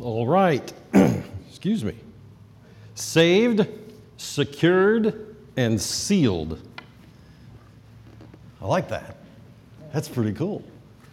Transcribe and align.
All 0.00 0.26
right. 0.26 0.72
Excuse 1.48 1.84
me. 1.84 1.94
Saved, 2.94 3.66
secured, 4.16 5.36
and 5.56 5.80
sealed. 5.80 6.60
I 8.60 8.66
like 8.66 8.88
that. 8.88 9.16
That's 9.92 10.08
pretty 10.08 10.32
cool. 10.32 10.64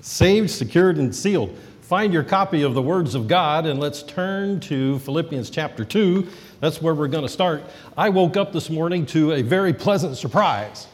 Saved, 0.02 0.49
secured, 0.49 0.97
and 0.97 1.15
sealed. 1.15 1.55
Find 1.81 2.13
your 2.13 2.23
copy 2.23 2.63
of 2.63 2.73
the 2.73 2.81
words 2.81 3.13
of 3.13 3.28
God 3.28 3.65
and 3.65 3.79
let's 3.79 4.02
turn 4.02 4.59
to 4.62 4.97
Philippians 4.99 5.49
chapter 5.49 5.83
2. 5.83 6.27
That's 6.59 6.81
where 6.81 6.95
we're 6.95 7.07
going 7.07 7.25
to 7.25 7.29
start. 7.29 7.63
I 7.97 8.09
woke 8.09 8.37
up 8.37 8.53
this 8.53 8.69
morning 8.69 9.05
to 9.07 9.33
a 9.33 9.41
very 9.41 9.73
pleasant 9.73 10.17
surprise. 10.17 10.87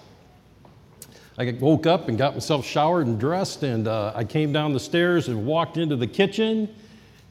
I 1.37 1.55
woke 1.59 1.85
up 1.85 2.09
and 2.09 2.17
got 2.17 2.33
myself 2.33 2.65
showered 2.65 3.05
and 3.05 3.19
dressed, 3.19 3.61
and 3.61 3.87
uh, 3.87 4.11
I 4.15 4.23
came 4.23 4.51
down 4.51 4.73
the 4.73 4.79
stairs 4.79 5.27
and 5.27 5.45
walked 5.45 5.77
into 5.77 5.95
the 5.95 6.07
kitchen 6.07 6.67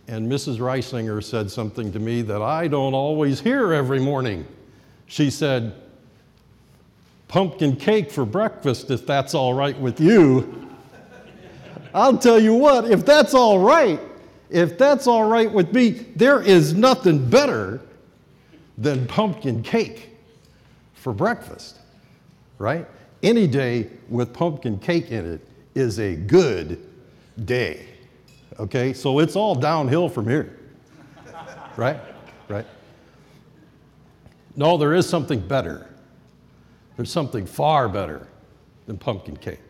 and 0.08 0.30
Mrs. 0.30 0.58
Risinger 0.58 1.22
said 1.22 1.50
something 1.50 1.92
to 1.92 1.98
me 1.98 2.22
that 2.22 2.42
I 2.42 2.68
don't 2.68 2.94
always 2.94 3.40
hear 3.40 3.72
every 3.72 4.00
morning. 4.00 4.46
She 5.06 5.30
said, 5.30 5.74
Pumpkin 7.28 7.74
cake 7.76 8.10
for 8.12 8.24
breakfast, 8.24 8.90
if 8.90 9.04
that's 9.04 9.34
all 9.34 9.52
right 9.52 9.78
with 9.78 10.00
you. 10.00 10.68
I'll 11.92 12.18
tell 12.18 12.38
you 12.38 12.54
what, 12.54 12.90
if 12.90 13.04
that's 13.04 13.34
all 13.34 13.58
right, 13.58 14.00
if 14.48 14.78
that's 14.78 15.06
all 15.06 15.24
right 15.24 15.50
with 15.50 15.72
me, 15.72 15.90
there 15.90 16.40
is 16.40 16.74
nothing 16.74 17.28
better 17.28 17.80
than 18.78 19.06
pumpkin 19.06 19.62
cake 19.62 20.10
for 20.94 21.12
breakfast, 21.12 21.78
right? 22.58 22.86
Any 23.22 23.46
day 23.46 23.90
with 24.08 24.32
pumpkin 24.32 24.78
cake 24.78 25.10
in 25.10 25.32
it 25.32 25.40
is 25.74 25.98
a 25.98 26.14
good 26.14 26.86
day. 27.44 27.86
Okay, 28.58 28.92
so 28.92 29.18
it's 29.18 29.36
all 29.36 29.54
downhill 29.54 30.08
from 30.08 30.26
here. 30.28 30.58
right? 31.76 31.98
Right? 32.48 32.66
No, 34.54 34.78
there 34.78 34.94
is 34.94 35.08
something 35.08 35.46
better. 35.46 35.86
There's 36.96 37.10
something 37.10 37.44
far 37.46 37.88
better 37.88 38.26
than 38.86 38.96
pumpkin 38.96 39.36
cake. 39.36 39.60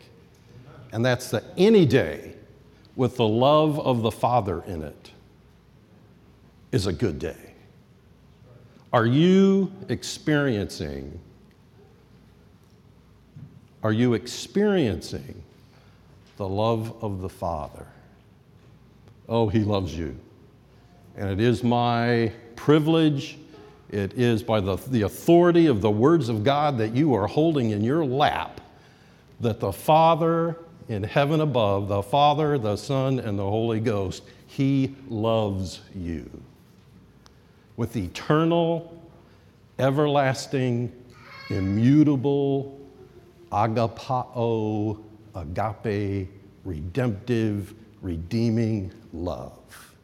And 0.93 1.03
that's 1.05 1.29
that 1.31 1.43
any 1.57 1.85
day 1.85 2.35
with 2.95 3.17
the 3.17 3.27
love 3.27 3.79
of 3.79 4.01
the 4.01 4.11
Father 4.11 4.63
in 4.65 4.83
it 4.83 5.11
is 6.71 6.87
a 6.87 6.93
good 6.93 7.19
day. 7.19 7.53
Are 8.93 9.05
you 9.05 9.71
experiencing 9.89 11.19
are 13.83 13.93
you 13.93 14.15
experiencing 14.15 15.43
the 16.37 16.47
love 16.47 17.01
of 17.03 17.21
the 17.21 17.29
Father? 17.29 17.85
Oh, 19.29 19.47
He 19.47 19.59
loves 19.59 19.97
you. 19.97 20.17
And 21.15 21.29
it 21.29 21.39
is 21.39 21.63
my 21.63 22.31
privilege, 22.55 23.37
it 23.89 24.13
is 24.13 24.43
by 24.43 24.59
the, 24.59 24.75
the 24.75 25.03
authority 25.03 25.67
of 25.67 25.81
the 25.81 25.89
words 25.89 26.29
of 26.29 26.43
God 26.43 26.77
that 26.77 26.95
you 26.95 27.13
are 27.13 27.27
holding 27.27 27.71
in 27.71 27.83
your 27.83 28.05
lap 28.05 28.61
that 29.39 29.59
the 29.59 29.71
Father 29.71 30.57
in 30.89 31.03
heaven 31.03 31.41
above, 31.41 31.87
the 31.87 32.01
Father, 32.01 32.57
the 32.57 32.75
Son, 32.75 33.19
and 33.19 33.37
the 33.37 33.43
Holy 33.43 33.79
Ghost, 33.79 34.23
He 34.47 34.95
loves 35.09 35.81
you 35.95 36.29
with 37.75 37.95
eternal, 37.95 39.01
everlasting, 39.77 40.91
immutable, 41.49 42.79
agapao, 43.51 45.01
agape, 45.35 46.29
redemptive, 46.63 47.73
redeeming 48.01 48.91
love. 49.23 49.95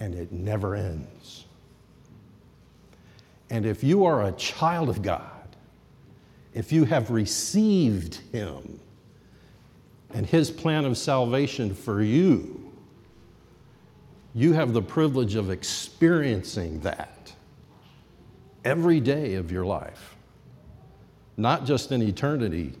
And 0.00 0.14
it 0.14 0.32
never 0.32 0.74
ends. 0.74 1.44
And 3.50 3.66
if 3.66 3.84
you 3.84 4.04
are 4.04 4.26
a 4.26 4.32
child 4.32 4.88
of 4.88 5.02
God, 5.02 5.30
if 6.54 6.72
you 6.72 6.84
have 6.84 7.10
received 7.10 8.16
Him 8.32 8.80
and 10.14 10.26
His 10.26 10.50
plan 10.50 10.84
of 10.84 10.96
salvation 10.96 11.74
for 11.74 12.02
you, 12.02 12.72
you 14.34 14.54
have 14.54 14.72
the 14.72 14.82
privilege 14.82 15.34
of 15.34 15.50
experiencing 15.50 16.80
that 16.80 17.32
every 18.64 19.00
day 19.00 19.34
of 19.34 19.52
your 19.52 19.66
life, 19.66 20.16
not 21.36 21.66
just 21.66 21.92
in 21.92 22.00
eternity 22.02 22.72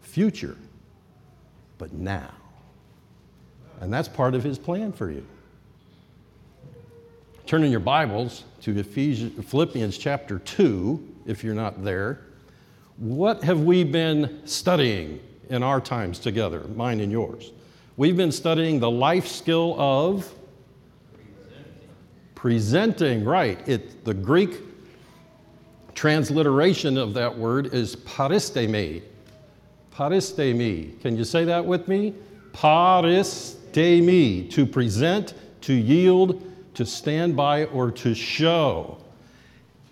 future, 0.00 0.56
but 1.78 1.92
now. 1.92 2.35
And 3.80 3.92
that's 3.92 4.08
part 4.08 4.34
of 4.34 4.42
his 4.42 4.58
plan 4.58 4.92
for 4.92 5.10
you. 5.10 5.24
Turn 7.46 7.62
in 7.62 7.70
your 7.70 7.80
Bibles 7.80 8.44
to 8.62 8.76
Ephesians, 8.76 9.44
Philippians 9.44 9.96
chapter 9.98 10.40
2, 10.40 11.14
if 11.26 11.44
you're 11.44 11.54
not 11.54 11.84
there. 11.84 12.20
What 12.96 13.44
have 13.44 13.60
we 13.60 13.84
been 13.84 14.40
studying 14.46 15.20
in 15.48 15.62
our 15.62 15.80
times 15.80 16.18
together, 16.18 16.64
mine 16.74 17.00
and 17.00 17.12
yours? 17.12 17.52
We've 17.96 18.16
been 18.16 18.32
studying 18.32 18.80
the 18.80 18.90
life 18.90 19.26
skill 19.26 19.78
of 19.78 20.34
presenting, 21.14 21.88
presenting 22.34 23.24
right. 23.24 23.68
It, 23.68 24.04
the 24.04 24.14
Greek 24.14 24.58
transliteration 25.94 26.98
of 26.98 27.14
that 27.14 27.36
word 27.36 27.72
is 27.72 27.96
paristemi. 27.96 29.02
Paristemi. 29.94 31.00
Can 31.00 31.16
you 31.16 31.24
say 31.24 31.44
that 31.44 31.64
with 31.64 31.86
me? 31.86 32.14
Paris 32.52 33.55
me 33.76 34.48
to 34.48 34.66
present, 34.66 35.34
to 35.62 35.72
yield, 35.72 36.42
to 36.74 36.86
stand 36.86 37.36
by, 37.36 37.64
or 37.66 37.90
to 37.90 38.14
show. 38.14 38.98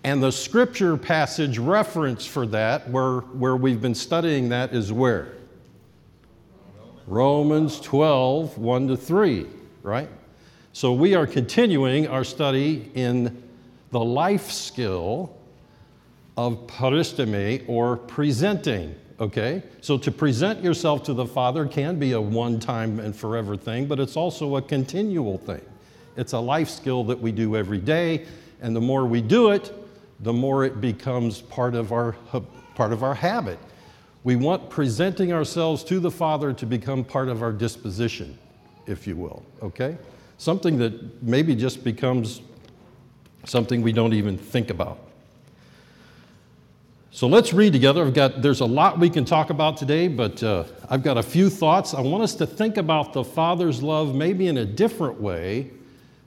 And 0.03 0.21
the 0.21 0.31
scripture 0.31 0.97
passage 0.97 1.57
reference 1.57 2.25
for 2.25 2.45
that, 2.47 2.89
where, 2.89 3.19
where 3.19 3.55
we've 3.55 3.81
been 3.81 3.95
studying 3.95 4.49
that, 4.49 4.73
is 4.73 4.91
where? 4.91 5.33
Romans 7.07 7.79
12, 7.81 8.57
1 8.57 8.87
to 8.87 8.97
3, 8.97 9.47
right? 9.83 10.09
So 10.73 10.93
we 10.93 11.15
are 11.15 11.27
continuing 11.27 12.07
our 12.07 12.23
study 12.23 12.91
in 12.95 13.43
the 13.91 13.99
life 13.99 14.51
skill 14.51 15.35
of 16.37 16.67
paristemi 16.67 17.63
or 17.67 17.95
presenting 17.95 18.95
okay? 19.19 19.63
So 19.81 19.97
to 19.97 20.11
present 20.11 20.63
yourself 20.63 21.03
to 21.03 21.13
the 21.13 21.25
Father 21.25 21.65
can 21.65 21.99
be 21.99 22.13
a 22.13 22.21
one 22.21 22.59
time 22.59 22.99
and 22.99 23.15
forever 23.15 23.55
thing, 23.55 23.85
but 23.85 23.99
it's 23.99 24.17
also 24.17 24.57
a 24.57 24.61
continual 24.61 25.37
thing. 25.37 25.61
It's 26.17 26.33
a 26.33 26.39
life 26.39 26.69
skill 26.69 27.03
that 27.05 27.19
we 27.19 27.31
do 27.31 27.55
every 27.55 27.79
day, 27.79 28.25
and 28.61 28.75
the 28.75 28.81
more 28.81 29.05
we 29.05 29.21
do 29.21 29.51
it, 29.51 29.73
the 30.21 30.33
more 30.33 30.63
it 30.63 30.79
becomes 30.79 31.41
part 31.41 31.75
of 31.75 31.91
our, 31.91 32.13
part 32.73 32.93
of 32.93 33.03
our 33.03 33.15
habit. 33.15 33.59
We 34.23 34.35
want 34.35 34.69
presenting 34.69 35.33
ourselves 35.33 35.83
to 35.85 35.99
the 35.99 36.09
Father 36.09 36.53
to 36.53 36.65
become 36.65 37.03
part 37.03 37.27
of 37.27 37.43
our 37.43 37.51
disposition, 37.51 38.37
if 38.87 39.05
you 39.05 39.15
will, 39.15 39.45
okay? 39.61 39.97
Something 40.37 40.77
that 40.79 41.21
maybe 41.21 41.55
just 41.55 41.83
becomes 41.83 42.41
something 43.43 43.81
we 43.81 43.91
don't 43.91 44.13
even 44.13 44.37
think 44.37 44.69
about. 44.69 44.99
So 47.15 47.27
let's 47.27 47.53
read 47.53 47.71
together. 47.71 48.05
I've 48.05 48.13
got, 48.13 48.41
there's 48.41 48.59
a 48.59 48.65
lot 48.65 48.99
we 48.99 49.09
can 49.09 49.23
talk 49.23 49.49
about 49.49 49.77
today, 49.77 50.09
but 50.09 50.43
uh, 50.43 50.65
I've 50.89 51.01
got 51.01 51.17
a 51.17 51.23
few 51.23 51.49
thoughts. 51.49 51.93
I 51.93 52.01
want 52.01 52.23
us 52.23 52.35
to 52.35 52.45
think 52.45 52.75
about 52.75 53.13
the 53.13 53.23
Father's 53.23 53.81
love 53.81 54.13
maybe 54.13 54.47
in 54.47 54.57
a 54.57 54.65
different 54.65 55.21
way 55.21 55.71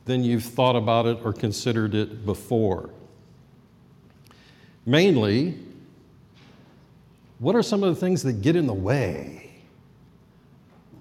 than 0.07 0.25
you've 0.25 0.45
thought 0.45 0.77
about 0.77 1.05
it 1.05 1.19
or 1.23 1.35
considered 1.35 1.95
it 1.95 2.25
before. 2.25 2.89
Mainly, 4.87 5.59
what 7.39 7.55
are 7.55 7.63
some 7.63 7.83
of 7.83 7.95
the 7.95 8.01
things 8.01 8.23
that 8.23 8.41
get 8.41 8.57
in 8.57 8.67
the 8.67 8.73
way? 8.73 9.51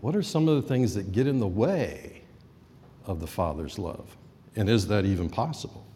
What 0.01 0.17
are 0.17 0.21
some 0.21 0.49
of 0.49 0.61
the 0.61 0.67
things 0.67 0.95
that 0.95 1.13
get 1.13 1.27
in 1.27 1.39
the 1.39 1.47
way 1.47 2.23
of 3.05 3.21
the 3.21 3.27
Father's 3.27 3.79
love? 3.79 4.17
And 4.53 4.69
is 4.69 4.85
that 4.89 5.06
even 5.06 5.29
possible? 5.29 5.88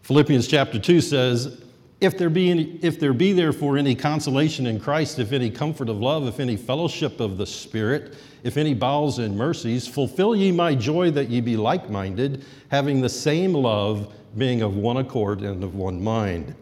Philippians 0.00 0.48
chapter 0.48 0.78
2 0.78 1.02
says, 1.02 1.64
if 2.00 2.16
there, 2.16 2.30
be 2.30 2.50
any, 2.50 2.78
if 2.82 3.00
there 3.00 3.12
be 3.12 3.32
therefore 3.32 3.76
any 3.76 3.94
consolation 3.94 4.66
in 4.66 4.78
Christ, 4.78 5.18
if 5.18 5.32
any 5.32 5.50
comfort 5.50 5.88
of 5.88 5.98
love, 5.98 6.28
if 6.28 6.38
any 6.38 6.56
fellowship 6.56 7.18
of 7.18 7.38
the 7.38 7.46
Spirit, 7.46 8.14
if 8.44 8.56
any 8.56 8.72
bowels 8.72 9.18
and 9.18 9.36
mercies, 9.36 9.88
fulfill 9.88 10.36
ye 10.36 10.52
my 10.52 10.76
joy 10.76 11.10
that 11.10 11.28
ye 11.28 11.40
be 11.40 11.56
like 11.56 11.90
minded, 11.90 12.44
having 12.68 13.00
the 13.00 13.08
same 13.08 13.52
love, 13.52 14.12
being 14.36 14.62
of 14.62 14.76
one 14.76 14.98
accord 14.98 15.40
and 15.42 15.64
of 15.64 15.74
one 15.74 16.00
mind. 16.00 16.54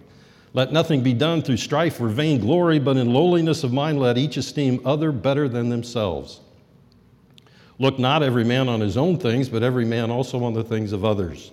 Let 0.55 0.73
nothing 0.73 1.03
be 1.03 1.13
done 1.13 1.43
through 1.43 1.59
strife 1.59 2.01
or 2.01 2.09
vain 2.09 2.41
glory, 2.41 2.79
but 2.79 2.97
in 2.97 3.13
lowliness 3.13 3.63
of 3.63 3.75
mind 3.75 4.01
let 4.01 4.17
each 4.17 4.39
esteem 4.39 4.81
other 4.87 5.13
better 5.13 5.51
than 5.51 5.69
themselves. 5.69 6.41
Look 7.79 7.99
not 7.99 8.23
every 8.23 8.45
man 8.45 8.71
on 8.71 8.81
his 8.81 8.97
own 8.97 9.19
things, 9.19 9.51
but 9.51 9.63
every 9.63 9.85
man 9.85 10.11
also 10.11 10.43
on 10.45 10.55
the 10.55 10.65
things 10.65 10.93
of 10.93 11.05
others. 11.05 11.53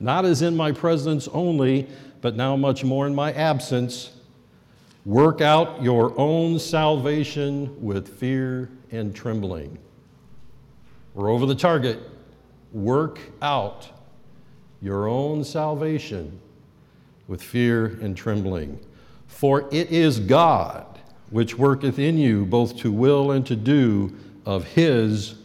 not 0.00 0.24
as 0.24 0.42
in 0.42 0.56
my 0.56 0.72
presence 0.72 1.28
only, 1.28 1.88
but 2.20 2.36
now 2.36 2.56
much 2.56 2.84
more 2.84 3.06
in 3.06 3.14
my 3.14 3.32
absence, 3.32 4.10
Work 5.08 5.40
out 5.40 5.82
your 5.82 6.12
own 6.20 6.58
salvation 6.58 7.82
with 7.82 8.06
fear 8.18 8.68
and 8.90 9.14
trembling. 9.16 9.78
We're 11.14 11.30
over 11.30 11.46
the 11.46 11.54
target. 11.54 11.98
Work 12.74 13.18
out 13.40 13.88
your 14.82 15.08
own 15.08 15.44
salvation 15.44 16.38
with 17.26 17.42
fear 17.42 17.86
and 18.02 18.14
trembling. 18.14 18.78
For 19.28 19.66
it 19.72 19.90
is 19.90 20.20
God 20.20 20.84
which 21.30 21.56
worketh 21.56 21.98
in 21.98 22.18
you 22.18 22.44
both 22.44 22.76
to 22.80 22.92
will 22.92 23.30
and 23.30 23.46
to 23.46 23.56
do 23.56 24.14
of 24.44 24.64
his 24.64 25.36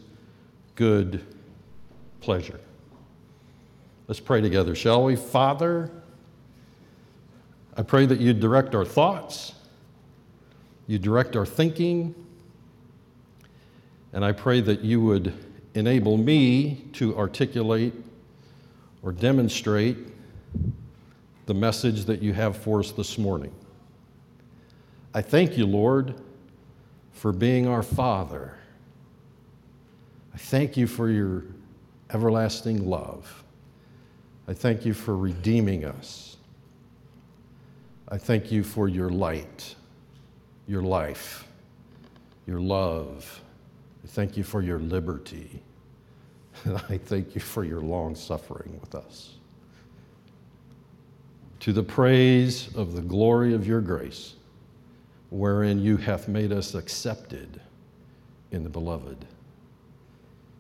good 0.75 1.25
pleasure. 2.19 2.59
Let's 4.07 4.19
pray 4.19 4.41
together, 4.41 4.75
shall 4.75 5.05
we? 5.05 5.15
Father, 5.15 5.89
I 7.77 7.83
pray 7.83 8.05
that 8.05 8.19
you 8.19 8.33
direct 8.33 8.75
our 8.75 8.83
thoughts, 8.83 9.53
you 10.87 10.99
direct 10.99 11.35
our 11.35 11.45
thinking, 11.45 12.13
and 14.11 14.25
I 14.25 14.33
pray 14.33 14.59
that 14.61 14.81
you 14.81 15.01
would 15.01 15.33
enable 15.73 16.17
me 16.17 16.85
to 16.93 17.17
articulate 17.17 17.93
or 19.01 19.11
demonstrate 19.11 19.97
the 21.45 21.53
message 21.53 22.05
that 22.05 22.21
you 22.21 22.33
have 22.33 22.57
for 22.57 22.79
us 22.79 22.91
this 22.91 23.17
morning. 23.17 23.53
I 25.13 25.21
thank 25.21 25.57
you, 25.57 25.65
Lord, 25.65 26.15
for 27.11 27.31
being 27.31 27.67
our 27.67 27.83
Father. 27.83 28.57
I 30.33 30.37
thank 30.37 30.75
you 30.75 30.87
for 30.87 31.09
your 31.09 31.43
everlasting 32.11 32.85
love. 32.85 33.42
I 34.47 34.53
thank 34.53 34.85
you 34.85 34.93
for 34.93 35.15
redeeming 35.15 35.85
us. 35.85 36.37
I 38.09 38.17
thank 38.17 38.51
you 38.51 38.63
for 38.63 38.87
your 38.89 39.09
light, 39.09 39.75
your 40.67 40.81
life, 40.81 41.47
your 42.45 42.59
love. 42.59 43.41
I 44.03 44.07
thank 44.07 44.35
you 44.35 44.43
for 44.43 44.61
your 44.61 44.79
liberty. 44.79 45.61
And 46.65 46.77
I 46.89 46.97
thank 46.97 47.35
you 47.35 47.41
for 47.41 47.63
your 47.63 47.81
long 47.81 48.15
suffering 48.15 48.77
with 48.79 48.95
us. 48.95 49.35
To 51.61 51.71
the 51.71 51.83
praise 51.83 52.75
of 52.75 52.93
the 52.93 53.01
glory 53.01 53.53
of 53.53 53.65
your 53.65 53.79
grace, 53.79 54.35
wherein 55.29 55.79
you 55.79 55.97
have 55.97 56.27
made 56.27 56.51
us 56.51 56.75
accepted 56.75 57.61
in 58.51 58.63
the 58.63 58.69
beloved. 58.69 59.25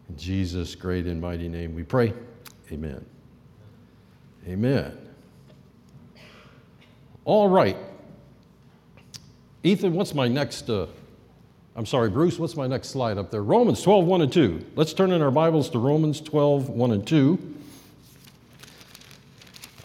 In 0.09 0.17
Jesus' 0.17 0.73
great 0.73 1.05
and 1.05 1.19
mighty 1.21 1.49
name 1.49 1.75
we 1.75 1.83
pray. 1.83 2.13
Amen. 2.71 3.05
Amen. 4.47 4.97
All 7.23 7.47
right. 7.47 7.77
Ethan, 9.63 9.93
what's 9.93 10.13
my 10.13 10.27
next? 10.27 10.69
Uh, 10.69 10.87
I'm 11.75 11.85
sorry, 11.85 12.09
Bruce, 12.09 12.37
what's 12.37 12.57
my 12.57 12.67
next 12.67 12.89
slide 12.89 13.17
up 13.17 13.31
there? 13.31 13.41
Romans 13.41 13.81
12, 13.81 14.05
1 14.05 14.21
and 14.21 14.33
2. 14.33 14.65
Let's 14.75 14.93
turn 14.93 15.11
in 15.13 15.21
our 15.21 15.31
Bibles 15.31 15.69
to 15.69 15.79
Romans 15.79 16.19
12, 16.19 16.69
1 16.69 16.91
and 16.91 17.07
2. 17.07 17.55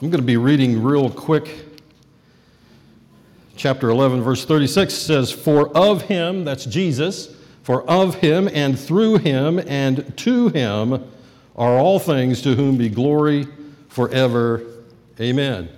I'm 0.03 0.11
going 0.11 0.21
to 0.21 0.27
be 0.27 0.37
reading 0.37 0.83
real 0.83 1.09
quick. 1.09 1.67
Chapter 3.57 3.91
11, 3.91 4.23
verse 4.23 4.45
36 4.45 4.93
says, 4.93 5.31
For 5.31 5.77
of 5.77 6.03
him, 6.03 6.45
that's 6.45 6.65
Jesus, 6.65 7.35
for 7.63 7.89
of 7.89 8.17
him 8.17 8.49
and 8.53 8.79
through 8.79 9.19
him 9.19 9.61
and 9.61 10.17
to 10.19 10.49
him 10.49 11.11
are 11.55 11.79
all 11.79 11.99
things 11.99 12.43
to 12.43 12.55
whom 12.55 12.77
be 12.77 12.89
glory 12.89 13.47
forever. 13.89 14.63
Amen. 15.21 15.69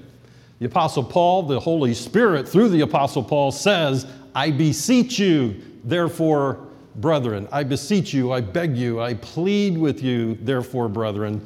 The 0.58 0.66
Apostle 0.66 1.04
Paul, 1.04 1.44
the 1.44 1.58
Holy 1.58 1.94
Spirit, 1.94 2.46
through 2.46 2.68
the 2.68 2.82
Apostle 2.82 3.24
Paul, 3.24 3.50
says, 3.50 4.06
I 4.34 4.50
beseech 4.50 5.18
you, 5.18 5.60
therefore, 5.84 6.66
brethren, 6.96 7.48
I 7.50 7.62
beseech 7.62 8.12
you, 8.12 8.32
I 8.32 8.42
beg 8.42 8.76
you, 8.76 9.00
I 9.00 9.14
plead 9.14 9.78
with 9.78 10.02
you, 10.02 10.34
therefore, 10.42 10.88
brethren, 10.88 11.44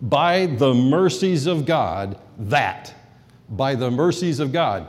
by 0.00 0.46
the 0.46 0.72
mercies 0.72 1.46
of 1.46 1.66
God, 1.66 2.18
that, 2.38 2.94
by 3.50 3.74
the 3.74 3.90
mercies 3.90 4.40
of 4.40 4.52
God. 4.52 4.88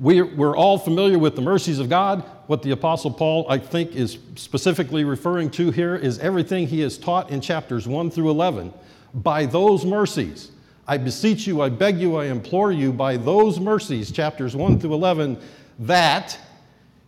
We're, 0.00 0.26
we're 0.34 0.56
all 0.56 0.78
familiar 0.78 1.18
with 1.18 1.36
the 1.36 1.42
mercies 1.42 1.78
of 1.78 1.88
God. 1.88 2.24
What 2.46 2.62
the 2.62 2.72
Apostle 2.72 3.10
Paul, 3.10 3.46
I 3.48 3.58
think, 3.58 3.92
is 3.92 4.18
specifically 4.34 5.04
referring 5.04 5.50
to 5.52 5.70
here 5.70 5.94
is 5.94 6.18
everything 6.18 6.66
he 6.66 6.80
has 6.80 6.98
taught 6.98 7.30
in 7.30 7.40
chapters 7.40 7.86
1 7.86 8.10
through 8.10 8.30
11. 8.30 8.72
By 9.14 9.46
those 9.46 9.84
mercies, 9.84 10.50
I 10.86 10.98
beseech 10.98 11.46
you, 11.46 11.62
I 11.62 11.68
beg 11.68 11.98
you, 11.98 12.16
I 12.16 12.26
implore 12.26 12.72
you 12.72 12.92
by 12.92 13.16
those 13.16 13.60
mercies, 13.60 14.10
chapters 14.10 14.54
1 14.56 14.80
through 14.80 14.94
11, 14.94 15.38
that 15.80 16.38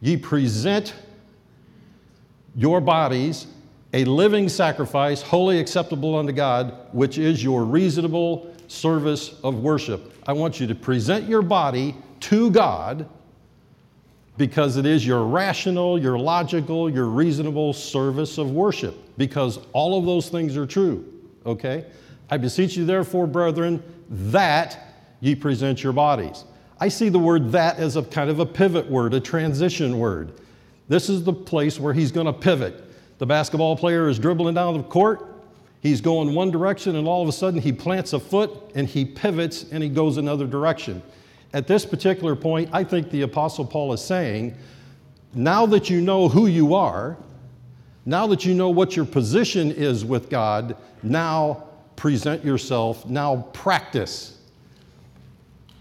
ye 0.00 0.16
present 0.16 0.94
your 2.54 2.80
bodies 2.80 3.48
a 3.92 4.04
living 4.04 4.48
sacrifice, 4.48 5.22
wholly 5.22 5.58
acceptable 5.58 6.18
unto 6.18 6.32
God, 6.32 6.74
which 6.92 7.18
is 7.18 7.42
your 7.42 7.64
reasonable 7.64 8.52
service 8.68 9.34
of 9.42 9.60
worship. 9.60 10.12
I 10.26 10.32
want 10.32 10.60
you 10.60 10.66
to 10.66 10.74
present 10.74 11.28
your 11.28 11.42
body 11.42 11.96
to 12.20 12.50
God 12.50 13.08
because 14.36 14.76
it 14.76 14.84
is 14.84 15.06
your 15.06 15.24
rational, 15.24 15.98
your 15.98 16.18
logical, 16.18 16.90
your 16.90 17.06
reasonable 17.06 17.72
service 17.72 18.36
of 18.38 18.50
worship, 18.50 18.94
because 19.16 19.60
all 19.72 19.98
of 19.98 20.04
those 20.04 20.28
things 20.28 20.56
are 20.56 20.66
true, 20.66 21.10
okay? 21.46 21.84
I 22.30 22.36
beseech 22.36 22.76
you, 22.76 22.84
therefore, 22.84 23.26
brethren, 23.26 23.82
that 24.10 24.78
ye 25.20 25.34
present 25.34 25.82
your 25.82 25.92
bodies. 25.92 26.44
I 26.78 26.88
see 26.88 27.08
the 27.08 27.18
word 27.18 27.52
that 27.52 27.78
as 27.78 27.96
a 27.96 28.02
kind 28.02 28.28
of 28.28 28.40
a 28.40 28.46
pivot 28.46 28.90
word, 28.90 29.14
a 29.14 29.20
transition 29.20 29.98
word. 29.98 30.32
This 30.88 31.08
is 31.08 31.24
the 31.24 31.32
place 31.32 31.80
where 31.80 31.94
he's 31.94 32.12
going 32.12 32.26
to 32.26 32.32
pivot. 32.32 32.82
The 33.18 33.26
basketball 33.26 33.76
player 33.76 34.08
is 34.08 34.18
dribbling 34.18 34.54
down 34.54 34.76
the 34.76 34.82
court. 34.82 35.26
He's 35.80 36.00
going 36.00 36.34
one 36.34 36.50
direction, 36.50 36.96
and 36.96 37.08
all 37.08 37.22
of 37.22 37.28
a 37.28 37.32
sudden 37.32 37.60
he 37.60 37.72
plants 37.72 38.12
a 38.12 38.20
foot 38.20 38.50
and 38.74 38.86
he 38.86 39.04
pivots 39.04 39.66
and 39.70 39.82
he 39.82 39.88
goes 39.88 40.16
another 40.16 40.46
direction. 40.46 41.02
At 41.52 41.66
this 41.66 41.86
particular 41.86 42.36
point, 42.36 42.68
I 42.72 42.84
think 42.84 43.10
the 43.10 43.22
Apostle 43.22 43.64
Paul 43.64 43.92
is 43.92 44.02
saying, 44.02 44.56
now 45.32 45.64
that 45.66 45.88
you 45.88 46.00
know 46.00 46.28
who 46.28 46.46
you 46.46 46.74
are, 46.74 47.16
now 48.06 48.28
that 48.28 48.44
you 48.44 48.54
know 48.54 48.70
what 48.70 48.94
your 48.96 49.04
position 49.04 49.72
is 49.72 50.04
with 50.04 50.30
God, 50.30 50.76
now 51.02 51.64
present 51.96 52.44
yourself, 52.44 53.04
now 53.06 53.48
practice. 53.52 54.38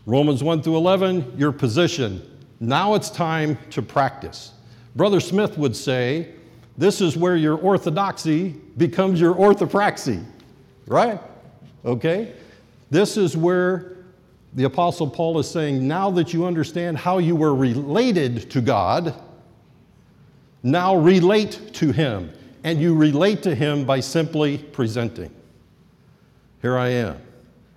Romans 0.08 0.44
1 0.44 0.64
through 0.64 0.78
11, 0.78 1.36
your 1.38 1.52
position. 1.52 2.22
Now 2.60 2.96
it's 2.96 3.12
time 3.12 3.58
to 3.70 3.82
practice. 3.82 4.54
Brother 4.96 5.20
Smith 5.20 5.58
would 5.58 5.76
say, 5.76 6.30
this 6.78 7.00
is 7.00 7.16
where 7.16 7.36
your 7.36 7.58
orthodoxy 7.58 8.56
becomes 8.78 9.22
your 9.22 9.36
orthopraxy, 9.36 10.26
right? 10.88 11.22
Okay? 11.86 12.34
This 12.90 13.18
is 13.18 13.38
where 13.38 13.98
the 14.54 14.64
Apostle 14.64 15.10
Paul 15.10 15.38
is 15.38 15.50
saying, 15.50 15.88
now 15.88 16.10
that 16.12 16.34
you 16.34 16.46
understand 16.46 16.98
how 16.98 17.20
you 17.20 17.36
were 17.36 17.54
related 17.54 18.50
to 18.52 18.62
God, 18.62 19.14
now 20.66 20.96
relate 20.96 21.74
to 21.76 21.92
Him. 21.92 22.34
And 22.64 22.82
you 22.82 22.96
relate 22.96 23.44
to 23.44 23.54
Him 23.54 23.86
by 23.86 24.00
simply 24.00 24.58
presenting. 24.58 25.30
Here 26.62 26.78
I 26.78 26.90
am. 26.90 27.22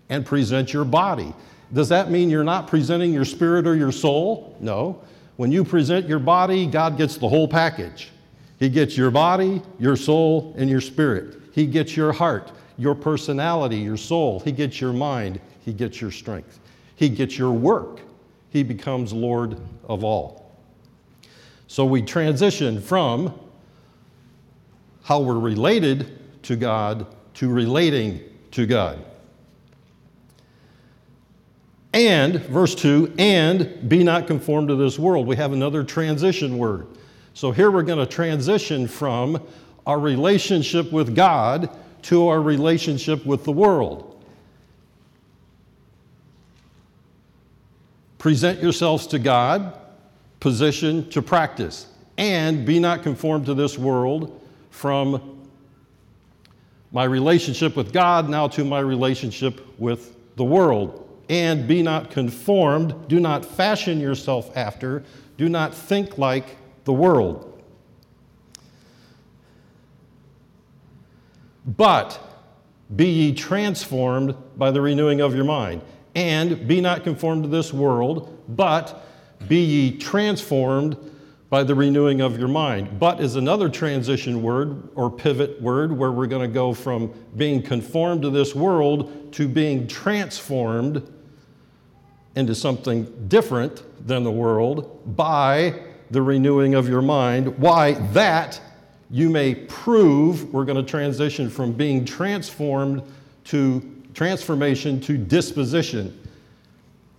And 0.09 0.25
present 0.25 0.73
your 0.73 0.87
body. 0.87 1.35
Does 1.75 1.91
that 1.91 2.11
mean 2.11 2.31
you're 2.31 2.43
not 2.43 2.67
presenting 2.67 3.13
your 3.13 3.27
spirit 3.27 3.67
or 3.67 3.77
your 3.77 3.93
soul? 3.93 4.57
No. 4.61 5.03
When 5.37 5.53
you 5.53 5.63
present 5.63 6.09
your 6.09 6.19
body, 6.19 6.67
God 6.67 6.97
gets 6.97 7.19
the 7.19 7.29
whole 7.29 7.47
package. 7.47 8.11
He 8.59 8.71
gets 8.71 8.97
your 8.97 9.11
body, 9.11 9.61
your 9.79 9.95
soul, 9.95 10.55
and 10.57 10.71
your 10.71 10.81
spirit. 10.81 11.37
He 11.53 11.67
gets 11.67 11.95
your 11.95 12.13
heart, 12.13 12.51
your 12.79 12.95
personality, 12.95 13.77
your 13.77 13.99
soul. 13.99 14.41
He 14.41 14.51
gets 14.51 14.81
your 14.81 14.95
mind. 14.95 15.39
He 15.67 15.75
gets 15.75 16.01
your 16.01 16.11
strength. 16.11 16.59
He 16.97 17.11
gets 17.11 17.37
your 17.37 17.53
work. 17.53 18.01
He 18.49 18.63
becomes 18.63 19.13
Lord 19.13 19.59
of 19.85 20.03
all. 20.03 20.48
So 21.69 21.85
we 21.85 22.03
transition 22.03 22.81
from 22.81 23.39
how 25.05 25.21
we're 25.21 25.39
related 25.39 26.19
to 26.45 26.57
God 26.57 27.07
to 27.35 27.49
relating 27.49 28.21
to 28.53 28.67
God. 28.67 29.05
And, 31.93 32.37
verse 32.37 32.75
2, 32.75 33.15
and 33.19 33.89
be 33.89 34.03
not 34.03 34.27
conformed 34.27 34.69
to 34.69 34.77
this 34.77 34.99
world. 34.99 35.27
We 35.27 35.37
have 35.37 35.53
another 35.53 35.85
transition 35.85 36.59
word. 36.59 36.87
So 37.35 37.51
here 37.51 37.71
we're 37.71 37.83
going 37.83 37.99
to 37.99 38.07
transition 38.07 38.89
from 38.89 39.43
our 39.87 39.99
relationship 39.99 40.91
with 40.93 41.15
God 41.15 41.71
to 42.03 42.29
our 42.29 42.41
relationship 42.41 43.25
with 43.25 43.45
the 43.45 43.53
world. 43.53 44.23
Present 48.19 48.63
yourselves 48.63 49.07
to 49.09 49.19
God, 49.19 49.79
position 50.41 51.09
to 51.11 51.23
practice, 51.23 51.89
and 52.17 52.65
be 52.67 52.79
not 52.79 53.03
conformed 53.03 53.47
to 53.47 53.55
this 53.55 53.79
world 53.79 54.41
from 54.71 55.47
my 56.93 57.05
relationship 57.05 57.77
with 57.77 57.93
God 57.93 58.29
now 58.29 58.49
to 58.49 58.65
my 58.65 58.81
relationship 58.81 59.61
with 59.79 60.17
the 60.37 60.45
world. 60.45 61.05
And 61.29 61.69
be 61.69 61.83
not 61.83 62.11
conformed, 62.11 63.09
do 63.09 63.21
not 63.21 63.45
fashion 63.45 64.01
yourself 64.01 64.57
after, 64.57 65.05
do 65.37 65.49
not 65.49 65.75
think 65.75 66.17
like 66.17 66.57
the 66.85 66.93
world. 66.93 67.63
But 71.67 72.19
be 72.97 73.11
ye 73.11 73.35
transformed 73.35 74.35
by 74.57 74.71
the 74.71 74.81
renewing 74.81 75.21
of 75.21 75.35
your 75.35 75.45
mind. 75.45 75.83
And 76.15 76.67
be 76.67 76.81
not 76.81 77.05
conformed 77.05 77.43
to 77.43 77.49
this 77.51 77.75
world, 77.75 78.43
but 78.49 79.05
be 79.47 79.59
ye 79.59 79.99
transformed 79.99 80.97
by 81.51 81.63
the 81.63 81.75
renewing 81.75 82.21
of 82.21 82.39
your 82.39 82.49
mind. 82.49 82.99
But 82.99 83.21
is 83.21 83.37
another 83.37 83.69
transition 83.69 84.43
word 84.43 84.91
or 84.95 85.11
pivot 85.11 85.61
word 85.63 85.97
where 85.97 86.13
we're 86.13 86.27
going 86.27 86.47
to 86.47 86.53
go 86.53 86.75
from 86.75 87.13
being 87.37 87.63
conformed 87.63 88.23
to 88.23 88.31
this 88.31 88.55
world 88.55 89.33
to 89.33 89.49
being 89.49 89.87
transformed 89.87 91.11
into 92.37 92.55
something 92.55 93.29
different 93.29 93.83
than 94.07 94.25
the 94.25 94.31
world 94.31 95.17
by 95.17 95.83
the 96.11 96.21
renewing 96.21 96.75
of 96.75 96.89
your 96.89 97.03
mind. 97.03 97.59
Why? 97.59 97.95
That 98.13 98.61
you 99.11 99.31
may 99.31 99.55
prove, 99.55 100.53
we're 100.53 100.65
going 100.65 100.77
to 100.77 100.89
transition 100.89 101.49
from 101.49 101.73
being 101.73 102.05
transformed 102.05 103.03
to 103.45 104.03
transformation 104.13 105.01
to 105.01 105.17
disposition. 105.17 106.28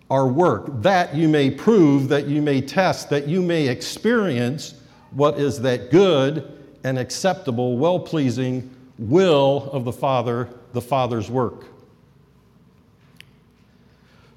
Our 0.09 0.27
work, 0.27 0.81
that 0.81 1.15
you 1.15 1.27
may 1.27 1.51
prove, 1.51 2.09
that 2.09 2.27
you 2.27 2.41
may 2.41 2.61
test, 2.61 3.09
that 3.11 3.27
you 3.27 3.41
may 3.41 3.67
experience 3.67 4.73
what 5.11 5.39
is 5.39 5.61
that 5.61 5.91
good 5.91 6.51
and 6.83 6.97
acceptable, 6.97 7.77
well 7.77 7.99
pleasing 7.99 8.69
will 8.97 9.69
of 9.71 9.85
the 9.85 9.91
Father, 9.91 10.49
the 10.73 10.81
Father's 10.81 11.29
work. 11.29 11.65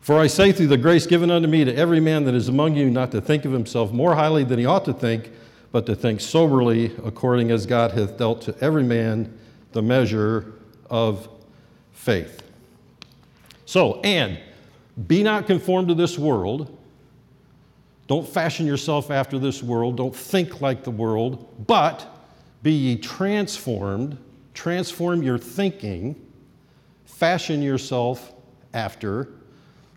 For 0.01 0.19
I 0.19 0.27
say 0.27 0.51
through 0.51 0.67
the 0.67 0.77
grace 0.77 1.07
given 1.07 1.31
unto 1.31 1.47
me 1.47 1.65
to 1.65 1.75
every 1.75 2.01
man 2.01 2.25
that 2.25 2.35
is 2.35 2.49
among 2.49 2.75
you 2.77 2.91
not 2.91 3.13
to 3.13 3.21
think 3.21 3.45
of 3.45 3.53
himself 3.53 3.93
more 3.93 4.17
highly 4.17 4.43
than 4.43 4.59
he 4.59 4.67
ought 4.67 4.85
to 4.87 4.93
think, 4.93 5.31
but 5.71 5.87
to 5.87 5.95
think 5.95 6.21
soberly 6.21 6.87
according 7.05 7.51
as 7.51 7.67
God 7.67 7.93
hath 7.93 8.19
dealt 8.19 8.43
to 8.43 8.57
every 8.61 8.83
man 8.83 9.39
the 9.71 9.83
measure 9.83 10.53
of 10.91 11.29
faith. 11.93 12.43
So, 13.65 14.01
and 14.01 14.39
be 15.07 15.23
not 15.23 15.47
conformed 15.47 15.89
to 15.89 15.95
this 15.95 16.19
world. 16.19 16.79
Don't 18.07 18.29
fashion 18.29 18.67
yourself 18.67 19.11
after 19.11 19.39
this 19.39 19.63
world. 19.63 19.97
Don't 19.97 20.15
think 20.15 20.61
like 20.61 20.85
the 20.85 20.91
world, 20.91 21.67
but 21.67 22.07
be 22.63 22.73
ye 22.73 22.97
transformed. 22.97 24.19
Transform 24.55 25.23
your 25.23 25.39
thinking. 25.39 26.15
Fashion 27.07 27.63
yourself 27.63 28.33
after 28.75 29.29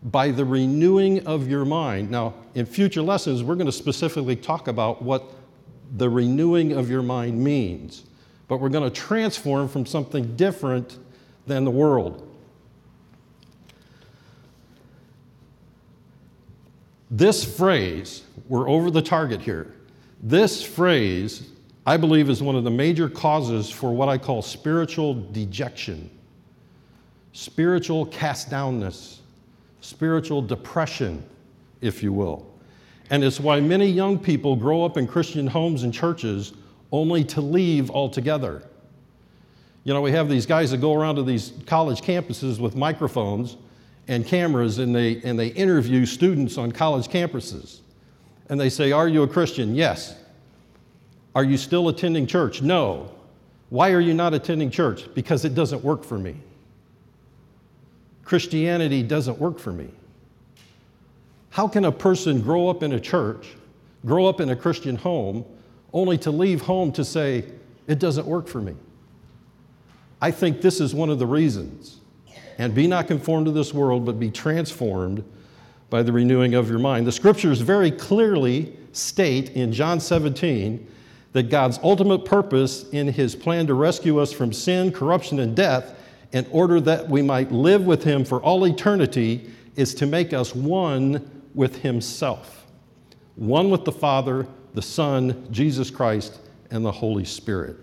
by 0.04 0.30
the 0.30 0.46
renewing 0.46 1.26
of 1.26 1.48
your 1.50 1.66
mind. 1.66 2.12
Now, 2.12 2.36
in 2.54 2.66
future 2.66 3.02
lessons, 3.02 3.44
we're 3.44 3.56
going 3.56 3.66
to 3.66 3.72
specifically 3.72 4.36
talk 4.36 4.68
about 4.68 5.02
what 5.02 5.32
the 5.98 6.10
renewing 6.10 6.74
of 6.74 6.90
your 6.90 7.02
mind 7.02 7.44
means, 7.44 8.04
but 8.48 8.60
we're 8.60 8.70
going 8.70 8.90
to 8.90 8.96
transform 8.96 9.68
from 9.68 9.86
something 9.86 10.36
different 10.36 11.00
than 11.48 11.64
the 11.66 11.72
world. 11.72 12.25
This 17.12 17.44
phrase, 17.44 18.24
we're 18.48 18.70
over 18.70 18.90
the 18.90 19.02
target 19.02 19.42
here. 19.42 19.74
This 20.24 20.64
phrase, 20.64 21.50
I 21.86 21.98
believe, 21.98 22.30
is 22.30 22.42
one 22.42 22.56
of 22.56 22.64
the 22.64 22.72
major 22.72 23.10
causes 23.10 23.70
for 23.70 23.94
what 23.94 24.10
I 24.10 24.18
call 24.18 24.42
spiritual 24.42 25.14
dejection, 25.32 26.10
spiritual 27.34 28.06
cast 28.08 28.50
downness 28.50 29.20
spiritual 29.86 30.42
depression, 30.42 31.24
if 31.82 32.02
you 32.02 32.12
will. 32.12 32.52
And 33.12 33.24
it's 33.24 33.40
why 33.40 33.60
many 33.62 33.86
young 33.86 34.18
people 34.18 34.56
grow 34.56 34.84
up 34.84 34.98
in 34.98 35.06
Christian 35.06 35.46
homes 35.46 35.84
and 35.84 35.94
churches 35.94 36.54
only 36.92 37.24
to 37.26 37.42
leave 37.42 37.92
altogether. 37.92 38.64
You 39.84 39.94
know, 39.94 40.02
we 40.02 40.12
have 40.12 40.28
these 40.28 40.48
guys 40.48 40.72
that 40.72 40.78
go 40.78 40.96
around 40.96 41.16
to 41.18 41.24
these 41.24 41.54
college 41.68 42.02
campuses 42.02 42.60
with 42.60 42.76
microphones 42.76 43.58
and 44.08 44.26
cameras, 44.26 44.80
and 44.80 44.96
they, 44.96 45.22
and 45.24 45.38
they 45.38 45.48
interview 45.48 46.06
students 46.06 46.58
on 46.58 46.72
college 46.72 47.08
campuses. 47.08 47.80
And 48.50 48.60
they 48.60 48.70
say, 48.70 48.92
Are 48.92 49.08
you 49.08 49.24
a 49.24 49.28
Christian? 49.28 49.76
Yes. 49.76 50.16
Are 51.34 51.44
you 51.44 51.58
still 51.58 51.90
attending 51.90 52.28
church? 52.28 52.62
No. 52.62 53.12
Why 53.70 53.92
are 53.92 54.00
you 54.00 54.14
not 54.14 54.34
attending 54.34 54.70
church? 54.70 55.14
Because 55.14 55.44
it 55.44 55.56
doesn't 55.56 55.84
work 55.84 56.04
for 56.04 56.18
me. 56.18 56.36
Christianity 58.24 59.04
doesn't 59.04 59.38
work 59.40 59.60
for 59.60 59.72
me. 59.72 59.90
How 61.50 61.68
can 61.68 61.86
a 61.86 61.92
person 61.92 62.42
grow 62.42 62.70
up 62.70 62.84
in 62.84 62.94
a 62.94 63.00
church, 63.00 63.48
grow 64.06 64.26
up 64.26 64.40
in 64.40 64.50
a 64.50 64.56
Christian 64.56 64.96
home, 64.96 65.46
only 65.94 66.18
to 66.20 66.32
leave 66.32 66.62
home 66.62 66.92
to 66.94 67.06
say, 67.06 67.46
it 67.88 68.00
doesn't 68.00 68.26
work 68.26 68.48
for 68.48 68.62
me? 68.62 68.76
I 70.22 70.32
think 70.32 70.62
this 70.62 70.82
is 70.82 70.94
one 70.94 71.10
of 71.10 71.20
the 71.20 71.28
reasons. 71.28 71.98
And 72.58 72.74
be 72.74 72.88
not 72.88 73.08
conformed 73.08 73.48
to 73.48 73.52
this 73.52 73.74
world, 73.74 74.06
but 74.06 74.20
be 74.20 74.32
transformed 74.32 75.24
by 75.90 76.04
the 76.04 76.12
renewing 76.12 76.54
of 76.54 76.70
your 76.70 76.80
mind. 76.80 77.06
The 77.06 77.12
scriptures 77.12 77.62
very 77.62 77.92
clearly 77.92 78.76
state 78.92 79.52
in 79.52 79.72
John 79.72 80.00
17 80.00 80.88
that 81.34 81.50
God's 81.50 81.80
ultimate 81.84 82.24
purpose 82.24 82.88
in 82.90 83.08
his 83.08 83.36
plan 83.36 83.68
to 83.68 83.74
rescue 83.74 84.20
us 84.20 84.32
from 84.32 84.54
sin, 84.54 84.92
corruption, 84.92 85.40
and 85.40 85.56
death 85.56 85.94
in 86.32 86.48
order 86.50 86.80
that 86.82 87.10
we 87.10 87.22
might 87.22 87.52
live 87.52 87.86
with 87.86 88.04
him 88.04 88.24
for 88.24 88.42
all 88.42 88.66
eternity 88.66 89.50
is 89.76 89.94
to 89.96 90.06
make 90.06 90.34
us 90.34 90.56
one 90.56 91.44
with 91.54 91.78
himself, 91.78 92.66
one 93.36 93.70
with 93.70 93.86
the 93.86 93.92
Father, 93.92 94.48
the 94.74 94.82
Son, 94.82 95.48
Jesus 95.52 95.90
Christ, 95.90 96.40
and 96.72 96.86
the 96.86 96.92
Holy 96.92 97.26
Spirit. 97.26 97.78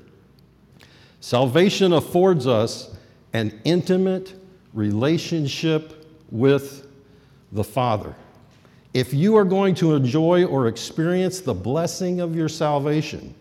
Salvation 1.20 1.92
affords 1.92 2.46
us 2.46 2.94
an 3.32 3.60
intimate 3.64 4.34
relationship 4.74 6.06
with 6.30 6.86
the 7.52 7.64
Father. 7.64 8.14
If 8.94 9.14
you 9.14 9.36
are 9.36 9.44
going 9.44 9.74
to 9.76 9.94
enjoy 9.94 10.44
or 10.44 10.68
experience 10.68 11.40
the 11.40 11.54
blessing 11.54 12.20
of 12.20 12.36
your 12.36 12.48
salvation, 12.48 13.34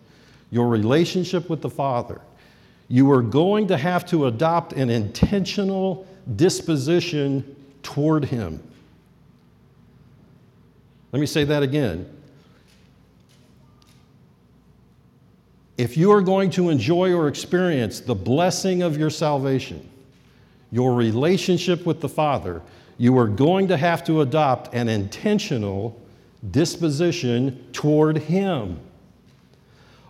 your 0.50 0.68
relationship 0.68 1.50
with 1.50 1.62
the 1.62 1.70
Father, 1.70 2.22
you 2.88 3.10
are 3.12 3.22
going 3.22 3.68
to 3.68 3.78
have 3.78 4.06
to 4.08 4.28
adopt 4.28 4.74
an 4.74 4.90
intentional 4.90 6.06
disposition 6.36 7.56
toward 7.84 8.26
Him. 8.26 8.62
Let 11.12 11.20
me 11.20 11.26
say 11.26 11.44
that 11.46 11.64
again. 11.64 12.10
If 15.78 15.98
you 15.98 16.12
are 16.12 16.22
going 16.22 16.52
to 16.52 16.70
enjoy 16.70 17.14
or 17.14 17.28
experience 17.28 18.02
the 18.02 18.16
blessing 18.16 18.84
of 18.84 18.98
your 18.98 19.10
salvation, 19.10 19.91
your 20.72 20.94
relationship 20.96 21.86
with 21.86 22.01
the 22.01 22.10
Father, 22.10 22.62
you 22.98 23.18
are 23.18 23.28
going 23.28 23.68
to 23.68 23.78
have 23.78 24.04
to 24.06 24.22
adopt 24.22 24.74
an 24.74 24.88
intentional 24.88 26.00
disposition 26.51 27.68
toward 27.74 28.18
Him. 28.18 28.80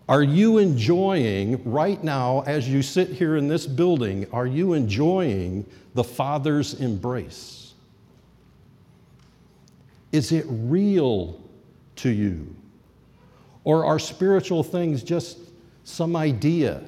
Are 0.07 0.23
you 0.23 0.57
enjoying 0.57 1.61
right 1.63 2.03
now, 2.03 2.41
as 2.41 2.67
you 2.67 2.81
sit 2.81 3.09
here 3.09 3.37
in 3.37 3.47
this 3.47 3.65
building, 3.65 4.27
are 4.33 4.45
you 4.45 4.73
enjoying 4.73 5.65
the 5.93 6.03
Father's 6.03 6.73
embrace? 6.75 7.73
Is 10.11 10.31
it 10.31 10.45
real 10.49 11.39
to 11.97 12.09
you? 12.09 12.53
Or 13.63 13.85
are 13.85 13.99
spiritual 13.99 14.63
things 14.63 15.03
just 15.03 15.37
some 15.83 16.15
idea. 16.15 16.83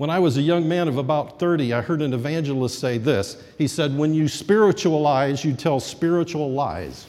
When 0.00 0.08
I 0.08 0.18
was 0.18 0.38
a 0.38 0.40
young 0.40 0.66
man 0.66 0.88
of 0.88 0.96
about 0.96 1.38
30, 1.38 1.74
I 1.74 1.82
heard 1.82 2.00
an 2.00 2.14
evangelist 2.14 2.78
say 2.78 2.96
this. 2.96 3.36
He 3.58 3.68
said, 3.68 3.94
When 3.94 4.14
you 4.14 4.28
spiritualize, 4.28 5.44
you 5.44 5.52
tell 5.52 5.78
spiritual 5.78 6.50
lies. 6.52 7.06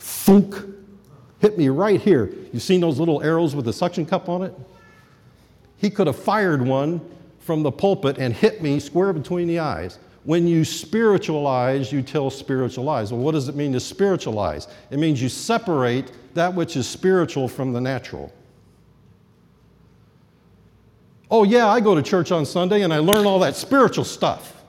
Thunk. 0.00 0.56
Hit 1.38 1.56
me 1.56 1.68
right 1.68 2.00
here. 2.00 2.34
You've 2.52 2.64
seen 2.64 2.80
those 2.80 2.98
little 2.98 3.22
arrows 3.22 3.54
with 3.54 3.64
the 3.64 3.72
suction 3.72 4.04
cup 4.04 4.28
on 4.28 4.42
it? 4.42 4.58
He 5.76 5.88
could 5.88 6.08
have 6.08 6.18
fired 6.18 6.60
one 6.60 7.00
from 7.38 7.62
the 7.62 7.70
pulpit 7.70 8.18
and 8.18 8.34
hit 8.34 8.60
me 8.60 8.80
square 8.80 9.12
between 9.12 9.46
the 9.46 9.60
eyes. 9.60 10.00
When 10.24 10.48
you 10.48 10.64
spiritualize, 10.64 11.92
you 11.92 12.02
tell 12.02 12.28
spiritual 12.28 12.82
lies. 12.82 13.12
Well, 13.12 13.22
what 13.22 13.32
does 13.34 13.48
it 13.48 13.54
mean 13.54 13.72
to 13.74 13.78
spiritualize? 13.78 14.66
It 14.90 14.98
means 14.98 15.22
you 15.22 15.28
separate 15.28 16.10
that 16.34 16.52
which 16.52 16.76
is 16.76 16.88
spiritual 16.88 17.46
from 17.46 17.72
the 17.72 17.80
natural. 17.80 18.32
Oh, 21.34 21.44
yeah, 21.44 21.66
I 21.66 21.80
go 21.80 21.94
to 21.94 22.02
church 22.02 22.30
on 22.30 22.44
Sunday 22.44 22.82
and 22.82 22.92
I 22.92 22.98
learn 22.98 23.24
all 23.24 23.38
that 23.38 23.56
spiritual 23.56 24.04
stuff. 24.04 24.62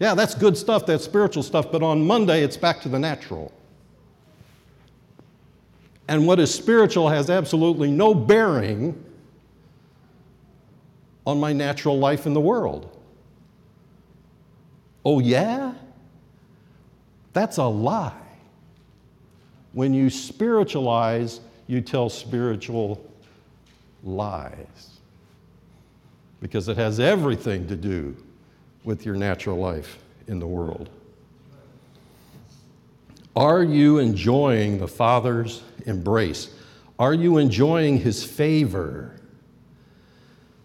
Yeah, 0.00 0.14
that's 0.14 0.34
good 0.34 0.56
stuff, 0.56 0.86
that's 0.86 1.04
spiritual 1.04 1.42
stuff, 1.42 1.70
but 1.70 1.82
on 1.82 2.06
Monday 2.06 2.42
it's 2.42 2.56
back 2.56 2.80
to 2.80 2.88
the 2.88 2.98
natural. 2.98 3.52
And 6.08 6.26
what 6.26 6.40
is 6.40 6.52
spiritual 6.52 7.10
has 7.10 7.28
absolutely 7.28 7.90
no 7.90 8.14
bearing 8.14 9.04
on 11.26 11.38
my 11.38 11.52
natural 11.52 11.98
life 11.98 12.24
in 12.24 12.32
the 12.32 12.40
world. 12.40 12.98
Oh, 15.04 15.18
yeah? 15.18 15.74
That's 17.34 17.58
a 17.58 17.64
lie. 17.64 18.14
When 19.74 19.92
you 19.92 20.08
spiritualize, 20.08 21.40
you 21.66 21.82
tell 21.82 22.08
spiritual 22.08 23.04
lies 24.02 24.97
because 26.40 26.68
it 26.68 26.76
has 26.76 27.00
everything 27.00 27.66
to 27.68 27.76
do 27.76 28.16
with 28.84 29.04
your 29.04 29.16
natural 29.16 29.56
life 29.56 29.98
in 30.26 30.38
the 30.38 30.46
world. 30.46 30.90
Are 33.34 33.62
you 33.62 33.98
enjoying 33.98 34.78
the 34.78 34.88
Father's 34.88 35.62
embrace? 35.86 36.50
Are 36.98 37.14
you 37.14 37.38
enjoying 37.38 37.98
His 37.98 38.24
favor? 38.24 39.14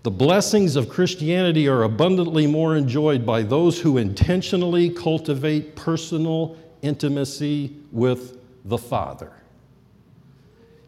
The 0.04 0.12
blessings 0.12 0.76
of 0.76 0.90
Christianity 0.90 1.68
are 1.68 1.84
abundantly 1.84 2.46
more 2.46 2.76
enjoyed 2.76 3.26
by 3.26 3.44
those 3.44 3.80
who 3.80 3.98
intentionally 3.98 4.90
cultivate 4.90 5.76
personal 5.76 6.58
intimacy 6.82 7.76
with 7.92 8.38
the 8.66 8.78
Father. 8.78 9.32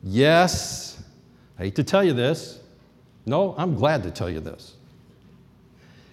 Yes, 0.04 1.02
I 1.58 1.64
hate 1.64 1.76
to 1.76 1.84
tell 1.84 2.04
you 2.04 2.14
this. 2.14 2.60
No, 3.26 3.56
I'm 3.58 3.76
glad 3.76 4.04
to 4.04 4.12
tell 4.12 4.30
you 4.30 4.40
this. 4.40 4.76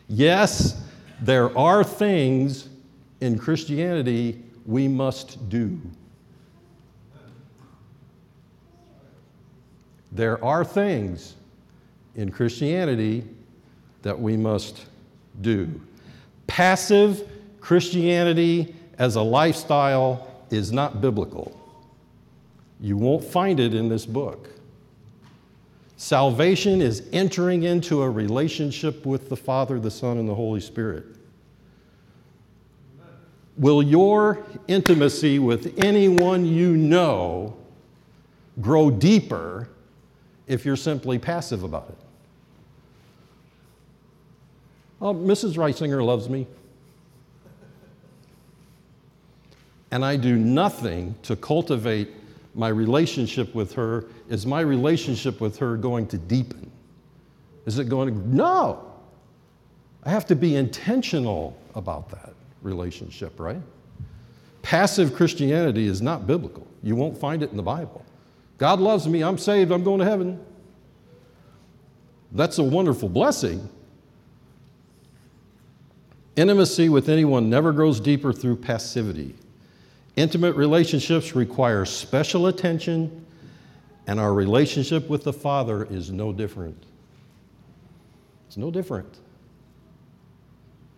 Yes, 0.08 0.82
there 1.20 1.56
are 1.56 1.84
things 1.84 2.68
in 3.20 3.38
Christianity 3.38 4.42
we 4.66 4.88
must 4.88 5.48
do. 5.48 5.80
There 10.10 10.42
are 10.44 10.64
things 10.64 11.34
in 12.16 12.30
Christianity 12.30 13.24
that 14.02 14.18
we 14.18 14.36
must 14.36 14.86
do. 15.40 15.80
Passive 16.46 17.28
Christianity 17.60 18.74
as 18.98 19.16
a 19.16 19.22
lifestyle 19.22 20.28
is 20.50 20.72
not 20.72 21.00
biblical. 21.00 21.58
You 22.80 22.96
won't 22.96 23.24
find 23.24 23.58
it 23.58 23.72
in 23.72 23.88
this 23.88 24.04
book. 24.04 24.48
Salvation 25.96 26.80
is 26.80 27.02
entering 27.12 27.62
into 27.62 28.02
a 28.02 28.10
relationship 28.10 29.06
with 29.06 29.28
the 29.28 29.36
Father, 29.36 29.78
the 29.78 29.90
Son, 29.90 30.18
and 30.18 30.28
the 30.28 30.34
Holy 30.34 30.60
Spirit. 30.60 31.04
Will 33.56 33.82
your 33.82 34.44
intimacy 34.66 35.38
with 35.38 35.78
anyone 35.78 36.44
you 36.44 36.76
know 36.76 37.56
grow 38.60 38.90
deeper 38.90 39.68
if 40.46 40.64
you're 40.64 40.76
simply 40.76 41.18
passive 41.18 41.62
about 41.62 41.88
it? 41.88 41.98
Oh, 45.00 45.14
Mrs. 45.14 45.56
Risinger 45.56 46.04
loves 46.04 46.28
me. 46.28 46.46
And 49.90 50.04
I 50.04 50.16
do 50.16 50.36
nothing 50.36 51.14
to 51.24 51.36
cultivate 51.36 52.08
my 52.54 52.68
relationship 52.68 53.54
with 53.54 53.72
her. 53.74 54.06
Is 54.28 54.46
my 54.46 54.60
relationship 54.60 55.40
with 55.40 55.58
her 55.58 55.76
going 55.76 56.06
to 56.08 56.18
deepen? 56.18 56.70
Is 57.66 57.78
it 57.78 57.88
going 57.88 58.12
to? 58.12 58.34
No. 58.34 58.92
I 60.04 60.10
have 60.10 60.26
to 60.26 60.36
be 60.36 60.56
intentional 60.56 61.56
about 61.74 62.10
that 62.10 62.34
relationship, 62.62 63.38
right? 63.38 63.62
Passive 64.62 65.14
Christianity 65.14 65.86
is 65.86 66.02
not 66.02 66.26
biblical. 66.26 66.66
You 66.82 66.96
won't 66.96 67.16
find 67.16 67.42
it 67.42 67.50
in 67.50 67.56
the 67.56 67.62
Bible. 67.62 68.04
God 68.58 68.80
loves 68.80 69.08
me, 69.08 69.22
I'm 69.22 69.38
saved, 69.38 69.72
I'm 69.72 69.82
going 69.82 69.98
to 69.98 70.04
heaven. 70.04 70.44
That's 72.32 72.58
a 72.58 72.62
wonderful 72.62 73.08
blessing, 73.08 73.68
Intimacy 76.34 76.88
with 76.88 77.08
anyone 77.08 77.50
never 77.50 77.72
grows 77.72 78.00
deeper 78.00 78.32
through 78.32 78.56
passivity. 78.56 79.34
Intimate 80.16 80.56
relationships 80.56 81.34
require 81.34 81.84
special 81.84 82.46
attention, 82.48 83.24
and 84.06 84.20
our 84.20 84.34
relationship 84.34 85.08
with 85.08 85.24
the 85.24 85.32
Father 85.32 85.84
is 85.84 86.10
no 86.10 86.32
different. 86.32 86.84
It's 88.46 88.56
no 88.56 88.70
different. 88.70 89.18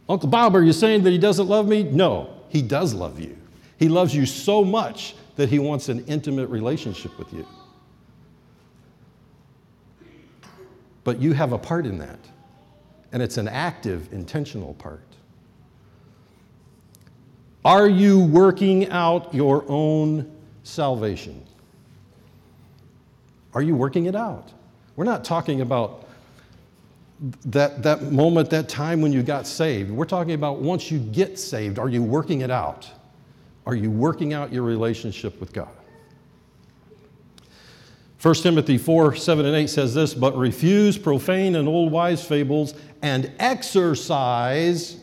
Uncle 0.08 0.28
Bob, 0.28 0.56
are 0.56 0.62
you 0.62 0.72
saying 0.72 1.04
that 1.04 1.10
he 1.10 1.18
doesn't 1.18 1.48
love 1.48 1.68
me? 1.68 1.84
No, 1.84 2.34
he 2.48 2.60
does 2.60 2.92
love 2.92 3.20
you. 3.20 3.36
He 3.78 3.88
loves 3.88 4.14
you 4.14 4.26
so 4.26 4.64
much 4.64 5.14
that 5.36 5.48
he 5.48 5.58
wants 5.58 5.88
an 5.88 6.04
intimate 6.06 6.48
relationship 6.48 7.16
with 7.18 7.32
you. 7.32 7.46
But 11.04 11.20
you 11.20 11.32
have 11.34 11.52
a 11.52 11.58
part 11.58 11.86
in 11.86 11.98
that, 11.98 12.18
and 13.12 13.22
it's 13.22 13.36
an 13.36 13.46
active, 13.46 14.12
intentional 14.12 14.74
part. 14.74 15.13
Are 17.64 17.88
you 17.88 18.20
working 18.20 18.90
out 18.90 19.34
your 19.34 19.64
own 19.68 20.30
salvation? 20.64 21.42
Are 23.54 23.62
you 23.62 23.74
working 23.74 24.06
it 24.06 24.14
out? 24.14 24.52
We're 24.96 25.04
not 25.04 25.24
talking 25.24 25.60
about 25.60 26.04
that, 27.46 27.82
that 27.82 28.12
moment, 28.12 28.50
that 28.50 28.68
time 28.68 29.00
when 29.00 29.12
you 29.12 29.22
got 29.22 29.46
saved. 29.46 29.90
We're 29.90 30.04
talking 30.04 30.34
about 30.34 30.58
once 30.58 30.90
you 30.90 30.98
get 30.98 31.38
saved, 31.38 31.78
are 31.78 31.88
you 31.88 32.02
working 32.02 32.42
it 32.42 32.50
out? 32.50 32.90
Are 33.66 33.74
you 33.74 33.90
working 33.90 34.34
out 34.34 34.52
your 34.52 34.62
relationship 34.62 35.40
with 35.40 35.52
God? 35.52 35.70
1 38.20 38.34
Timothy 38.36 38.78
4 38.78 39.14
7 39.16 39.46
and 39.46 39.54
8 39.54 39.66
says 39.68 39.94
this, 39.94 40.12
but 40.14 40.36
refuse 40.36 40.98
profane 40.98 41.56
and 41.56 41.68
old 41.68 41.92
wise 41.92 42.24
fables 42.26 42.74
and 43.02 43.30
exercise 43.38 44.96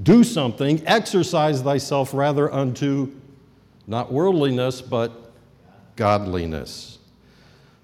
do 0.00 0.22
something, 0.24 0.82
exercise 0.86 1.62
thyself 1.62 2.14
rather 2.14 2.52
unto 2.52 3.12
not 3.86 4.12
worldliness, 4.12 4.80
but 4.80 5.32
godliness. 5.96 6.98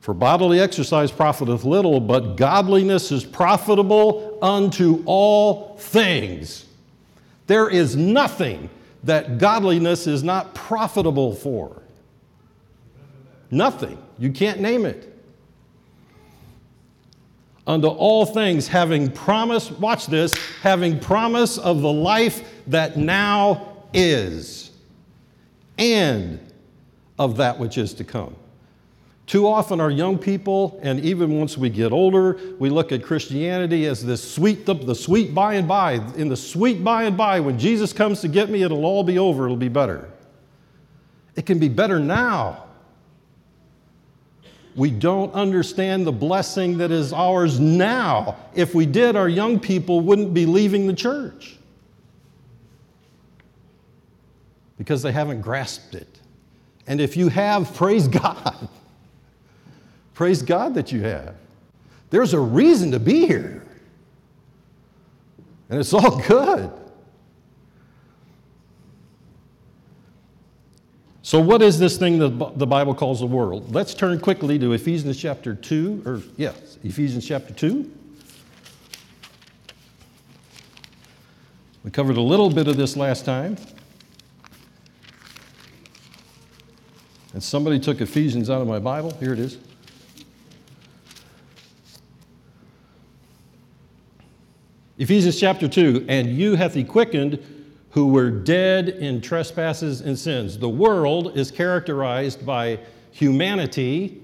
For 0.01 0.15
bodily 0.15 0.61
exercise 0.61 1.11
profiteth 1.11 1.65
little, 1.65 2.01
but 2.01 2.37
godliness 2.37 3.13
is 3.13 3.25
profitable 3.25 4.39
unto 4.41 5.03
all 5.05 5.77
things. 5.79 6.67
There 7.47 7.69
is 7.69 7.97
nothing 7.97 8.71
that 9.05 9.39
godliness 9.39 10.07
is 10.07 10.23
not 10.23 10.55
profitable 10.55 11.35
for. 11.35 11.83
Nothing. 13.51 13.99
You 14.19 14.33
can't 14.33 14.61
name 14.61 14.87
it 14.87 15.18
unto 17.69 17.87
all 17.87 18.25
things, 18.25 18.67
having 18.67 19.11
promise, 19.11 19.71
watch 19.71 20.07
this, 20.07 20.35
having 20.63 20.99
promise 20.99 21.59
of 21.59 21.83
the 21.83 21.93
life 21.93 22.43
that 22.67 22.97
now 22.97 23.85
is, 23.93 24.71
and 25.77 26.41
of 27.19 27.37
that 27.37 27.59
which 27.59 27.77
is 27.77 27.93
to 27.93 28.05
come. 28.05 28.35
Too 29.27 29.47
often, 29.47 29.79
our 29.79 29.91
young 29.91 30.17
people, 30.17 30.81
and 30.83 30.99
even 31.01 31.39
once 31.39 31.59
we 31.59 31.69
get 31.69 31.93
older, 31.93 32.41
we 32.59 32.71
look 32.71 32.91
at 32.91 33.03
Christianity 33.03 33.85
as 33.85 34.03
this 34.03 34.27
sweet, 34.27 34.65
the, 34.65 34.73
the 34.73 34.95
sweet 34.95 35.35
by 35.35 35.55
and 35.55 35.69
by. 35.69 36.01
In 36.17 36.31
the 36.31 36.37
sweet 36.37 36.83
by 36.83 37.03
and 37.03 37.19
by, 37.19 37.39
when 37.39 37.59
Jesus 37.59 37.93
comes 37.93 38.23
to 38.23 38.29
get 38.29 38.49
me, 38.49 38.63
it'll 38.63 38.87
all 38.87 39.05
be 39.05 39.19
over, 39.19 39.45
it'll 39.45 39.59
be 39.59 39.69
better. 39.69 40.09
It 41.37 41.45
can 41.45 41.59
be 41.59 41.69
better 41.69 42.01
now. 42.01 42.65
We 44.79 44.93
don't 44.93 45.35
understand 45.35 46.07
the 46.07 46.13
blessing 46.13 46.79
that 46.79 46.93
is 46.93 47.13
ours 47.13 47.59
now. 47.59 48.37
If 48.55 48.77
we 48.77 48.87
did, 48.87 49.17
our 49.17 49.29
young 49.29 49.59
people 49.59 50.03
wouldn't 50.03 50.33
be 50.33 50.47
leaving 50.47 50.87
the 50.87 50.93
church 50.93 51.57
because 54.79 55.03
they 55.03 55.11
haven't 55.11 55.41
grasped 55.41 55.97
it. 55.97 56.21
And 56.87 57.01
if 57.01 57.17
you 57.17 57.29
have, 57.29 57.75
praise 57.75 58.07
God. 58.07 58.69
Praise 60.15 60.43
God 60.43 60.75
that 60.75 60.93
you 60.93 61.01
have. 61.03 61.35
There's 62.11 62.33
a 62.33 62.41
reason 62.41 62.93
to 62.93 63.01
be 63.01 63.27
here. 63.27 63.65
And 65.71 65.81
it's 65.81 65.93
all 65.93 66.19
good. 66.29 66.71
So, 71.29 71.39
what 71.39 71.61
is 71.61 71.79
this 71.79 71.99
thing 71.99 72.19
that 72.21 72.59
the 72.59 72.67
Bible 72.67 72.95
calls 72.95 73.21
the 73.21 73.27
world? 73.27 73.75
Let's 73.75 73.93
turn 73.93 74.19
quickly 74.19 74.59
to 74.61 74.73
Ephesians 74.73 75.21
chapter 75.21 75.55
2, 75.55 76.05
or 76.07 76.23
yes, 76.39 76.79
Ephesians 76.83 77.29
chapter 77.29 77.53
2. 77.53 77.93
We 81.85 81.91
covered 81.91 82.17
a 82.17 82.23
little 82.23 82.49
bit 82.49 82.67
of 82.67 82.79
this 82.79 82.97
last 82.97 83.27
time. 83.27 83.59
And 87.35 87.43
somebody 87.43 87.79
took 87.79 88.01
Ephesians 88.01 88.49
out 88.49 88.63
of 88.63 88.67
my 88.67 88.79
Bible. 88.79 89.11
Here 89.21 89.35
it 89.35 89.39
is. 89.39 89.59
Ephesians 94.97 95.39
chapter 95.39 95.69
2 95.69 96.07
And 96.09 96.35
you 96.35 96.55
hath 96.55 96.73
he 96.73 96.85
quickened 96.85 97.58
who 97.91 98.09
were 98.09 98.31
dead 98.31 98.89
in 98.89 99.21
trespasses 99.21 100.01
and 100.01 100.19
sins. 100.19 100.59
The 100.59 100.69
world 100.69 101.37
is 101.37 101.51
characterized 101.51 102.45
by 102.45 102.81
humanity 103.11 104.23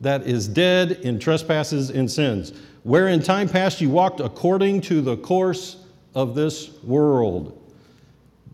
that 0.00 0.26
is 0.26 0.48
dead 0.48 0.92
in 1.02 1.18
trespasses 1.18 1.90
and 1.90 2.10
sins, 2.10 2.52
where 2.82 3.08
in 3.08 3.22
time 3.22 3.48
past 3.48 3.80
you 3.80 3.90
walked 3.90 4.20
according 4.20 4.80
to 4.82 5.00
the 5.00 5.16
course 5.16 5.76
of 6.14 6.34
this 6.34 6.82
world. 6.82 7.60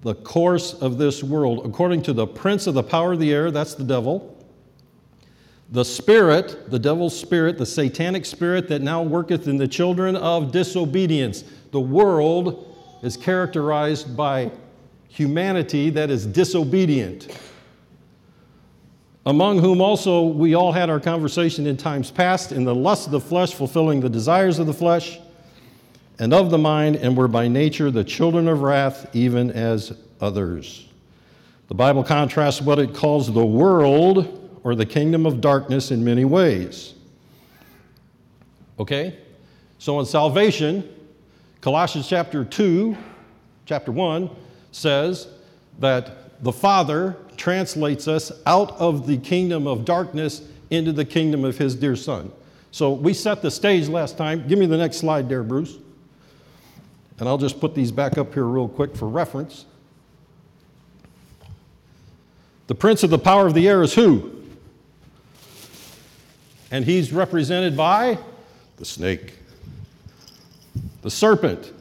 The 0.03 0.15
course 0.15 0.75
of 0.75 0.99
this 0.99 1.23
world, 1.23 1.67
according 1.67 2.03
to 2.03 2.13
the 2.13 2.27
prince 2.27 2.67
of 2.67 2.75
the 2.75 2.83
power 2.83 3.13
of 3.13 3.19
the 3.19 3.33
air, 3.33 3.51
that's 3.51 3.75
the 3.75 3.85
devil. 3.85 4.37
The 5.73 5.85
spirit, 5.85 6.71
the 6.71 6.79
devil's 6.79 7.19
spirit, 7.19 7.59
the 7.59 7.67
satanic 7.67 8.25
spirit 8.27 8.69
that 8.69 8.83
now 8.83 9.03
worketh 9.03 9.47
in 9.47 9.57
the 9.57 9.69
children 9.69 10.17
of 10.17 10.51
disobedience. 10.51 11.45
The 11.71 11.81
world 11.81 12.70
is 13.03 13.17
characterized 13.17 14.17
by 14.17 14.51
humanity 15.09 15.91
that 15.91 16.11
is 16.11 16.27
disobedient, 16.27 17.37
among 19.27 19.59
whom 19.59 19.81
also 19.81 20.23
we 20.23 20.55
all 20.55 20.73
had 20.73 20.89
our 20.89 21.01
conversation 21.01 21.67
in 21.67 21.77
times 21.77 22.11
past, 22.11 22.53
in 22.53 22.65
the 22.65 22.75
lust 22.75 23.07
of 23.07 23.13
the 23.13 23.21
flesh, 23.21 23.53
fulfilling 23.55 24.01
the 24.01 24.09
desires 24.09 24.59
of 24.59 24.67
the 24.67 24.73
flesh 24.73 25.19
and 26.19 26.35
of 26.35 26.51
the 26.51 26.59
mind, 26.59 26.97
and 26.97 27.17
were 27.17 27.29
by 27.29 27.49
nature 27.49 27.91
the 27.91 28.05
children 28.05 28.47
of 28.47 28.61
wrath, 28.61 29.09
even 29.15 29.51
as 29.51 29.93
others. 30.21 30.87
The 31.69 31.75
Bible 31.75 32.05
contrasts 32.05 32.61
what 32.61 32.79
it 32.79 32.95
calls 32.95 33.33
the 33.33 33.45
world 33.45 34.59
or 34.63 34.75
the 34.75 34.85
kingdom 34.85 35.25
of 35.25 35.41
darkness 35.41 35.91
in 35.91 36.05
many 36.05 36.25
ways. 36.25 36.95
Okay? 38.79 39.17
So 39.79 39.99
in 40.01 40.07
salvation, 40.07 40.87
Colossians 41.61 42.09
chapter 42.09 42.43
2, 42.43 42.97
chapter 43.67 43.93
1 43.93 44.31
says 44.73 45.29
that 45.79 46.43
the 46.43 46.53
Father 46.53 47.17
translates 47.37 48.09
us 48.09 48.33
out 48.47 48.73
of 48.79 49.07
the 49.07 49.19
kingdom 49.19 49.67
of 49.67 49.85
darkness 49.85 50.43
into 50.71 50.91
the 50.91 51.05
kingdom 51.05 51.45
of 51.45 51.59
His 51.59 51.75
dear 51.75 51.97
Son. 51.97 52.33
So 52.71 52.93
we 52.93 53.13
set 53.13 53.43
the 53.43 53.51
stage 53.51 53.89
last 53.89 54.17
time. 54.17 54.47
Give 54.49 54.59
me 54.59 54.65
the 54.67 54.77
next 54.79 54.99
slide 54.99 55.29
there, 55.29 55.43
Bruce. 55.43 55.77
And 57.19 57.29
I'll 57.29 57.37
just 57.37 57.61
put 57.61 57.75
these 57.75 57.93
back 57.93 58.17
up 58.17 58.33
here 58.33 58.45
real 58.45 58.69
quick 58.69 58.97
for 58.97 59.07
reference. 59.07 59.67
The 62.69 62.75
prince 62.75 63.03
of 63.03 63.11
the 63.11 63.19
power 63.19 63.47
of 63.47 63.53
the 63.53 63.69
air 63.69 63.83
is 63.83 63.93
who? 63.93 64.33
And 66.71 66.87
he's 66.87 67.13
represented 67.13 67.77
by 67.77 68.17
the 68.77 68.85
snake 68.87 69.40
the 71.03 71.11
serpent. 71.11 71.73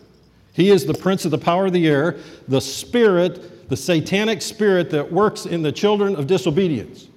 He 0.53 0.69
is 0.69 0.85
the 0.85 0.93
prince 0.93 1.25
of 1.25 1.31
the 1.31 1.37
power 1.37 1.67
of 1.67 1.73
the 1.73 1.87
air, 1.87 2.17
the 2.47 2.59
spirit, 2.59 3.69
the 3.69 3.77
satanic 3.77 4.41
spirit 4.41 4.89
that 4.91 5.11
works 5.11 5.45
in 5.45 5.61
the 5.61 5.71
children 5.71 6.15
of 6.15 6.27
disobedience. 6.27 7.07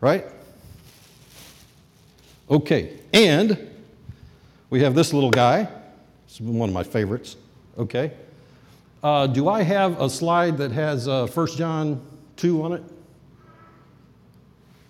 Right? 0.00 0.26
Okay, 2.50 2.98
and 3.12 3.70
we 4.70 4.80
have 4.82 4.94
this 4.94 5.12
little 5.12 5.30
guy. 5.30 5.68
It's 6.26 6.40
one 6.40 6.68
of 6.68 6.74
my 6.74 6.84
favorites. 6.84 7.36
Okay. 7.78 8.12
Uh, 9.02 9.26
do 9.26 9.48
I 9.48 9.62
have 9.62 10.00
a 10.00 10.08
slide 10.08 10.56
that 10.58 10.72
has 10.72 11.08
uh, 11.08 11.26
1 11.26 11.46
John 11.56 12.00
2 12.36 12.62
on 12.62 12.72
it? 12.72 12.82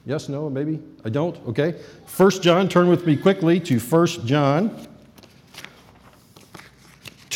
Yes, 0.04 0.28
no, 0.28 0.48
maybe? 0.48 0.80
I 1.04 1.08
don't? 1.08 1.36
Okay. 1.48 1.74
1 2.16 2.30
John, 2.42 2.68
turn 2.68 2.88
with 2.88 3.06
me 3.06 3.16
quickly 3.16 3.58
to 3.60 3.78
1 3.80 4.06
John 4.26 4.86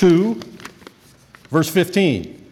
2, 0.00 0.40
verse 1.50 1.68
15. 1.68 2.50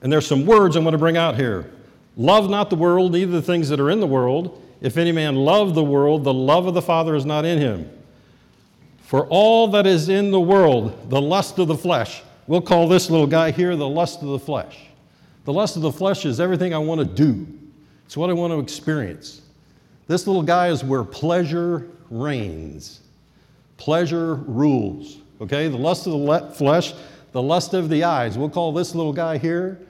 And 0.00 0.10
there's 0.10 0.26
some 0.26 0.46
words 0.46 0.76
I'm 0.76 0.82
going 0.82 0.92
to 0.92 0.98
bring 0.98 1.18
out 1.18 1.36
here. 1.36 1.70
Love 2.16 2.48
not 2.48 2.70
the 2.70 2.76
world, 2.76 3.12
neither 3.12 3.32
the 3.32 3.42
things 3.42 3.68
that 3.68 3.78
are 3.78 3.90
in 3.90 4.00
the 4.00 4.06
world. 4.06 4.62
If 4.80 4.96
any 4.96 5.12
man 5.12 5.36
love 5.36 5.74
the 5.74 5.84
world, 5.84 6.24
the 6.24 6.32
love 6.32 6.66
of 6.66 6.72
the 6.72 6.80
Father 6.80 7.14
is 7.14 7.26
not 7.26 7.44
in 7.44 7.58
him. 7.58 7.90
For 9.02 9.26
all 9.26 9.68
that 9.68 9.86
is 9.86 10.08
in 10.08 10.30
the 10.30 10.40
world, 10.40 11.10
the 11.10 11.20
lust 11.20 11.58
of 11.58 11.68
the 11.68 11.76
flesh, 11.76 12.22
we'll 12.46 12.62
call 12.62 12.88
this 12.88 13.10
little 13.10 13.26
guy 13.26 13.50
here 13.50 13.76
the 13.76 13.86
lust 13.86 14.22
of 14.22 14.28
the 14.28 14.38
flesh. 14.38 14.86
The 15.44 15.52
lust 15.52 15.76
of 15.76 15.82
the 15.82 15.92
flesh 15.92 16.24
is 16.24 16.40
everything 16.40 16.72
I 16.72 16.78
want 16.78 17.00
to 17.00 17.04
do, 17.04 17.46
it's 18.06 18.16
what 18.16 18.30
I 18.30 18.32
want 18.32 18.54
to 18.54 18.58
experience. 18.58 19.42
This 20.06 20.26
little 20.26 20.42
guy 20.42 20.68
is 20.68 20.82
where 20.82 21.04
pleasure 21.04 21.90
reigns, 22.08 23.00
pleasure 23.76 24.36
rules. 24.36 25.18
Okay, 25.42 25.66
the 25.66 25.76
lust 25.76 26.06
of 26.06 26.12
the 26.12 26.54
flesh, 26.54 26.94
the 27.32 27.42
lust 27.42 27.74
of 27.74 27.88
the 27.88 28.04
eyes. 28.04 28.38
We'll 28.38 28.48
call 28.48 28.70
this 28.70 28.94
little 28.94 29.12
guy 29.12 29.38
here 29.38 29.80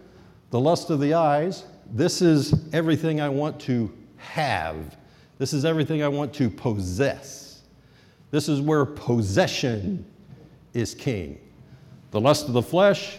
the 0.49 0.59
lust 0.59 0.89
of 0.89 0.99
the 0.99 1.13
eyes. 1.13 1.65
This 1.93 2.23
is 2.23 2.55
everything 2.73 3.21
I 3.21 3.29
want 3.29 3.61
to 3.63 3.93
have. 4.17 4.97
This 5.37 5.53
is 5.53 5.67
everything 5.67 6.03
I 6.03 6.09
want 6.09 6.33
to 6.35 6.49
possess. 6.49 7.61
This 8.31 8.49
is 8.49 8.63
where 8.63 8.87
possession 8.87 10.07
is 10.73 10.95
king. 10.95 11.39
The 12.13 12.21
lust 12.21 12.49
of 12.49 12.55
the 12.55 12.63
flesh, 12.63 13.19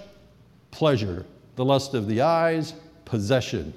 pleasure. 0.72 1.28
The 1.56 1.66
lust 1.66 1.94
of 1.94 2.08
the 2.08 2.22
eyes, 2.22 2.74
possession. 3.06 3.76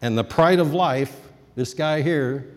And 0.00 0.16
the 0.16 0.24
pride 0.24 0.60
of 0.60 0.72
life, 0.72 1.22
this 1.56 1.74
guy 1.74 2.02
here, 2.02 2.52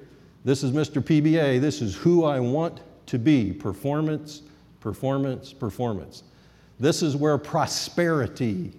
this 0.46 0.64
is 0.64 0.72
Mr. 0.74 1.02
PBA, 1.02 1.60
this 1.60 1.82
is 1.82 1.96
who 1.96 2.24
I 2.24 2.40
want 2.40 2.82
to 3.08 3.18
be 3.18 3.52
performance, 3.52 4.44
performance, 4.80 5.54
performance. 5.54 6.24
This 6.80 7.02
is 7.02 7.16
where 7.16 7.38
prosperity 7.38 8.72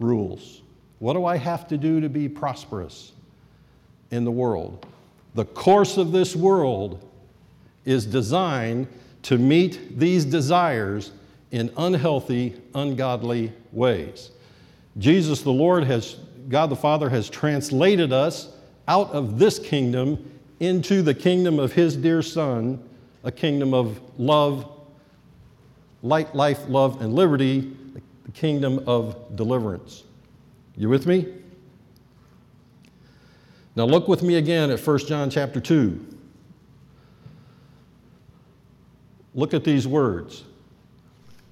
rules. 0.00 0.62
What 0.98 1.14
do 1.14 1.24
I 1.24 1.36
have 1.36 1.68
to 1.68 1.78
do 1.78 2.00
to 2.00 2.08
be 2.08 2.28
prosperous 2.28 3.12
in 4.10 4.24
the 4.24 4.30
world? 4.30 4.86
The 5.34 5.44
course 5.44 5.96
of 5.96 6.12
this 6.12 6.34
world 6.34 7.08
is 7.84 8.06
designed 8.06 8.86
to 9.24 9.38
meet 9.38 9.98
these 9.98 10.24
desires 10.24 11.12
in 11.50 11.72
unhealthy, 11.76 12.60
ungodly 12.74 13.52
ways. 13.72 14.30
Jesus 14.98 15.42
the 15.42 15.52
Lord 15.52 15.84
has, 15.84 16.16
God 16.48 16.70
the 16.70 16.76
Father 16.76 17.08
has 17.08 17.28
translated 17.28 18.12
us 18.12 18.48
out 18.86 19.10
of 19.10 19.38
this 19.38 19.58
kingdom 19.58 20.30
into 20.60 21.02
the 21.02 21.14
kingdom 21.14 21.58
of 21.58 21.72
His 21.72 21.96
dear 21.96 22.22
Son, 22.22 22.82
a 23.24 23.32
kingdom 23.32 23.74
of 23.74 24.00
love, 24.18 24.68
light, 26.04 26.34
life, 26.34 26.68
love, 26.68 27.00
and 27.00 27.14
liberty, 27.14 27.72
the 28.24 28.30
kingdom 28.32 28.84
of 28.86 29.34
deliverance. 29.36 30.04
You 30.76 30.88
with 30.90 31.06
me? 31.06 31.26
Now 33.74 33.86
look 33.86 34.06
with 34.06 34.22
me 34.22 34.36
again 34.36 34.70
at 34.70 34.78
1 34.78 34.98
John 34.98 35.30
chapter 35.30 35.60
2. 35.60 36.06
Look 39.34 39.54
at 39.54 39.64
these 39.64 39.88
words. 39.88 40.44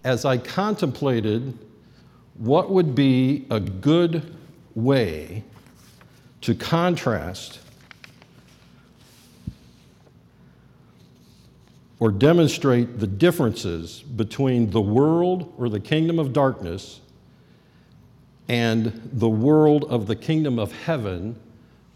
As 0.04 0.24
I 0.24 0.36
contemplated 0.36 1.58
what 2.34 2.70
would 2.70 2.94
be 2.94 3.46
a 3.50 3.58
good 3.58 4.36
way 4.74 5.44
to 6.42 6.54
contrast 6.54 7.60
or 12.02 12.10
demonstrate 12.10 12.98
the 12.98 13.06
differences 13.06 14.02
between 14.02 14.68
the 14.70 14.80
world 14.80 15.54
or 15.56 15.68
the 15.68 15.78
kingdom 15.78 16.18
of 16.18 16.32
darkness 16.32 17.00
and 18.48 19.08
the 19.12 19.28
world 19.28 19.84
of 19.84 20.08
the 20.08 20.16
kingdom 20.16 20.58
of 20.58 20.72
heaven 20.82 21.38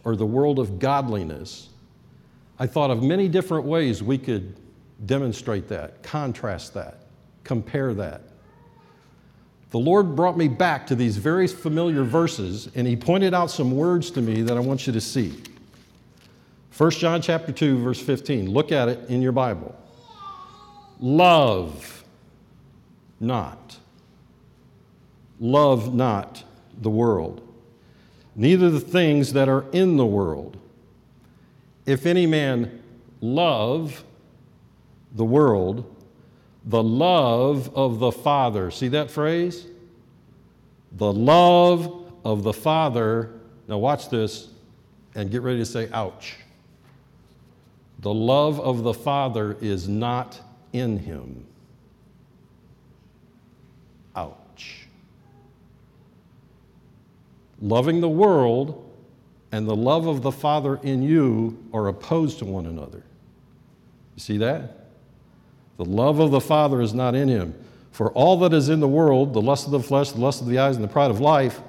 or 0.04 0.14
the 0.14 0.24
world 0.24 0.60
of 0.60 0.78
godliness, 0.78 1.70
I 2.56 2.68
thought 2.68 2.92
of 2.92 3.02
many 3.02 3.26
different 3.26 3.64
ways 3.64 4.00
we 4.00 4.16
could 4.16 4.54
demonstrate 5.06 5.66
that, 5.70 6.04
contrast 6.04 6.72
that, 6.74 6.98
compare 7.42 7.92
that. 7.94 8.22
The 9.70 9.80
Lord 9.80 10.14
brought 10.14 10.36
me 10.36 10.46
back 10.46 10.86
to 10.86 10.94
these 10.94 11.16
very 11.16 11.48
familiar 11.48 12.04
verses, 12.04 12.70
and 12.76 12.86
He 12.86 12.94
pointed 12.94 13.34
out 13.34 13.50
some 13.50 13.72
words 13.72 14.12
to 14.12 14.22
me 14.22 14.42
that 14.42 14.56
I 14.56 14.60
want 14.60 14.86
you 14.86 14.92
to 14.92 15.00
see. 15.00 15.34
1 16.78 16.90
John 16.92 17.20
chapter 17.20 17.50
2 17.50 17.82
verse 17.82 18.00
15. 18.00 18.48
Look 18.48 18.70
at 18.70 18.88
it 18.88 19.10
in 19.10 19.20
your 19.20 19.32
Bible. 19.32 19.74
Love 21.00 22.04
not. 23.20 23.78
Love 25.38 25.94
not 25.94 26.44
the 26.80 26.90
world, 26.90 27.46
neither 28.34 28.70
the 28.70 28.80
things 28.80 29.34
that 29.34 29.48
are 29.48 29.64
in 29.72 29.96
the 29.96 30.06
world. 30.06 30.56
If 31.84 32.06
any 32.06 32.26
man 32.26 32.82
love 33.20 34.02
the 35.12 35.24
world, 35.24 35.94
the 36.64 36.82
love 36.82 37.70
of 37.76 37.98
the 37.98 38.12
Father, 38.12 38.70
see 38.70 38.88
that 38.88 39.10
phrase? 39.10 39.66
The 40.92 41.12
love 41.12 42.12
of 42.24 42.42
the 42.42 42.52
Father, 42.52 43.30
now 43.68 43.78
watch 43.78 44.08
this 44.08 44.48
and 45.14 45.30
get 45.30 45.42
ready 45.42 45.58
to 45.58 45.66
say, 45.66 45.88
ouch. 45.92 46.36
The 48.00 48.12
love 48.12 48.58
of 48.60 48.82
the 48.82 48.94
Father 48.94 49.56
is 49.60 49.88
not 49.88 50.40
in 50.72 50.98
him. 50.98 51.46
Ouch. 54.14 54.86
Loving 57.60 58.00
the 58.00 58.08
world 58.08 58.82
and 59.52 59.68
the 59.68 59.76
love 59.76 60.06
of 60.06 60.22
the 60.22 60.32
Father 60.32 60.76
in 60.82 61.02
you 61.02 61.58
are 61.72 61.88
opposed 61.88 62.38
to 62.40 62.44
one 62.44 62.66
another. 62.66 63.02
You 64.14 64.20
see 64.20 64.38
that? 64.38 64.86
The 65.76 65.84
love 65.84 66.20
of 66.20 66.30
the 66.30 66.40
Father 66.40 66.80
is 66.80 66.94
not 66.94 67.14
in 67.14 67.28
him. 67.28 67.54
For 67.92 68.10
all 68.12 68.38
that 68.40 68.52
is 68.52 68.68
in 68.68 68.80
the 68.80 68.88
world, 68.88 69.32
the 69.32 69.40
lust 69.40 69.64
of 69.64 69.72
the 69.72 69.80
flesh, 69.80 70.10
the 70.10 70.20
lust 70.20 70.42
of 70.42 70.48
the 70.48 70.58
eyes, 70.58 70.76
and 70.76 70.84
the 70.84 70.88
pride 70.88 71.10
of 71.10 71.20
life, 71.20 71.60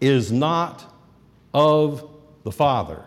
is 0.00 0.32
not 0.32 0.84
of 1.52 2.08
the 2.44 2.50
Father, 2.50 3.04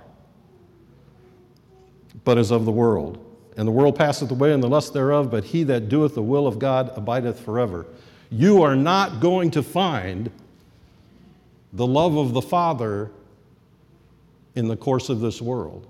but 2.24 2.38
is 2.38 2.52
of 2.52 2.66
the 2.66 2.72
world. 2.72 3.25
And 3.58 3.68
the 3.68 3.72
world 3.72 3.96
passeth 3.96 4.32
away 4.32 4.54
and 4.54 4.62
the 4.62 4.68
lust 4.68 4.94
thereof, 4.94 5.32
but 5.32 5.46
he 5.46 5.64
that 5.64 5.88
doeth 5.88 6.16
the 6.16 6.22
will 6.22 6.46
of 6.46 6.60
God 6.60 6.92
abideth 6.96 7.40
forever. 7.40 7.86
You 8.30 8.64
are 8.64 8.76
not 8.76 9.20
going 9.20 9.52
to 9.52 9.64
find 9.64 10.30
the 11.72 11.88
love 11.88 12.18
of 12.18 12.34
the 12.34 12.42
Father 12.42 13.12
in 14.56 14.68
the 14.68 14.76
course 14.76 15.10
of 15.10 15.20
this 15.20 15.42
world. 15.42 15.88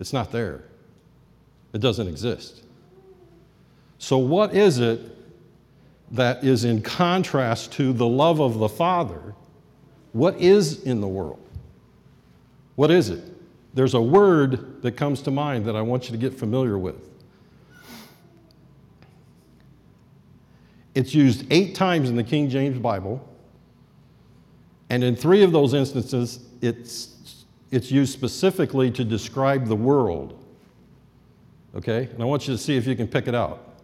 It's 0.00 0.12
not 0.12 0.32
there, 0.32 0.64
it 1.72 1.80
doesn't 1.80 2.08
exist. 2.08 2.62
So, 3.98 4.18
what 4.18 4.54
is 4.54 4.80
it 4.80 5.00
that 6.10 6.44
is 6.44 6.64
in 6.64 6.82
contrast 6.82 7.72
to 7.72 7.92
the 7.92 8.06
love 8.06 8.40
of 8.40 8.58
the 8.58 8.68
Father? 8.68 9.34
What 10.12 10.36
is 10.40 10.82
in 10.82 11.00
the 11.00 11.08
world? 11.08 11.40
What 12.76 12.90
is 12.90 13.08
it? 13.08 13.22
There's 13.74 13.94
a 13.94 14.00
word 14.00 14.82
that 14.82 14.92
comes 14.92 15.20
to 15.22 15.30
mind 15.30 15.66
that 15.66 15.74
I 15.74 15.82
want 15.82 16.04
you 16.04 16.12
to 16.12 16.16
get 16.18 16.32
familiar 16.32 16.78
with. 16.78 17.10
It's 20.94 21.12
used 21.12 21.44
eight 21.50 21.74
times 21.74 22.08
in 22.08 22.14
the 22.14 22.22
King 22.22 22.48
James 22.48 22.78
Bible, 22.78 23.28
and 24.90 25.02
in 25.02 25.16
three 25.16 25.42
of 25.42 25.50
those 25.50 25.74
instances, 25.74 26.38
it's, 26.60 27.44
it's 27.72 27.90
used 27.90 28.12
specifically 28.12 28.92
to 28.92 29.04
describe 29.04 29.66
the 29.66 29.74
world. 29.74 30.40
Okay? 31.74 32.08
And 32.12 32.22
I 32.22 32.26
want 32.26 32.46
you 32.46 32.54
to 32.54 32.58
see 32.58 32.76
if 32.76 32.86
you 32.86 32.94
can 32.94 33.08
pick 33.08 33.26
it 33.26 33.34
out. 33.34 33.74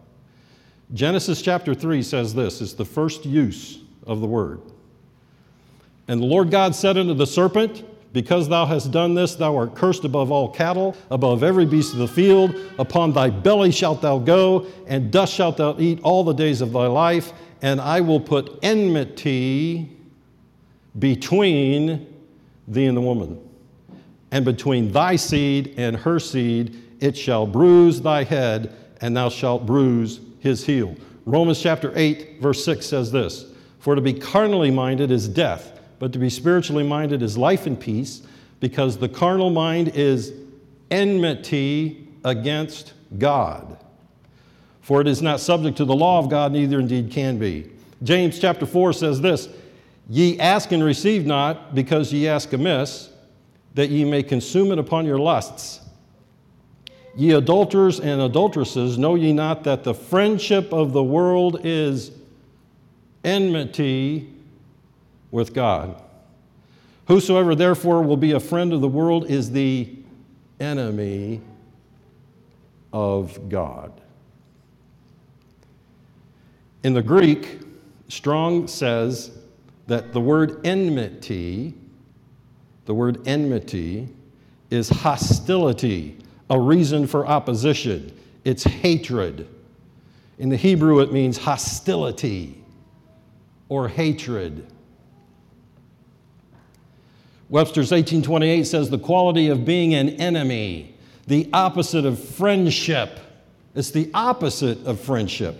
Genesis 0.93 1.41
chapter 1.41 1.73
3 1.73 2.01
says 2.01 2.33
this 2.33 2.61
it's 2.61 2.73
the 2.73 2.85
first 2.85 3.25
use 3.25 3.79
of 4.07 4.21
the 4.21 4.27
word. 4.27 4.61
And 6.07 6.21
the 6.21 6.25
Lord 6.25 6.49
God 6.49 6.75
said 6.75 6.97
unto 6.97 7.13
the 7.13 7.27
serpent, 7.27 7.83
because 8.13 8.49
thou 8.49 8.65
hast 8.65 8.91
done 8.91 9.13
this, 9.13 9.35
thou 9.35 9.55
art 9.55 9.73
cursed 9.73 10.03
above 10.03 10.31
all 10.31 10.49
cattle, 10.49 10.95
above 11.09 11.43
every 11.43 11.65
beast 11.65 11.93
of 11.93 11.99
the 11.99 12.07
field. 12.07 12.55
Upon 12.77 13.13
thy 13.13 13.29
belly 13.29 13.71
shalt 13.71 14.01
thou 14.01 14.19
go, 14.19 14.65
and 14.87 15.11
dust 15.11 15.33
shalt 15.33 15.57
thou 15.57 15.75
eat 15.79 16.01
all 16.03 16.23
the 16.23 16.33
days 16.33 16.61
of 16.61 16.73
thy 16.73 16.87
life. 16.87 17.31
And 17.61 17.79
I 17.79 18.01
will 18.01 18.19
put 18.19 18.59
enmity 18.61 19.97
between 20.99 22.07
thee 22.67 22.85
and 22.85 22.97
the 22.97 23.01
woman, 23.01 23.39
and 24.31 24.43
between 24.43 24.91
thy 24.91 25.15
seed 25.15 25.75
and 25.77 25.95
her 25.95 26.19
seed. 26.19 26.77
It 26.99 27.15
shall 27.15 27.47
bruise 27.47 28.01
thy 28.01 28.23
head, 28.23 28.75
and 28.99 29.15
thou 29.15 29.29
shalt 29.29 29.65
bruise 29.65 30.19
his 30.39 30.65
heel. 30.65 30.95
Romans 31.25 31.61
chapter 31.61 31.93
8, 31.95 32.41
verse 32.41 32.63
6 32.65 32.85
says 32.85 33.11
this 33.11 33.45
For 33.79 33.95
to 33.95 34.01
be 34.01 34.13
carnally 34.13 34.69
minded 34.69 35.11
is 35.11 35.29
death 35.29 35.70
but 36.01 36.11
to 36.11 36.17
be 36.17 36.31
spiritually 36.31 36.83
minded 36.83 37.21
is 37.21 37.37
life 37.37 37.67
and 37.67 37.79
peace, 37.79 38.23
because 38.59 38.97
the 38.97 39.07
carnal 39.07 39.51
mind 39.51 39.89
is 39.89 40.33
enmity 40.89 42.07
against 42.25 42.93
God. 43.19 43.77
For 44.81 44.99
it 45.01 45.07
is 45.07 45.21
not 45.21 45.39
subject 45.39 45.77
to 45.77 45.85
the 45.85 45.93
law 45.93 46.17
of 46.17 46.27
God, 46.27 46.53
neither 46.53 46.79
indeed 46.79 47.11
can 47.11 47.37
be. 47.37 47.69
James 48.01 48.39
chapter 48.39 48.65
4 48.65 48.93
says 48.93 49.21
this 49.21 49.47
Ye 50.09 50.39
ask 50.39 50.71
and 50.71 50.83
receive 50.83 51.27
not, 51.27 51.75
because 51.75 52.11
ye 52.11 52.27
ask 52.27 52.51
amiss, 52.51 53.11
that 53.75 53.91
ye 53.91 54.03
may 54.03 54.23
consume 54.23 54.71
it 54.71 54.79
upon 54.79 55.05
your 55.05 55.19
lusts. 55.19 55.81
Ye 57.15 57.33
adulterers 57.33 57.99
and 57.99 58.21
adulteresses, 58.21 58.97
know 58.97 59.13
ye 59.13 59.33
not 59.33 59.65
that 59.65 59.83
the 59.83 59.93
friendship 59.93 60.73
of 60.73 60.93
the 60.93 61.03
world 61.03 61.59
is 61.63 62.09
enmity 63.23 64.31
with 65.31 65.53
God. 65.53 66.01
Whosoever 67.07 67.55
therefore 67.55 68.03
will 68.03 68.17
be 68.17 68.33
a 68.33 68.39
friend 68.39 68.73
of 68.73 68.81
the 68.81 68.87
world 68.87 69.29
is 69.29 69.51
the 69.51 69.97
enemy 70.59 71.41
of 72.93 73.49
God. 73.49 73.91
In 76.83 76.93
the 76.93 77.01
Greek, 77.01 77.59
Strong 78.07 78.67
says 78.67 79.37
that 79.87 80.13
the 80.13 80.21
word 80.21 80.65
enmity, 80.65 81.73
the 82.85 82.93
word 82.93 83.25
enmity, 83.27 84.09
is 84.69 84.89
hostility, 84.89 86.17
a 86.49 86.59
reason 86.59 87.07
for 87.07 87.27
opposition. 87.27 88.17
It's 88.43 88.63
hatred. 88.63 89.47
In 90.39 90.49
the 90.49 90.57
Hebrew, 90.57 90.99
it 91.01 91.13
means 91.13 91.37
hostility 91.37 92.61
or 93.69 93.87
hatred. 93.87 94.67
Webster's 97.51 97.91
1828 97.91 98.63
says 98.63 98.89
the 98.89 98.97
quality 98.97 99.49
of 99.49 99.65
being 99.65 99.93
an 99.93 100.09
enemy, 100.21 100.95
the 101.27 101.49
opposite 101.51 102.05
of 102.05 102.17
friendship. 102.17 103.19
It's 103.75 103.91
the 103.91 104.09
opposite 104.13 104.85
of 104.85 105.01
friendship. 105.01 105.59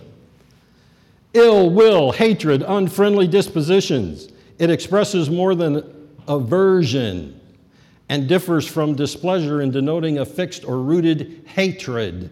Ill 1.34 1.68
will, 1.68 2.10
hatred, 2.10 2.64
unfriendly 2.66 3.28
dispositions. 3.28 4.28
It 4.58 4.70
expresses 4.70 5.28
more 5.28 5.54
than 5.54 6.08
aversion 6.26 7.38
and 8.08 8.26
differs 8.26 8.66
from 8.66 8.94
displeasure 8.94 9.60
in 9.60 9.70
denoting 9.70 10.18
a 10.18 10.24
fixed 10.24 10.64
or 10.64 10.78
rooted 10.78 11.42
hatred, 11.46 12.30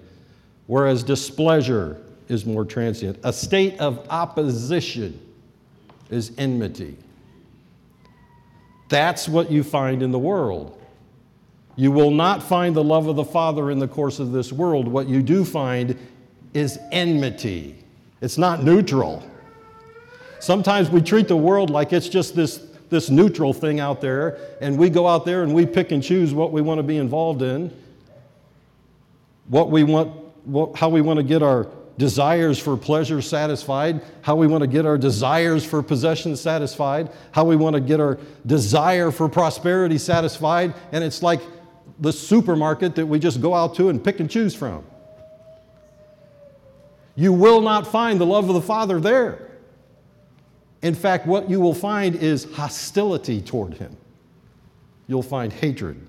whereas 0.68 1.02
displeasure 1.02 2.00
is 2.28 2.46
more 2.46 2.64
transient. 2.64 3.18
A 3.24 3.32
state 3.32 3.78
of 3.78 4.06
opposition 4.08 5.20
is 6.08 6.32
enmity. 6.38 6.96
That's 8.90 9.29
what 9.29 9.50
you 9.50 9.62
find 9.62 10.03
in 10.03 10.11
the 10.11 10.18
world. 10.18 10.76
You 11.76 11.92
will 11.92 12.11
not 12.11 12.42
find 12.42 12.76
the 12.76 12.85
love 12.85 13.07
of 13.07 13.16
the 13.16 13.24
Father 13.24 13.70
in 13.70 13.79
the 13.79 13.88
course 13.88 14.18
of 14.18 14.33
this 14.33 14.53
world. 14.53 14.87
What 14.87 15.09
you 15.09 15.22
do 15.22 15.44
find 15.44 15.96
is 16.53 16.79
enmity. 16.92 17.76
It's 18.20 18.37
not 18.37 18.64
neutral. 18.64 19.22
Sometimes 20.40 20.90
we 20.90 21.00
treat 21.00 21.29
the 21.29 21.37
world 21.37 21.70
like 21.70 21.92
it's 21.92 22.09
just 22.09 22.35
this, 22.35 22.66
this 22.90 23.11
neutral 23.11 23.53
thing 23.53 23.79
out 23.79 24.00
there, 24.00 24.38
and 24.61 24.76
we 24.76 24.90
go 24.90 25.07
out 25.07 25.24
there 25.24 25.44
and 25.44 25.55
we 25.55 25.64
pick 25.64 25.92
and 25.92 26.03
choose 26.03 26.35
what 26.35 26.50
we 26.50 26.61
want 26.61 26.79
to 26.79 26.83
be 26.83 26.96
involved 26.96 27.42
in, 27.42 27.72
what 29.46 29.70
we 29.70 29.85
want, 29.85 30.11
what, 30.44 30.76
how 30.76 30.88
we 30.88 31.00
want 31.00 31.18
to 31.18 31.22
get 31.22 31.42
our 31.42 31.68
desires 32.00 32.58
for 32.58 32.78
pleasure 32.78 33.20
satisfied, 33.20 34.00
how 34.22 34.34
we 34.34 34.46
want 34.46 34.62
to 34.62 34.66
get 34.66 34.86
our 34.86 34.96
desires 34.96 35.66
for 35.66 35.82
possession 35.82 36.34
satisfied, 36.34 37.10
how 37.30 37.44
we 37.44 37.56
want 37.56 37.74
to 37.74 37.80
get 37.80 38.00
our 38.00 38.18
desire 38.46 39.10
for 39.10 39.28
prosperity 39.28 39.98
satisfied, 39.98 40.72
and 40.92 41.04
it's 41.04 41.22
like 41.22 41.42
the 41.98 42.10
supermarket 42.10 42.94
that 42.94 43.04
we 43.04 43.18
just 43.18 43.42
go 43.42 43.54
out 43.54 43.74
to 43.74 43.90
and 43.90 44.02
pick 44.02 44.18
and 44.18 44.30
choose 44.30 44.54
from. 44.54 44.82
You 47.16 47.34
will 47.34 47.60
not 47.60 47.86
find 47.86 48.18
the 48.18 48.24
love 48.24 48.48
of 48.48 48.54
the 48.54 48.62
Father 48.62 48.98
there. 48.98 49.50
In 50.80 50.94
fact, 50.94 51.26
what 51.26 51.50
you 51.50 51.60
will 51.60 51.74
find 51.74 52.16
is 52.16 52.44
hostility 52.54 53.42
toward 53.42 53.74
Him. 53.74 53.94
You'll 55.06 55.22
find 55.22 55.52
hatred. 55.52 56.00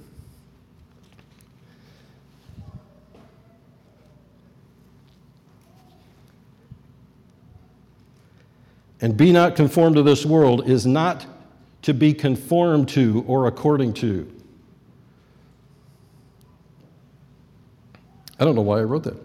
And 9.02 9.18
be 9.18 9.32
not 9.32 9.56
conformed 9.56 9.96
to 9.96 10.04
this 10.04 10.26
world 10.26 10.70
is 10.70 10.86
not 10.86 11.26
to 11.82 11.94
be 11.94 12.14
conformed 12.14 12.88
to 12.90 13.26
or 13.28 13.48
according 13.48 13.94
to. 13.96 14.32
I 18.40 18.46
don't 18.46 18.56
know 18.56 18.62
why 18.62 18.80
I 18.80 18.84
wrote 18.84 19.04
that. 19.04 19.18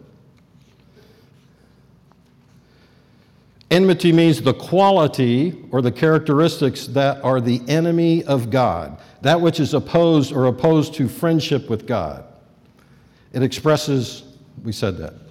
Enmity 3.70 4.12
means 4.12 4.40
the 4.40 4.54
quality 4.54 5.64
or 5.72 5.82
the 5.82 5.90
characteristics 5.90 6.86
that 6.88 7.22
are 7.24 7.40
the 7.40 7.60
enemy 7.66 8.22
of 8.24 8.48
God, 8.48 8.98
that 9.22 9.40
which 9.40 9.58
is 9.58 9.74
opposed 9.74 10.32
or 10.32 10.46
opposed 10.46 10.94
to 10.94 11.08
friendship 11.08 11.68
with 11.68 11.86
God. 11.86 12.24
It 13.32 13.42
expresses, 13.42 14.22
we 14.62 14.72
said 14.72 14.96
that. 14.98 15.25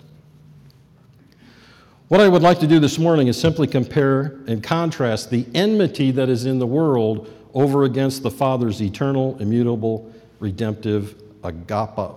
What 2.08 2.22
I 2.22 2.28
would 2.28 2.44
like 2.44 2.60
to 2.60 2.68
do 2.68 2.78
this 2.78 3.00
morning 3.00 3.30
is 3.30 3.40
simply 3.40 3.66
compare 3.66 4.40
and 4.46 4.62
contrast 4.62 5.32
the 5.32 5.44
enmity 5.56 6.12
that 6.12 6.30
is 6.30 6.46
in 6.46 6.60
the 6.60 6.68
world 6.68 7.34
over 7.56 7.84
against 7.84 8.22
the 8.22 8.30
Father's 8.30 8.80
eternal, 8.80 9.36
immutable, 9.40 10.14
redemptive, 10.40 11.16
agapa, 11.42 12.16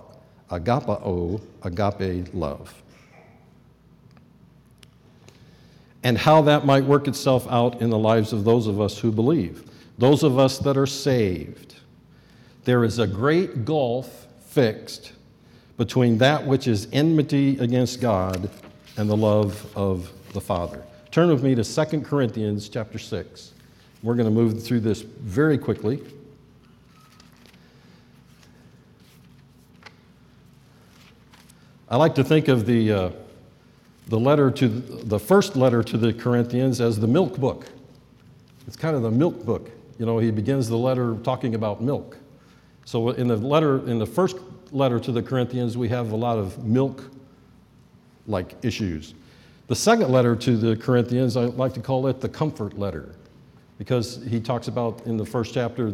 agapao, 0.51 1.41
agape 1.63 2.31
love. 2.35 2.83
And 6.03 6.19
how 6.19 6.43
that 6.43 6.67
might 6.67 6.83
work 6.83 7.07
itself 7.07 7.47
out 7.49 7.81
in 7.81 7.89
the 7.89 7.97
lives 7.97 8.31
of 8.31 8.43
those 8.43 8.67
of 8.67 8.79
us 8.79 8.99
who 8.99 9.11
believe, 9.11 9.63
those 9.97 10.21
of 10.21 10.37
us 10.37 10.59
that 10.59 10.77
are 10.77 10.85
saved. 10.85 11.77
There 12.63 12.83
is 12.83 12.99
a 12.99 13.07
great 13.07 13.65
gulf 13.65 14.27
fixed 14.39 15.13
between 15.77 16.19
that 16.19 16.45
which 16.45 16.67
is 16.67 16.87
enmity 16.93 17.57
against 17.57 17.99
God 17.99 18.51
and 18.99 19.09
the 19.09 19.15
love 19.15 19.65
of 19.77 20.11
the 20.33 20.41
Father. 20.41 20.83
Turn 21.09 21.29
with 21.29 21.41
me 21.41 21.55
to 21.55 21.63
2 21.63 22.01
Corinthians 22.01 22.67
chapter 22.67 22.99
6. 22.99 23.53
We're 24.03 24.15
going 24.15 24.25
to 24.25 24.31
move 24.31 24.61
through 24.61 24.81
this 24.81 25.03
very 25.03 25.57
quickly. 25.57 26.03
I 31.87 31.95
like 31.95 32.13
to 32.15 32.25
think 32.25 32.49
of 32.49 32.65
the, 32.65 32.91
uh, 32.91 33.09
the 34.09 34.19
letter 34.19 34.51
to 34.51 34.67
the 34.67 35.17
first 35.17 35.55
letter 35.55 35.81
to 35.81 35.97
the 35.97 36.11
Corinthians 36.11 36.81
as 36.81 36.99
the 36.99 37.07
milk 37.07 37.37
book. 37.37 37.67
It's 38.67 38.75
kind 38.75 38.97
of 38.97 39.01
the 39.01 39.11
milk 39.11 39.45
book. 39.45 39.71
You 39.97 40.07
know, 40.07 40.19
he 40.19 40.29
begins 40.29 40.67
the 40.67 40.77
letter 40.77 41.15
talking 41.23 41.55
about 41.55 41.81
milk. 41.81 42.17
So 42.83 43.11
in 43.11 43.29
the 43.29 43.37
letter, 43.37 43.77
in 43.89 43.97
the 43.97 44.05
first 44.05 44.35
letter 44.73 44.99
to 44.99 45.13
the 45.13 45.23
Corinthians, 45.23 45.77
we 45.77 45.87
have 45.87 46.11
a 46.11 46.17
lot 46.17 46.37
of 46.37 46.65
milk 46.65 47.05
like 48.29 48.53
issues. 48.63 49.13
The 49.67 49.75
second 49.75 50.11
letter 50.11 50.35
to 50.35 50.57
the 50.57 50.75
Corinthians, 50.75 51.35
I 51.35 51.45
like 51.45 51.73
to 51.73 51.79
call 51.79 52.07
it 52.07 52.21
the 52.21 52.29
comfort 52.29 52.77
letter 52.77 53.15
because 53.77 54.23
he 54.27 54.39
talks 54.39 54.67
about 54.67 55.05
in 55.05 55.17
the 55.17 55.25
first 55.25 55.53
chapter 55.53 55.93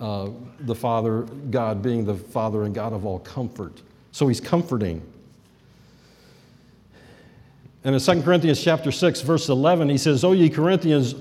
uh, 0.00 0.30
the 0.60 0.74
Father, 0.74 1.22
God 1.50 1.82
being 1.82 2.04
the 2.04 2.14
Father 2.14 2.64
and 2.64 2.74
God 2.74 2.92
of 2.92 3.06
all 3.06 3.20
comfort. 3.20 3.82
So 4.10 4.26
he's 4.28 4.40
comforting. 4.40 5.00
And 7.84 7.94
in 7.94 8.00
2 8.00 8.22
Corinthians 8.22 8.62
chapter 8.62 8.92
6, 8.92 9.20
verse 9.22 9.48
11, 9.48 9.88
he 9.88 9.98
says, 9.98 10.24
O 10.24 10.32
ye 10.32 10.48
Corinthians, 10.48 11.14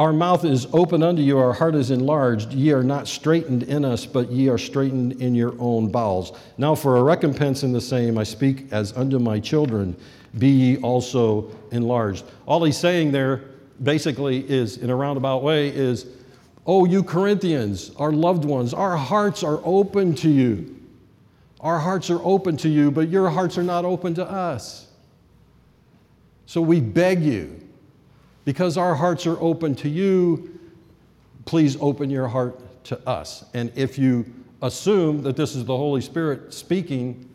our 0.00 0.14
mouth 0.14 0.46
is 0.46 0.66
open 0.72 1.02
unto 1.02 1.20
you, 1.20 1.36
our 1.36 1.52
heart 1.52 1.74
is 1.74 1.90
enlarged. 1.90 2.54
Ye 2.54 2.72
are 2.72 2.82
not 2.82 3.06
straitened 3.06 3.64
in 3.64 3.84
us, 3.84 4.06
but 4.06 4.32
ye 4.32 4.48
are 4.48 4.56
straitened 4.56 5.20
in 5.20 5.34
your 5.34 5.54
own 5.58 5.90
bowels. 5.90 6.32
Now, 6.56 6.74
for 6.74 6.96
a 6.96 7.02
recompense 7.02 7.64
in 7.64 7.72
the 7.74 7.82
same, 7.82 8.16
I 8.16 8.22
speak 8.22 8.72
as 8.72 8.96
unto 8.96 9.18
my 9.18 9.38
children, 9.38 9.94
be 10.38 10.48
ye 10.48 10.76
also 10.78 11.54
enlarged. 11.70 12.24
All 12.46 12.64
he's 12.64 12.78
saying 12.78 13.12
there 13.12 13.42
basically 13.82 14.38
is, 14.50 14.78
in 14.78 14.88
a 14.88 14.96
roundabout 14.96 15.42
way, 15.42 15.68
is, 15.68 16.06
Oh, 16.66 16.86
you 16.86 17.02
Corinthians, 17.02 17.90
our 17.96 18.10
loved 18.10 18.46
ones, 18.46 18.72
our 18.72 18.96
hearts 18.96 19.42
are 19.42 19.60
open 19.64 20.14
to 20.14 20.30
you. 20.30 20.80
Our 21.60 21.78
hearts 21.78 22.08
are 22.08 22.22
open 22.24 22.56
to 22.58 22.70
you, 22.70 22.90
but 22.90 23.10
your 23.10 23.28
hearts 23.28 23.58
are 23.58 23.62
not 23.62 23.84
open 23.84 24.14
to 24.14 24.24
us. 24.24 24.86
So 26.46 26.62
we 26.62 26.80
beg 26.80 27.20
you, 27.20 27.59
because 28.44 28.76
our 28.76 28.94
hearts 28.94 29.26
are 29.26 29.40
open 29.40 29.74
to 29.76 29.88
you, 29.88 30.58
please 31.44 31.76
open 31.80 32.10
your 32.10 32.28
heart 32.28 32.84
to 32.84 33.08
us. 33.08 33.44
And 33.54 33.72
if 33.76 33.98
you 33.98 34.26
assume 34.62 35.22
that 35.22 35.36
this 35.36 35.54
is 35.54 35.64
the 35.64 35.76
Holy 35.76 36.00
Spirit 36.00 36.52
speaking 36.52 37.28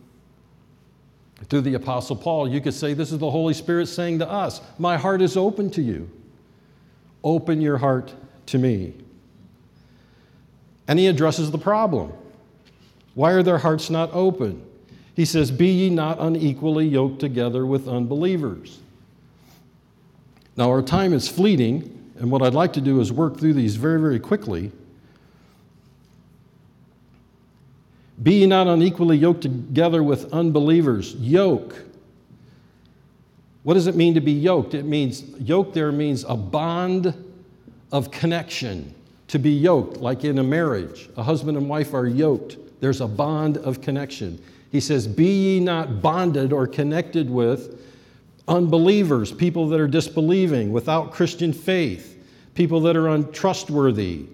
through 1.49 1.61
the 1.61 1.73
Apostle 1.75 2.15
Paul, 2.15 2.47
you 2.47 2.61
could 2.61 2.73
say, 2.73 2.93
This 2.93 3.11
is 3.11 3.19
the 3.19 3.29
Holy 3.29 3.53
Spirit 3.53 3.87
saying 3.87 4.19
to 4.19 4.29
us, 4.29 4.61
My 4.77 4.97
heart 4.97 5.21
is 5.21 5.37
open 5.37 5.69
to 5.71 5.81
you. 5.81 6.09
Open 7.23 7.61
your 7.61 7.77
heart 7.77 8.13
to 8.47 8.57
me. 8.57 8.93
And 10.87 10.99
he 10.99 11.07
addresses 11.07 11.51
the 11.51 11.57
problem. 11.57 12.13
Why 13.15 13.31
are 13.31 13.43
their 13.43 13.57
hearts 13.57 13.89
not 13.89 14.13
open? 14.13 14.63
He 15.15 15.25
says, 15.25 15.49
Be 15.49 15.67
ye 15.67 15.89
not 15.89 16.19
unequally 16.19 16.87
yoked 16.87 17.19
together 17.19 17.65
with 17.65 17.87
unbelievers. 17.87 18.79
Now, 20.57 20.69
our 20.69 20.81
time 20.81 21.13
is 21.13 21.27
fleeting, 21.27 22.13
and 22.17 22.31
what 22.31 22.41
I'd 22.41 22.53
like 22.53 22.73
to 22.73 22.81
do 22.81 23.01
is 23.01 23.11
work 23.11 23.37
through 23.37 23.53
these 23.53 23.75
very, 23.75 23.99
very 23.99 24.19
quickly. 24.19 24.71
Be 28.23 28.39
ye 28.39 28.45
not 28.45 28.67
unequally 28.67 29.17
yoked 29.17 29.41
together 29.41 30.01
with 30.01 30.31
unbelievers. 30.33 31.15
Yoke. 31.15 31.75
What 33.63 33.73
does 33.73 33.87
it 33.87 33.95
mean 33.95 34.13
to 34.13 34.21
be 34.21 34.31
yoked? 34.31 34.73
It 34.73 34.85
means, 34.85 35.23
yoke 35.39 35.73
there 35.73 35.91
means 35.91 36.23
a 36.23 36.37
bond 36.37 37.13
of 37.91 38.11
connection. 38.11 38.93
To 39.29 39.39
be 39.39 39.51
yoked, 39.51 39.97
like 39.97 40.23
in 40.23 40.37
a 40.37 40.43
marriage, 40.43 41.09
a 41.17 41.23
husband 41.23 41.57
and 41.57 41.67
wife 41.67 41.93
are 41.93 42.05
yoked. 42.05 42.57
There's 42.79 43.01
a 43.01 43.07
bond 43.07 43.57
of 43.57 43.81
connection. 43.81 44.41
He 44.71 44.79
says, 44.79 45.07
Be 45.07 45.25
ye 45.25 45.59
not 45.59 46.01
bonded 46.01 46.53
or 46.53 46.67
connected 46.67 47.29
with 47.29 47.81
unbelievers, 48.47 49.31
people 49.31 49.69
that 49.69 49.79
are 49.79 49.87
disbelieving, 49.87 50.71
without 50.71 51.11
Christian 51.11 51.53
faith, 51.53 52.23
people 52.53 52.79
that 52.81 52.95
are 52.95 53.09
untrustworthy, 53.09 54.27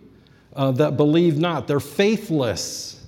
uh, 0.55 0.71
that 0.71 0.97
believe 0.97 1.37
not. 1.37 1.67
They're 1.67 1.79
faithless. 1.79 3.05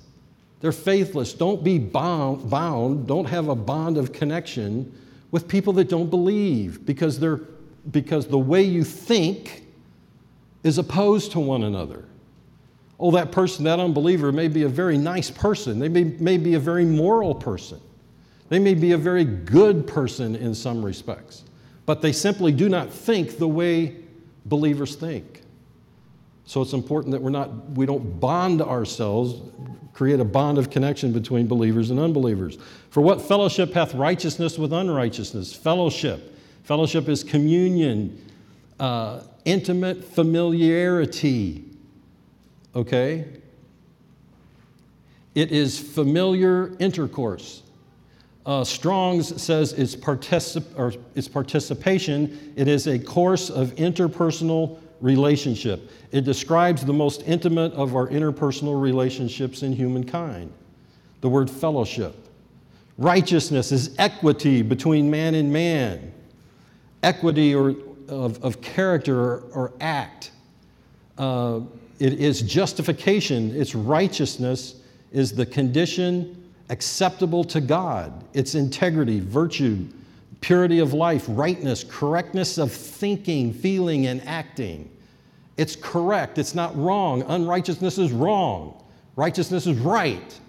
They're 0.60 0.72
faithless. 0.72 1.34
Don't 1.34 1.62
be 1.62 1.78
bound, 1.78 2.48
bound, 2.48 3.06
don't 3.06 3.26
have 3.26 3.48
a 3.48 3.54
bond 3.54 3.98
of 3.98 4.12
connection 4.12 4.92
with 5.30 5.46
people 5.46 5.72
that 5.74 5.88
don't 5.88 6.08
believe 6.08 6.86
because, 6.86 7.18
they're, 7.18 7.40
because 7.90 8.26
the 8.26 8.38
way 8.38 8.62
you 8.62 8.84
think 8.84 9.64
is 10.62 10.78
opposed 10.78 11.32
to 11.32 11.40
one 11.40 11.64
another. 11.64 12.04
Oh, 12.98 13.10
that 13.10 13.32
person, 13.32 13.64
that 13.64 13.80
unbeliever, 13.80 14.32
may 14.32 14.48
be 14.48 14.62
a 14.62 14.68
very 14.68 14.96
nice 14.96 15.30
person. 15.30 15.78
They 15.78 15.88
may, 15.88 16.04
may 16.04 16.38
be 16.38 16.54
a 16.54 16.60
very 16.60 16.84
moral 16.84 17.34
person. 17.34 17.80
They 18.48 18.58
may 18.58 18.74
be 18.74 18.92
a 18.92 18.98
very 18.98 19.24
good 19.24 19.86
person 19.86 20.36
in 20.36 20.54
some 20.54 20.84
respects, 20.84 21.44
but 21.86 22.02
they 22.02 22.12
simply 22.12 22.52
do 22.52 22.68
not 22.68 22.90
think 22.90 23.38
the 23.38 23.48
way 23.48 23.96
believers 24.44 24.96
think. 24.96 25.42
So 26.46 26.60
it's 26.60 26.74
important 26.74 27.12
that 27.12 27.22
we're 27.22 27.30
not, 27.30 27.70
we 27.70 27.86
don't 27.86 28.20
bond 28.20 28.60
ourselves, 28.60 29.40
create 29.94 30.20
a 30.20 30.24
bond 30.24 30.58
of 30.58 30.70
connection 30.70 31.12
between 31.12 31.46
believers 31.46 31.90
and 31.90 31.98
unbelievers. 31.98 32.58
For 32.90 33.00
what 33.00 33.22
fellowship 33.22 33.72
hath 33.72 33.94
righteousness 33.94 34.58
with 34.58 34.72
unrighteousness? 34.72 35.54
Fellowship. 35.54 36.36
Fellowship 36.64 37.08
is 37.08 37.24
communion, 37.24 38.22
uh, 38.78 39.20
intimate 39.44 40.04
familiarity. 40.04 41.64
Okay? 42.74 43.26
It 45.34 45.50
is 45.50 45.78
familiar 45.78 46.76
intercourse. 46.78 47.63
Uh, 48.46 48.62
Strong's 48.62 49.40
says 49.40 49.72
it's, 49.72 49.96
particip- 49.96 50.98
it's 51.14 51.28
participation. 51.28 52.52
It 52.56 52.68
is 52.68 52.86
a 52.86 52.98
course 52.98 53.48
of 53.48 53.74
interpersonal 53.76 54.78
relationship. 55.00 55.90
It 56.12 56.24
describes 56.24 56.84
the 56.84 56.92
most 56.92 57.22
intimate 57.26 57.72
of 57.72 57.96
our 57.96 58.08
interpersonal 58.08 58.80
relationships 58.80 59.62
in 59.62 59.72
humankind. 59.72 60.52
The 61.22 61.28
word 61.28 61.50
fellowship. 61.50 62.16
Righteousness 62.98 63.72
is 63.72 63.94
equity 63.98 64.62
between 64.62 65.10
man 65.10 65.34
and 65.34 65.52
man, 65.52 66.12
equity 67.02 67.54
or, 67.54 67.74
of, 68.08 68.42
of 68.44 68.60
character 68.60 69.18
or, 69.18 69.44
or 69.52 69.72
act. 69.80 70.30
Uh, 71.16 71.60
it 71.98 72.14
is 72.14 72.42
justification, 72.42 73.54
its 73.56 73.74
righteousness 73.74 74.82
is 75.12 75.32
the 75.32 75.46
condition 75.46 76.43
acceptable 76.68 77.44
to 77.44 77.60
God, 77.60 78.24
its 78.32 78.54
integrity, 78.54 79.20
virtue, 79.20 79.86
purity 80.40 80.78
of 80.78 80.92
life, 80.92 81.24
rightness, 81.28 81.84
correctness 81.84 82.58
of 82.58 82.72
thinking, 82.72 83.52
feeling, 83.52 84.06
and 84.06 84.22
acting. 84.26 84.90
It's 85.56 85.76
correct, 85.76 86.38
it's 86.38 86.54
not 86.54 86.76
wrong. 86.76 87.22
Unrighteousness 87.22 87.98
is 87.98 88.12
wrong, 88.12 88.82
righteousness 89.16 89.66
is 89.66 89.78
right. 89.78 90.40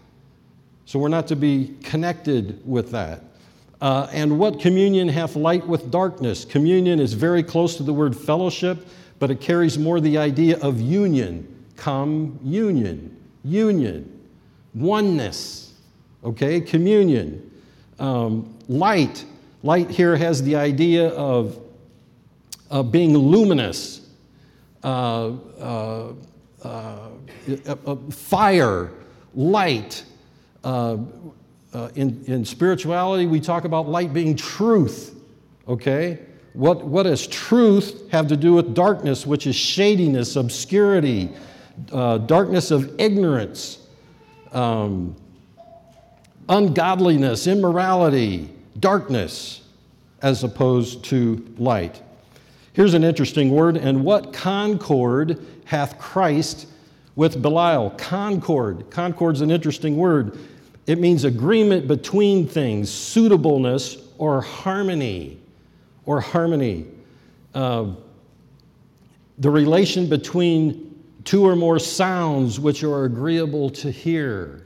So 0.86 0.99
we're 0.99 1.09
not 1.09 1.28
to 1.28 1.36
be 1.36 1.76
connected 1.84 2.61
with 2.68 2.91
that. 2.91 3.24
Uh, 3.82 4.07
and 4.11 4.39
what 4.39 4.59
communion 4.59 5.07
hath 5.07 5.36
light 5.36 5.66
with 5.68 5.91
darkness? 5.91 6.45
Communion 6.45 6.99
is 6.99 7.13
very 7.13 7.43
close 7.43 7.76
to 7.78 7.84
the 7.84 7.93
word 7.93 8.16
fellowship, 8.16 8.88
but 9.20 9.32
it 9.32 9.41
carries 9.41 9.78
more 9.78 9.99
the 9.99 10.18
idea 10.18 10.59
of 10.59 10.80
union. 10.80 11.66
Come, 11.76 12.39
union, 12.43 13.16
union, 13.43 14.28
oneness. 14.74 15.74
Okay, 16.26 16.59
communion. 16.59 17.51
Um, 17.99 18.57
light. 18.67 19.23
Light 19.61 19.91
here 19.91 20.15
has 20.15 20.41
the 20.41 20.55
idea 20.55 21.09
of, 21.09 21.59
of 22.71 22.91
being 22.91 23.15
luminous, 23.15 24.09
uh, 24.84 25.34
uh, 25.59 26.13
uh, 26.63 27.95
fire, 28.09 28.91
light. 29.36 30.03
Uh, 30.63 30.97
uh, 31.76 31.89
in, 31.95 32.23
in 32.26 32.43
spirituality, 32.43 33.28
we 33.28 33.39
talk 33.39 33.65
about 33.65 33.88
light 33.88 34.13
being 34.13 34.36
truth, 34.36 35.15
okay? 35.67 36.19
What, 36.53 36.86
what 36.86 37.03
does 37.03 37.28
truth 37.28 38.09
have 38.11 38.28
to 38.30 38.38
do 38.38 38.53
with 38.53 38.73
darkness, 38.73 39.28
which 39.28 39.45
is 39.45 39.55
shadiness, 39.55 40.38
obscurity, 40.38 41.30
uh, 41.91 42.19
darkness 42.19 42.71
of 42.71 42.99
ignorance, 42.99 43.86
um, 44.53 45.15
ungodliness, 46.49 47.47
immorality, 47.47 48.49
darkness, 48.79 49.61
as 50.21 50.43
opposed 50.43 51.03
to 51.05 51.45
light? 51.57 52.01
Here's 52.73 52.93
an 52.93 53.03
interesting 53.03 53.51
word. 53.51 53.77
And 53.77 54.03
what 54.03 54.33
concord 54.33 55.39
hath 55.65 55.97
Christ 55.97 56.67
with 57.15 57.41
Belial? 57.41 57.91
Concord. 57.91 58.89
Concord's 58.89 59.41
an 59.41 59.49
interesting 59.49 59.95
word. 59.95 60.37
It 60.85 60.99
means 60.99 61.23
agreement 61.23 61.87
between 61.87 62.47
things, 62.47 62.91
suitableness 62.91 63.97
or 64.17 64.41
harmony. 64.41 65.39
Or 66.05 66.19
harmony. 66.19 66.85
Uh, 67.53 67.91
the 69.37 69.49
relation 69.49 70.07
between 70.07 71.03
two 71.23 71.45
or 71.45 71.55
more 71.55 71.79
sounds 71.79 72.59
which 72.59 72.83
are 72.83 73.05
agreeable 73.05 73.69
to 73.69 73.89
hear. 73.89 74.64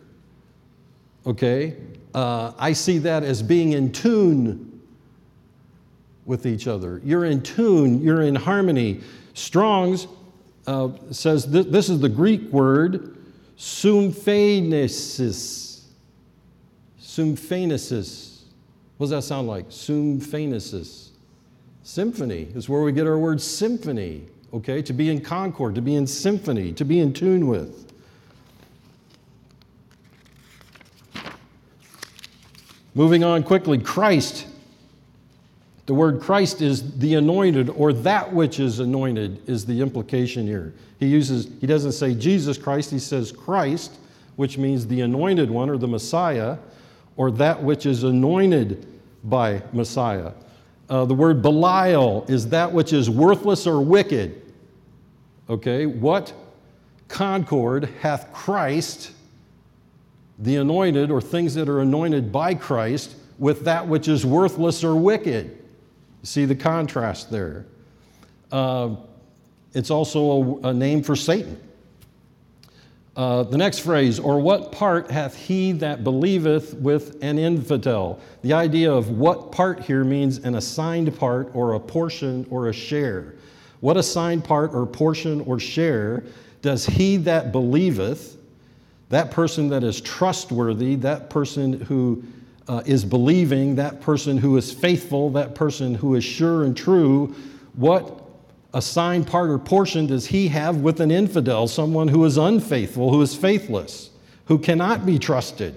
Okay? 1.29 1.77
Uh, 2.15 2.53
I 2.57 2.73
see 2.73 2.97
that 2.97 3.23
as 3.23 3.43
being 3.43 3.73
in 3.73 3.91
tune 3.91 4.81
with 6.25 6.47
each 6.47 6.67
other. 6.67 6.99
You're 7.03 7.25
in 7.25 7.41
tune, 7.41 8.01
you're 8.01 8.23
in 8.23 8.33
harmony. 8.33 9.01
Strong's 9.35 10.07
uh, 10.65 10.89
says 11.11 11.45
th- 11.45 11.67
this 11.67 11.87
is 11.87 11.99
the 11.99 12.09
Greek 12.09 12.51
word 12.51 13.15
symphonesis. 13.57 15.83
Symphonesis. 16.99 18.41
What 18.97 19.05
does 19.05 19.11
that 19.11 19.21
sound 19.21 19.47
like? 19.47 19.69
Symphonesis. 19.69 21.09
Symphony 21.83 22.47
is 22.55 22.67
where 22.67 22.81
we 22.81 22.91
get 22.91 23.05
our 23.05 23.19
word 23.19 23.39
symphony, 23.39 24.25
okay? 24.51 24.81
To 24.81 24.93
be 24.93 25.09
in 25.09 25.21
concord, 25.21 25.75
to 25.75 25.81
be 25.81 25.93
in 25.95 26.07
symphony, 26.07 26.73
to 26.73 26.85
be 26.85 26.99
in 26.99 27.13
tune 27.13 27.47
with. 27.47 27.88
Moving 32.95 33.23
on 33.23 33.43
quickly, 33.43 33.77
Christ 33.77 34.45
the 35.89 35.95
word 35.95 36.21
Christ 36.21 36.61
is 36.61 36.99
the 36.99 37.15
anointed 37.15 37.67
or 37.71 37.91
that 37.93 38.31
which 38.31 38.59
is 38.59 38.79
anointed, 38.79 39.49
is 39.49 39.65
the 39.65 39.81
implication 39.81 40.45
here. 40.45 40.71
He 40.99 41.07
uses, 41.07 41.49
he 41.59 41.65
doesn't 41.65 41.93
say 41.93 42.13
Jesus 42.13 42.59
Christ, 42.59 42.91
he 42.91 42.99
says 42.99 43.31
Christ, 43.31 43.97
which 44.35 44.59
means 44.59 44.85
the 44.85 45.01
anointed 45.01 45.49
one 45.49 45.67
or 45.67 45.79
the 45.79 45.87
Messiah, 45.87 46.59
or 47.17 47.31
that 47.31 47.63
which 47.63 47.87
is 47.87 48.03
anointed 48.03 48.85
by 49.23 49.63
Messiah. 49.73 50.33
Uh, 50.91 51.05
the 51.05 51.15
word 51.15 51.41
Belial 51.41 52.23
is 52.27 52.49
that 52.49 52.71
which 52.71 52.93
is 52.93 53.09
worthless 53.09 53.65
or 53.65 53.81
wicked. 53.81 54.39
Okay, 55.49 55.87
what 55.87 56.31
concord 57.07 57.89
hath 57.99 58.31
Christ, 58.31 59.13
the 60.39 60.55
anointed, 60.55 61.11
or 61.11 61.21
things 61.21 61.53
that 61.55 61.67
are 61.69 61.81
anointed 61.81 62.31
by 62.31 62.55
Christ, 62.55 63.15
with 63.37 63.65
that 63.65 63.87
which 63.87 64.07
is 64.07 64.25
worthless 64.25 64.83
or 64.83 64.95
wicked? 64.95 65.57
See 66.23 66.45
the 66.45 66.55
contrast 66.55 67.31
there. 67.31 67.65
Uh, 68.51 68.95
it's 69.73 69.91
also 69.91 70.59
a, 70.63 70.69
a, 70.69 70.73
name 70.73 71.03
for 71.03 71.15
Satan. 71.15 71.59
Uh, 73.15 73.43
the 73.43 73.57
next 73.57 73.79
phrase, 73.79 74.17
or 74.17 74.39
what 74.39 74.71
part 74.71 75.11
hath 75.11 75.35
he 75.35 75.71
that 75.73 76.03
believeth 76.03 76.73
with 76.75 77.21
an 77.21 77.37
infidel? 77.37 78.19
The 78.41 78.53
idea 78.53 78.91
of 78.91 79.09
what 79.09 79.51
part 79.51 79.81
here 79.81 80.03
means 80.03 80.37
an 80.39 80.55
assigned 80.55 81.15
part 81.17 81.51
or 81.53 81.73
a 81.73 81.79
portion 81.79 82.47
or 82.49 82.69
a 82.69 82.73
share. 82.73 83.35
What 83.81 83.97
assigned 83.97 84.43
part 84.43 84.73
or 84.73 84.85
portion 84.85 85.41
or 85.41 85.59
share 85.59 86.23
does 86.61 86.85
he 86.85 87.17
that 87.17 87.51
believeth, 87.51 88.37
that 89.09 89.31
person 89.31 89.69
that 89.69 89.83
is 89.83 89.99
trustworthy, 90.01 90.95
that 90.95 91.29
person 91.29 91.81
who 91.81 92.23
uh, 92.67 92.83
is 92.85 93.03
believing, 93.03 93.75
that 93.75 93.99
person 94.01 94.37
who 94.37 94.55
is 94.55 94.71
faithful, 94.71 95.31
that 95.31 95.55
person 95.55 95.95
who 95.95 96.15
is 96.15 96.23
sure 96.23 96.63
and 96.63 96.77
true, 96.77 97.35
what 97.73 98.23
assigned 98.73 99.25
part 99.25 99.49
or 99.49 99.57
portion 99.57 100.05
does 100.05 100.27
he 100.27 100.47
have 100.49 100.77
with 100.77 100.99
an 100.99 101.09
infidel, 101.09 101.67
someone 101.67 102.07
who 102.07 102.23
is 102.25 102.37
unfaithful, 102.37 103.11
who 103.11 103.21
is 103.21 103.35
faithless, 103.35 104.11
who 104.45 104.59
cannot 104.59 105.05
be 105.05 105.17
trusted? 105.17 105.73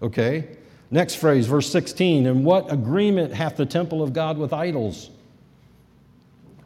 Okay? 0.00 0.56
Next 0.90 1.16
phrase, 1.16 1.46
verse 1.46 1.70
16. 1.70 2.26
And 2.26 2.44
what 2.44 2.72
agreement 2.72 3.34
hath 3.34 3.56
the 3.56 3.66
temple 3.66 4.02
of 4.02 4.14
God 4.14 4.38
with 4.38 4.54
idols? 4.54 5.10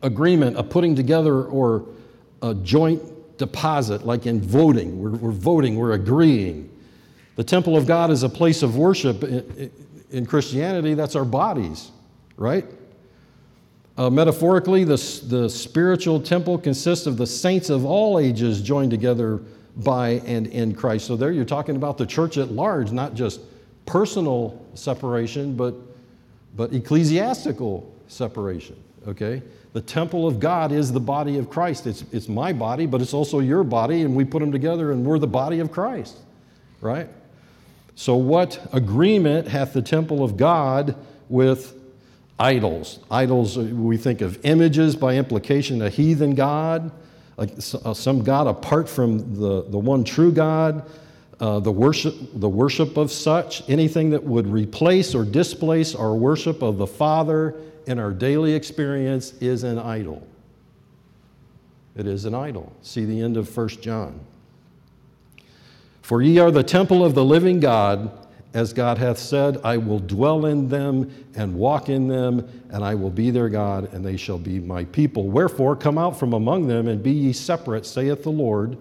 Agreement, 0.03 0.57
a 0.57 0.63
putting 0.63 0.95
together 0.95 1.43
or 1.43 1.87
a 2.43 2.55
joint 2.55 3.03
deposit, 3.39 4.07
like 4.07 4.27
in 4.27 4.41
voting. 4.41 5.01
We're, 5.01 5.11
we're 5.11 5.31
voting, 5.31 5.77
we're 5.77 5.93
agreeing. 5.93 6.71
The 7.37 7.45
temple 7.45 7.77
of 7.77 7.87
God 7.87 8.11
is 8.11 8.23
a 8.23 8.29
place 8.29 8.63
of 8.63 8.77
worship. 8.77 9.23
In 10.11 10.25
Christianity, 10.25 10.95
that's 10.95 11.17
our 11.17 11.25
bodies, 11.25 11.91
right? 12.37 12.65
Uh, 13.99 14.11
metaphorically, 14.11 14.85
the, 14.85 14.97
the 15.27 15.49
spiritual 15.49 16.21
temple 16.21 16.59
consists 16.59 17.07
of 17.07 17.17
the 17.17 17.27
saints 17.27 17.71
of 17.71 17.85
all 17.85 18.19
ages 18.19 18.61
joined 18.61 18.91
together 18.91 19.43
by 19.77 20.23
and 20.27 20.47
in 20.49 20.75
Christ. 20.75 21.07
So, 21.07 21.17
there 21.17 21.33
you're 21.33 21.45
talking 21.45 21.77
about 21.77 21.99
the 21.99 22.07
church 22.07 22.37
at 22.39 22.51
large, 22.51 22.93
not 22.93 23.15
just 23.15 23.41
personal 23.87 24.63
separation, 24.75 25.57
but, 25.57 25.75
but 26.57 26.73
ecclesiastical 26.73 27.91
separation, 28.09 28.77
okay? 29.07 29.43
The 29.73 29.81
temple 29.81 30.27
of 30.27 30.41
God 30.41 30.73
is 30.73 30.93
the 30.93 31.01
body 31.01 31.39
of 31.39 31.51
Christ. 31.51 31.87
It's, 31.87 32.05
it's 32.13 32.29
my 32.29 32.53
body, 32.53 32.87
but 32.87 33.03
it's 33.03 33.13
also 33.13 33.41
your 33.41 33.63
body, 33.63 34.03
and 34.03 34.17
we 34.17 34.25
put 34.25 34.41
them 34.41 34.51
together, 34.51 34.93
and 34.93 35.05
we're 35.05 35.19
the 35.19 35.27
body 35.27 35.61
of 35.61 35.71
Christ, 35.71 36.17
right? 36.81 37.09
So, 37.95 38.17
what 38.17 38.59
agreement 38.73 39.49
hath 39.49 39.73
the 39.73 39.83
temple 39.83 40.23
of 40.23 40.37
God 40.37 40.97
with 41.29 41.75
idols? 42.39 43.01
Idols, 43.11 43.59
uh, 43.59 43.63
we 43.63 43.97
think 43.97 44.21
of 44.21 44.43
images 44.45 44.97
by 44.97 45.17
implication, 45.17 45.83
a 45.83 45.91
heathen 45.91 46.35
God, 46.35 46.91
like 47.37 47.53
uh, 47.85 47.95
some 47.95 48.23
God 48.23 48.47
apart 48.47 48.89
from 48.89 49.35
the, 49.39 49.63
the 49.63 49.79
one 49.79 50.05
true 50.05 50.33
God, 50.33 50.91
uh, 51.39 51.61
the, 51.61 51.73
worship, 51.73 52.15
the 52.35 52.49
worship 52.49 52.97
of 52.97 53.13
such, 53.13 53.69
anything 53.69 54.11
that 54.11 54.25
would 54.25 54.47
replace 54.47 55.15
or 55.15 55.25
displace 55.25 55.95
our 55.95 56.15
worship 56.15 56.63
of 56.63 56.79
the 56.79 56.87
Father 56.87 57.55
in 57.87 57.99
our 57.99 58.13
daily 58.13 58.55
experience 58.55 59.33
is 59.41 59.63
an 59.63 59.79
idol. 59.79 60.27
It 61.97 62.07
is 62.07 62.25
an 62.25 62.35
idol. 62.35 62.73
See 62.83 63.05
the 63.05 63.21
end 63.21 63.37
of 63.37 63.57
1 63.57 63.69
John. 63.81 64.21
For 66.03 66.23
ye 66.23 66.39
are 66.39 66.51
the 66.51 66.63
temple 66.63 67.05
of 67.05 67.15
the 67.15 67.25
living 67.25 67.59
God, 67.59 68.11
as 68.55 68.73
God 68.73 68.97
hath 68.99 69.19
said, 69.19 69.59
I 69.65 69.77
will 69.77 69.99
dwell 69.99 70.47
in 70.47 70.69
them 70.69 71.27
and 71.35 71.55
walk 71.57 71.89
in 71.89 72.09
them, 72.09 72.49
and 72.71 72.85
I 72.85 72.95
will 72.95 73.11
be 73.11 73.31
their 73.31 73.49
God, 73.49 73.93
and 73.93 74.05
they 74.05 74.17
shall 74.17 74.39
be 74.39 74.61
my 74.61 74.85
people. 74.85 75.29
Wherefore, 75.29 75.77
come 75.77 75.99
out 75.99 76.19
from 76.19 76.33
among 76.33 76.67
them, 76.67 76.89
and 76.89 77.03
be 77.03 77.13
ye 77.13 77.33
separate, 77.33 77.85
saith 77.85 78.23
the 78.23 78.31
Lord, 78.31 78.79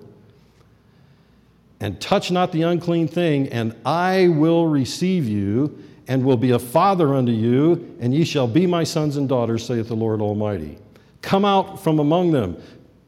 and 1.80 1.99
touch 1.99 2.32
not 2.32 2.51
the 2.51 2.62
unclean 2.62 3.08
thing, 3.08 3.49
and 3.49 3.76
I 3.86 4.30
will 4.30 4.68
receive 4.68 5.28
you, 5.28 5.78
and 6.08 6.24
will 6.24 6.38
be 6.38 6.51
a 6.51 6.60
father 6.60 7.16
unto 7.16 7.32
you, 7.32 7.95
and 7.99 8.14
ye 8.14 8.24
shall 8.24 8.47
be 8.47 8.68
my 8.68 8.84
sons 8.84 9.18
and 9.18 9.28
daughters, 9.28 9.66
saith 9.66 9.88
the 9.88 9.95
Lord 9.95 10.22
Almighty. 10.22 10.78
Come 11.22 11.45
out 11.45 11.84
from 11.84 11.99
among 11.99 12.32
them, 12.32 12.58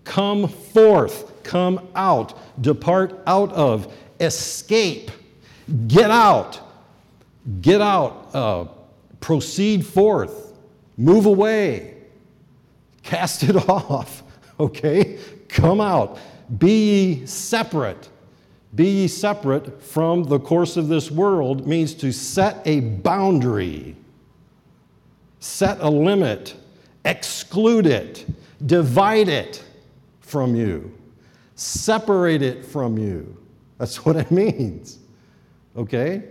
come 0.03 0.47
forth, 0.47 1.43
come 1.43 1.87
out, 1.95 2.33
depart 2.61 3.21
out 3.27 3.51
of. 3.53 3.93
Escape, 4.19 5.11
get 5.87 6.09
out, 6.09 6.59
get 7.61 7.81
out, 7.81 8.29
uh, 8.33 8.65
proceed 9.19 9.85
forth, 9.85 10.57
move 10.97 11.27
away, 11.27 11.97
cast 13.03 13.43
it 13.43 13.55
off, 13.69 14.23
okay? 14.59 15.19
Come 15.47 15.79
out, 15.79 16.17
be 16.57 17.25
separate. 17.27 18.09
Be 18.75 18.85
ye 19.01 19.07
separate 19.07 19.81
from 19.81 20.23
the 20.23 20.39
course 20.39 20.77
of 20.77 20.87
this 20.87 21.09
world 21.09 21.65
means 21.65 21.93
to 21.95 22.11
set 22.11 22.61
a 22.65 22.81
boundary, 22.81 23.95
set 25.39 25.77
a 25.79 25.89
limit, 25.89 26.55
exclude 27.05 27.85
it, 27.85 28.25
divide 28.65 29.29
it 29.29 29.63
from 30.19 30.55
you, 30.55 30.93
separate 31.55 32.41
it 32.41 32.65
from 32.65 32.97
you. 32.97 33.37
That's 33.77 33.97
what 34.05 34.15
it 34.15 34.31
means. 34.31 34.99
Okay? 35.75 36.23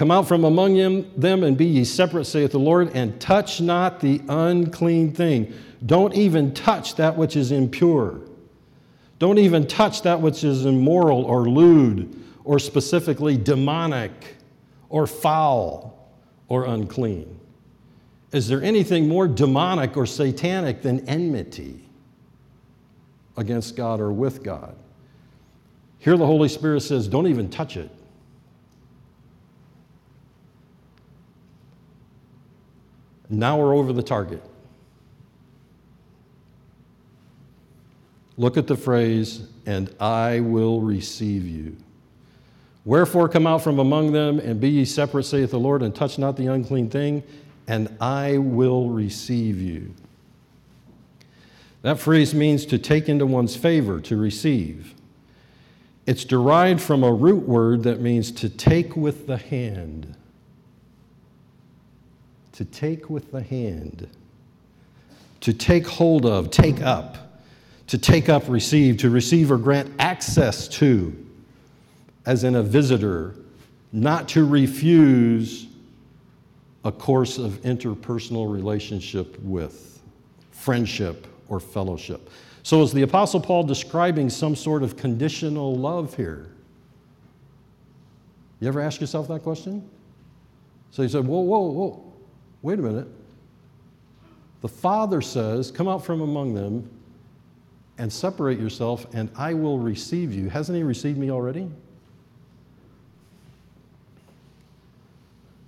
Come 0.00 0.10
out 0.10 0.26
from 0.26 0.44
among 0.44 0.76
them 1.14 1.44
and 1.44 1.58
be 1.58 1.66
ye 1.66 1.84
separate, 1.84 2.24
saith 2.24 2.52
the 2.52 2.58
Lord, 2.58 2.90
and 2.94 3.20
touch 3.20 3.60
not 3.60 4.00
the 4.00 4.22
unclean 4.30 5.12
thing. 5.12 5.52
Don't 5.84 6.14
even 6.14 6.54
touch 6.54 6.94
that 6.94 7.18
which 7.18 7.36
is 7.36 7.52
impure. 7.52 8.18
Don't 9.18 9.36
even 9.36 9.66
touch 9.66 10.00
that 10.00 10.22
which 10.22 10.42
is 10.42 10.64
immoral 10.64 11.26
or 11.26 11.42
lewd 11.46 12.18
or 12.44 12.58
specifically 12.58 13.36
demonic 13.36 14.36
or 14.88 15.06
foul 15.06 16.10
or 16.48 16.64
unclean. 16.64 17.38
Is 18.32 18.48
there 18.48 18.62
anything 18.62 19.06
more 19.06 19.28
demonic 19.28 19.98
or 19.98 20.06
satanic 20.06 20.80
than 20.80 21.06
enmity 21.10 21.86
against 23.36 23.76
God 23.76 24.00
or 24.00 24.10
with 24.10 24.42
God? 24.42 24.74
Here 25.98 26.16
the 26.16 26.24
Holy 26.24 26.48
Spirit 26.48 26.80
says, 26.80 27.06
don't 27.06 27.26
even 27.26 27.50
touch 27.50 27.76
it. 27.76 27.90
Now 33.30 33.58
we're 33.58 33.74
over 33.76 33.92
the 33.92 34.02
target. 34.02 34.42
Look 38.36 38.56
at 38.56 38.66
the 38.66 38.76
phrase, 38.76 39.46
and 39.66 39.94
I 40.00 40.40
will 40.40 40.80
receive 40.80 41.46
you. 41.46 41.76
Wherefore 42.84 43.28
come 43.28 43.46
out 43.46 43.62
from 43.62 43.78
among 43.78 44.12
them, 44.12 44.40
and 44.40 44.60
be 44.60 44.70
ye 44.70 44.84
separate, 44.84 45.24
saith 45.24 45.50
the 45.50 45.60
Lord, 45.60 45.82
and 45.82 45.94
touch 45.94 46.18
not 46.18 46.36
the 46.36 46.46
unclean 46.46 46.90
thing, 46.90 47.22
and 47.68 47.94
I 48.00 48.38
will 48.38 48.88
receive 48.88 49.60
you. 49.60 49.94
That 51.82 51.98
phrase 51.98 52.34
means 52.34 52.66
to 52.66 52.78
take 52.78 53.08
into 53.08 53.26
one's 53.26 53.56
favor, 53.56 54.00
to 54.00 54.16
receive. 54.16 54.94
It's 56.06 56.24
derived 56.24 56.80
from 56.80 57.04
a 57.04 57.12
root 57.12 57.46
word 57.46 57.84
that 57.84 58.00
means 58.00 58.32
to 58.32 58.48
take 58.48 58.96
with 58.96 59.26
the 59.26 59.36
hand. 59.36 60.16
To 62.60 62.64
take 62.66 63.08
with 63.08 63.32
the 63.32 63.42
hand. 63.42 64.06
To 65.40 65.52
take 65.54 65.86
hold 65.86 66.26
of, 66.26 66.50
take 66.50 66.82
up 66.82 67.30
to 67.90 67.98
take 67.98 68.28
up, 68.28 68.44
receive, 68.46 68.98
to 68.98 69.10
receive 69.10 69.50
or 69.50 69.58
grant 69.58 69.90
access 69.98 70.68
to, 70.68 71.26
as 72.24 72.44
in 72.44 72.54
a 72.54 72.62
visitor, 72.62 73.34
not 73.90 74.28
to 74.28 74.46
refuse 74.46 75.66
a 76.84 76.92
course 76.92 77.36
of 77.36 77.54
interpersonal 77.62 78.48
relationship 78.48 79.36
with, 79.40 80.00
friendship 80.52 81.26
or 81.48 81.58
fellowship. 81.58 82.30
So, 82.62 82.80
is 82.82 82.92
the 82.92 83.02
Apostle 83.02 83.40
Paul 83.40 83.64
describing 83.64 84.30
some 84.30 84.54
sort 84.54 84.84
of 84.84 84.96
conditional 84.96 85.74
love 85.74 86.14
here? 86.14 86.46
You 88.60 88.68
ever 88.68 88.80
ask 88.80 89.00
yourself 89.00 89.26
that 89.26 89.42
question? 89.42 89.90
So 90.92 91.02
he 91.02 91.08
said, 91.08 91.26
Whoa, 91.26 91.40
whoa, 91.40 91.58
whoa, 91.58 92.09
wait 92.62 92.78
a 92.78 92.82
minute. 92.82 93.08
The 94.60 94.68
Father 94.68 95.20
says, 95.20 95.70
Come 95.70 95.88
out 95.88 96.04
from 96.04 96.20
among 96.20 96.54
them 96.54 96.88
and 97.98 98.12
separate 98.12 98.58
yourself, 98.58 99.06
and 99.12 99.30
I 99.36 99.54
will 99.54 99.78
receive 99.78 100.32
you. 100.32 100.48
Hasn't 100.48 100.76
He 100.76 100.82
received 100.82 101.18
me 101.18 101.30
already? 101.30 101.68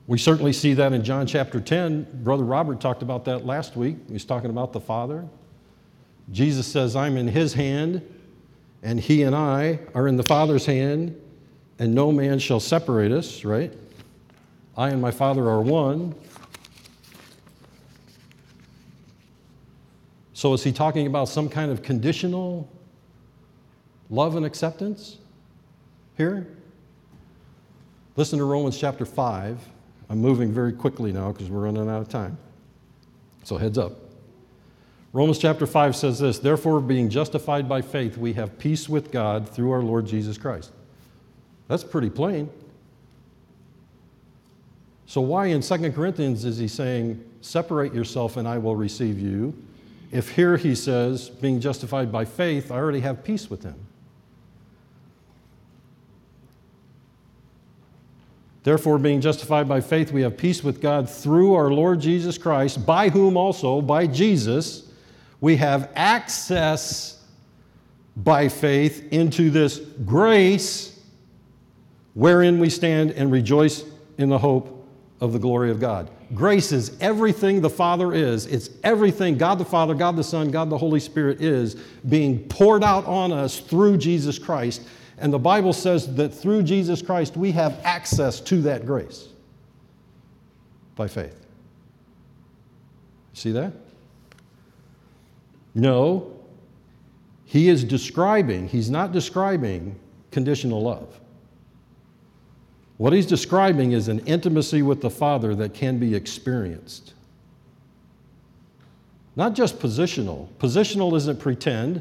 We 0.07 0.19
certainly 0.19 0.53
see 0.53 0.75
that 0.75 0.93
in 0.93 1.05
John 1.05 1.27
chapter 1.27 1.61
10. 1.61 2.23
Brother 2.25 2.45
Robert 2.45 2.81
talked 2.81 3.03
about 3.03 3.25
that 3.27 3.47
last 3.47 3.77
week. 3.77 3.97
He's 4.11 4.25
talking 4.25 4.51
about 4.51 4.73
the 4.73 4.81
Father. 4.81 5.27
Jesus 6.31 6.67
says, 6.67 6.97
I'm 6.97 7.17
in 7.17 7.29
His 7.29 7.55
hand, 7.55 8.03
and 8.83 8.99
He 8.99 9.23
and 9.23 9.35
I 9.35 9.79
are 9.95 10.09
in 10.09 10.17
the 10.17 10.23
Father's 10.23 10.67
hand, 10.67 11.19
and 11.79 11.95
no 11.95 12.13
man 12.13 12.39
shall 12.39 12.61
separate 12.61 13.13
us, 13.13 13.45
right? 13.45 13.73
I 14.77 14.89
and 14.89 15.01
my 15.01 15.11
Father 15.11 15.49
are 15.49 15.61
one. 15.61 16.15
So, 20.35 20.53
is 20.55 20.65
he 20.65 20.73
talking 20.73 21.07
about 21.07 21.29
some 21.29 21.49
kind 21.49 21.71
of 21.71 21.83
conditional 21.83 22.69
love 24.09 24.37
and 24.37 24.47
acceptance 24.47 25.19
here? 26.17 26.47
Listen 28.17 28.39
to 28.39 28.45
Romans 28.45 28.79
chapter 28.79 29.05
5. 29.05 29.59
I'm 30.09 30.19
moving 30.19 30.53
very 30.53 30.73
quickly 30.73 31.13
now 31.13 31.33
because 31.33 31.51
we're 31.51 31.61
running 31.61 31.89
out 31.89 32.01
of 32.01 32.09
time. 32.09 32.39
So, 33.45 33.59
heads 33.59 33.77
up. 33.77 33.93
Romans 35.13 35.39
chapter 35.39 35.67
5 35.67 35.95
says 35.95 36.19
this 36.19 36.39
Therefore, 36.39 36.81
being 36.81 37.11
justified 37.11 37.69
by 37.69 37.83
faith, 37.83 38.17
we 38.17 38.33
have 38.33 38.59
peace 38.59 38.89
with 38.89 39.11
God 39.11 39.49
through 39.49 39.71
our 39.73 39.83
Lord 39.83 40.07
Jesus 40.07 40.39
Christ. 40.39 40.73
That's 41.69 41.85
pretty 41.85 42.11
plain. 42.11 42.49
So, 45.05 45.21
why 45.21 45.47
in 45.47 45.61
2 45.61 45.93
Corinthians 45.93 46.47
is 46.47 46.57
he 46.57 46.69
saying, 46.69 47.23
Separate 47.43 47.93
yourself 47.93 48.39
and 48.39 48.49
I 48.49 48.57
will 48.57 48.77
receive 48.77 49.19
you? 49.19 49.55
If 50.13 50.33
here 50.33 50.59
he 50.59 50.75
says, 50.75 51.31
being 51.31 51.59
justified 51.59 52.13
by 52.13 52.27
faith, 52.27 52.71
I 52.71 52.77
already 52.77 53.01
have 53.01 53.25
peace 53.25 53.49
with 53.49 53.63
him. 53.63 53.87
Therefore, 58.63 58.99
being 58.99 59.21
justified 59.21 59.67
by 59.67 59.81
faith, 59.81 60.13
we 60.13 60.23
have 60.23 60.37
peace 60.37 60.63
with 60.63 60.81
God 60.81 61.11
through 61.11 61.55
our 61.55 61.71
Lord 61.71 61.99
Jesus 61.99 62.39
Christ, 62.39 62.87
by 62.87 63.09
whom 63.09 63.37
also, 63.37 63.81
by 63.81 64.07
Jesus, 64.07 64.89
we 65.41 65.57
have 65.57 65.91
access 65.97 67.25
by 68.15 68.49
faith 68.49 69.11
into 69.13 69.51
this 69.51 69.79
grace 70.05 71.01
wherein 72.15 72.59
we 72.59 72.69
stand 72.69 73.11
and 73.13 73.33
rejoice 73.33 73.85
in 74.19 74.29
the 74.29 74.39
hope 74.39 74.82
of 75.23 75.33
the 75.33 75.39
glory 75.39 75.71
of 75.71 75.79
God. 75.79 76.11
Grace 76.35 76.73
is 76.73 76.97
everything 77.01 77.61
the 77.61 77.71
Father 77.71 78.13
is. 78.13 78.45
It's 78.47 78.71
everything 78.83 79.39
God 79.39 79.57
the 79.57 79.65
Father, 79.65 79.95
God 79.95 80.17
the 80.17 80.25
Son, 80.25 80.51
God 80.51 80.69
the 80.69 80.77
Holy 80.77 80.99
Spirit 80.99 81.41
is 81.41 81.77
being 82.09 82.41
poured 82.49 82.83
out 82.83 83.07
on 83.07 83.31
us 83.31 83.61
through 83.61 83.99
Jesus 83.99 84.37
Christ. 84.37 84.83
And 85.19 85.33
the 85.33 85.39
Bible 85.39 85.73
says 85.73 86.13
that 86.17 86.31
through 86.31 86.65
Jesus 86.65 87.01
Christ 87.03 87.37
we 87.37 87.53
have 87.53 87.81
access 87.85 88.41
to 88.41 88.63
that 88.63 88.85
grace 88.85 89.29
by 90.97 91.07
faith. 91.07 91.47
See 93.33 93.53
that? 93.53 93.73
No, 95.73 96.37
he 97.45 97.69
is 97.69 97.85
describing, 97.85 98.67
he's 98.67 98.91
not 98.91 99.13
describing 99.13 99.95
conditional 100.33 100.83
love. 100.83 101.21
What 103.03 103.13
he's 103.13 103.27
describing 103.27 103.91
is 103.91 104.07
an 104.07 104.21
intimacy 104.27 104.81
with 104.81 105.01
the 105.01 105.11
Father 105.11 105.57
that 105.57 105.75
can 105.75 105.99
be 105.99 106.15
experienced. 106.15 107.15
Not 109.35 109.57
just 109.57 109.81
positional. 109.81 110.47
Positional 110.61 111.17
isn't 111.17 111.41
pretend. 111.41 112.01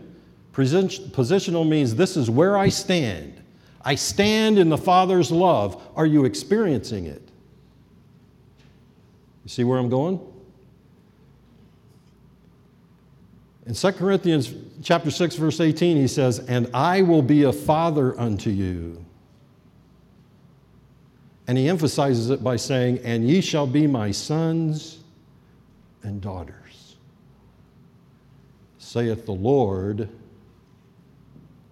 Positional 0.53 1.67
means 1.67 1.95
this 1.95 2.15
is 2.15 2.29
where 2.29 2.55
I 2.55 2.69
stand. 2.69 3.41
I 3.83 3.95
stand 3.95 4.59
in 4.59 4.69
the 4.69 4.77
Father's 4.77 5.31
love. 5.31 5.81
Are 5.95 6.05
you 6.05 6.23
experiencing 6.23 7.07
it? 7.07 7.27
You 9.43 9.49
see 9.49 9.63
where 9.63 9.79
I'm 9.79 9.89
going? 9.89 10.19
In 13.65 13.73
2 13.73 13.91
Corinthians 13.93 14.53
chapter 14.83 15.09
6 15.09 15.35
verse 15.35 15.59
18 15.59 15.97
he 15.97 16.07
says, 16.07 16.37
"And 16.37 16.69
I 16.75 17.01
will 17.01 17.23
be 17.23 17.41
a 17.41 17.51
father 17.51 18.19
unto 18.19 18.51
you." 18.51 19.03
And 21.51 21.57
he 21.57 21.67
emphasizes 21.67 22.29
it 22.29 22.41
by 22.41 22.55
saying, 22.55 22.99
And 22.99 23.27
ye 23.27 23.41
shall 23.41 23.67
be 23.67 23.85
my 23.85 24.11
sons 24.11 24.99
and 26.01 26.21
daughters, 26.21 26.95
saith 28.77 29.25
the 29.25 29.33
Lord 29.33 30.07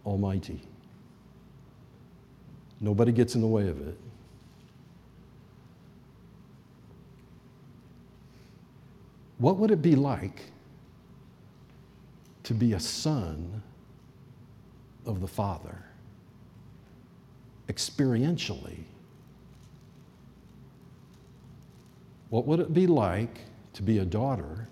Almighty. 0.06 0.60
Nobody 2.82 3.14
gets 3.14 3.36
in 3.36 3.42
the 3.42 3.48
way 3.48 3.70
of 3.70 3.80
it. 3.88 3.98
What 9.38 9.56
would 9.60 9.72
it 9.72 9.82
be 9.82 9.96
like 9.96 10.42
to 12.44 12.54
be 12.54 12.74
a 12.74 12.82
son 12.82 13.64
of 15.06 15.22
the 15.22 15.28
Father 15.30 15.86
experientially? 17.70 18.84
What 22.30 22.46
would 22.46 22.60
it 22.60 22.74
be 22.74 22.88
like 22.88 23.40
to 23.74 23.84
be 23.84 24.00
a 24.00 24.06
daughter 24.06 24.68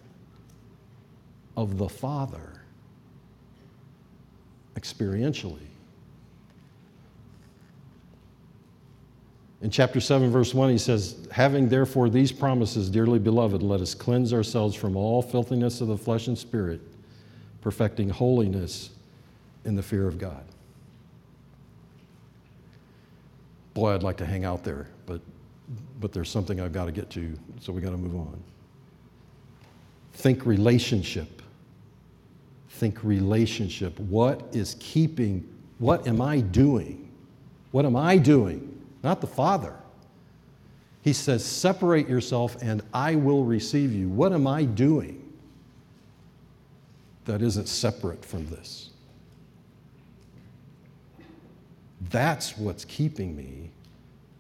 of 1.56 1.78
the 1.78 1.90
Father 1.90 2.62
experientially? 4.76 5.68
In 9.62 9.72
chapter 9.72 10.00
7, 10.00 10.30
verse 10.30 10.54
1, 10.54 10.70
he 10.70 10.78
says, 10.78 11.28
Having 11.32 11.70
therefore 11.70 12.10
these 12.10 12.32
promises, 12.32 12.92
dearly 12.92 13.18
beloved, 13.18 13.64
let 13.64 13.82
us 13.82 13.96
cleanse 13.96 14.32
ourselves 14.32 14.76
from 14.76 14.96
all 14.96 15.24
filthiness 15.24 15.82
of 15.82 15.88
the 15.88 15.98
flesh 15.98 16.28
and 16.28 16.38
spirit, 16.38 16.80
perfecting 17.62 18.10
holiness 18.10 18.92
in 19.66 19.76
the 19.76 19.82
fear 19.82 20.08
of 20.08 20.20
God. 20.20 20.44
Boy, 23.74 23.96
I'd 23.96 24.04
like 24.04 24.18
to 24.18 24.26
hang 24.28 24.46
out 24.46 24.64
there, 24.64 24.88
but 25.08 25.22
but 26.00 26.14
there's 26.14 26.30
something 26.30 26.62
I've 26.62 26.74
got 26.74 26.86
to 26.86 26.92
get 26.92 27.10
to, 27.12 27.38
so 27.60 27.74
we 27.74 27.82
got 27.82 27.92
to 27.92 27.98
move 27.98 28.16
on. 28.16 28.42
Think 30.14 30.46
relationship. 30.46 31.42
Think 32.70 33.04
relationship. 33.04 34.00
What 34.00 34.48
is 34.54 34.76
keeping, 34.80 35.48
what 35.80 36.08
am 36.08 36.22
I 36.22 36.40
doing? 36.42 37.12
What 37.72 37.86
am 37.86 37.96
I 37.96 38.18
doing? 38.18 38.82
Not 39.04 39.22
the 39.22 39.28
Father. 39.28 39.74
He 41.02 41.14
says, 41.14 41.44
Separate 41.44 42.10
yourself 42.10 42.58
and 42.62 42.82
I 42.94 43.16
will 43.16 43.44
receive 43.44 43.94
you. 43.94 44.10
What 44.10 44.34
am 44.34 44.48
I 44.48 44.64
doing 44.64 45.24
that 47.26 47.42
isn't 47.42 47.68
separate 47.68 48.24
from 48.24 48.48
this? 48.50 48.92
That's 52.10 52.58
what's 52.58 52.86
keeping 52.86 53.36
me 53.36 53.72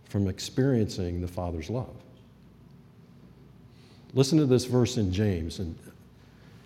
from 0.09 0.27
experiencing 0.27 1.21
the 1.21 1.27
Father's 1.27 1.69
love. 1.69 1.93
Listen 4.13 4.37
to 4.39 4.45
this 4.45 4.65
verse 4.65 4.97
in 4.97 5.11
James. 5.11 5.59
And 5.59 5.77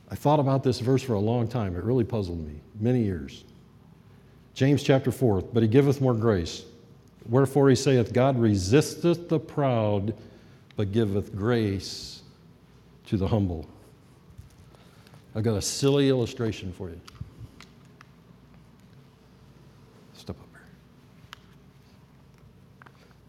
I 0.09 0.15
thought 0.15 0.39
about 0.39 0.63
this 0.63 0.79
verse 0.79 1.01
for 1.01 1.13
a 1.13 1.19
long 1.19 1.47
time. 1.47 1.75
It 1.75 1.83
really 1.83 2.03
puzzled 2.03 2.45
me, 2.45 2.59
many 2.79 3.01
years. 3.03 3.43
James 4.53 4.83
chapter 4.83 5.11
4 5.11 5.41
But 5.41 5.63
he 5.63 5.69
giveth 5.69 6.01
more 6.01 6.13
grace. 6.13 6.63
Wherefore 7.29 7.69
he 7.69 7.75
saith, 7.75 8.13
God 8.13 8.39
resisteth 8.39 9.29
the 9.29 9.39
proud, 9.39 10.15
but 10.75 10.91
giveth 10.91 11.35
grace 11.35 12.21
to 13.07 13.17
the 13.17 13.27
humble. 13.27 13.67
I've 15.35 15.43
got 15.43 15.55
a 15.55 15.61
silly 15.61 16.09
illustration 16.09 16.73
for 16.73 16.89
you. 16.89 16.99
Step 20.13 20.37
up. 20.39 20.50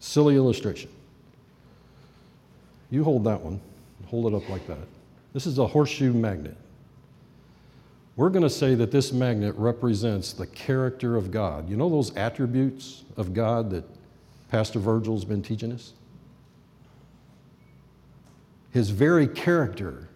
Silly 0.03 0.35
illustration. 0.35 0.89
You 2.91 3.05
hold 3.05 3.23
that 3.23 3.39
one, 3.39 3.61
hold 4.07 4.31
it 4.31 4.35
up 4.35 4.49
like 4.49 4.67
that. 4.67 4.85
This 5.31 5.47
is 5.47 5.59
a 5.59 5.65
horseshoe 5.65 6.11
magnet. 6.11 6.57
We're 8.17 8.29
going 8.29 8.43
to 8.43 8.49
say 8.49 8.75
that 8.75 8.91
this 8.91 9.13
magnet 9.13 9.55
represents 9.55 10.33
the 10.33 10.45
character 10.45 11.15
of 11.15 11.31
God. 11.31 11.69
You 11.69 11.77
know 11.77 11.89
those 11.89 12.13
attributes 12.17 13.05
of 13.15 13.33
God 13.33 13.69
that 13.69 13.85
Pastor 14.49 14.77
Virgil's 14.77 15.23
been 15.23 15.41
teaching 15.41 15.71
us? 15.71 15.93
His 18.71 18.89
very 18.89 19.25
character 19.25 20.09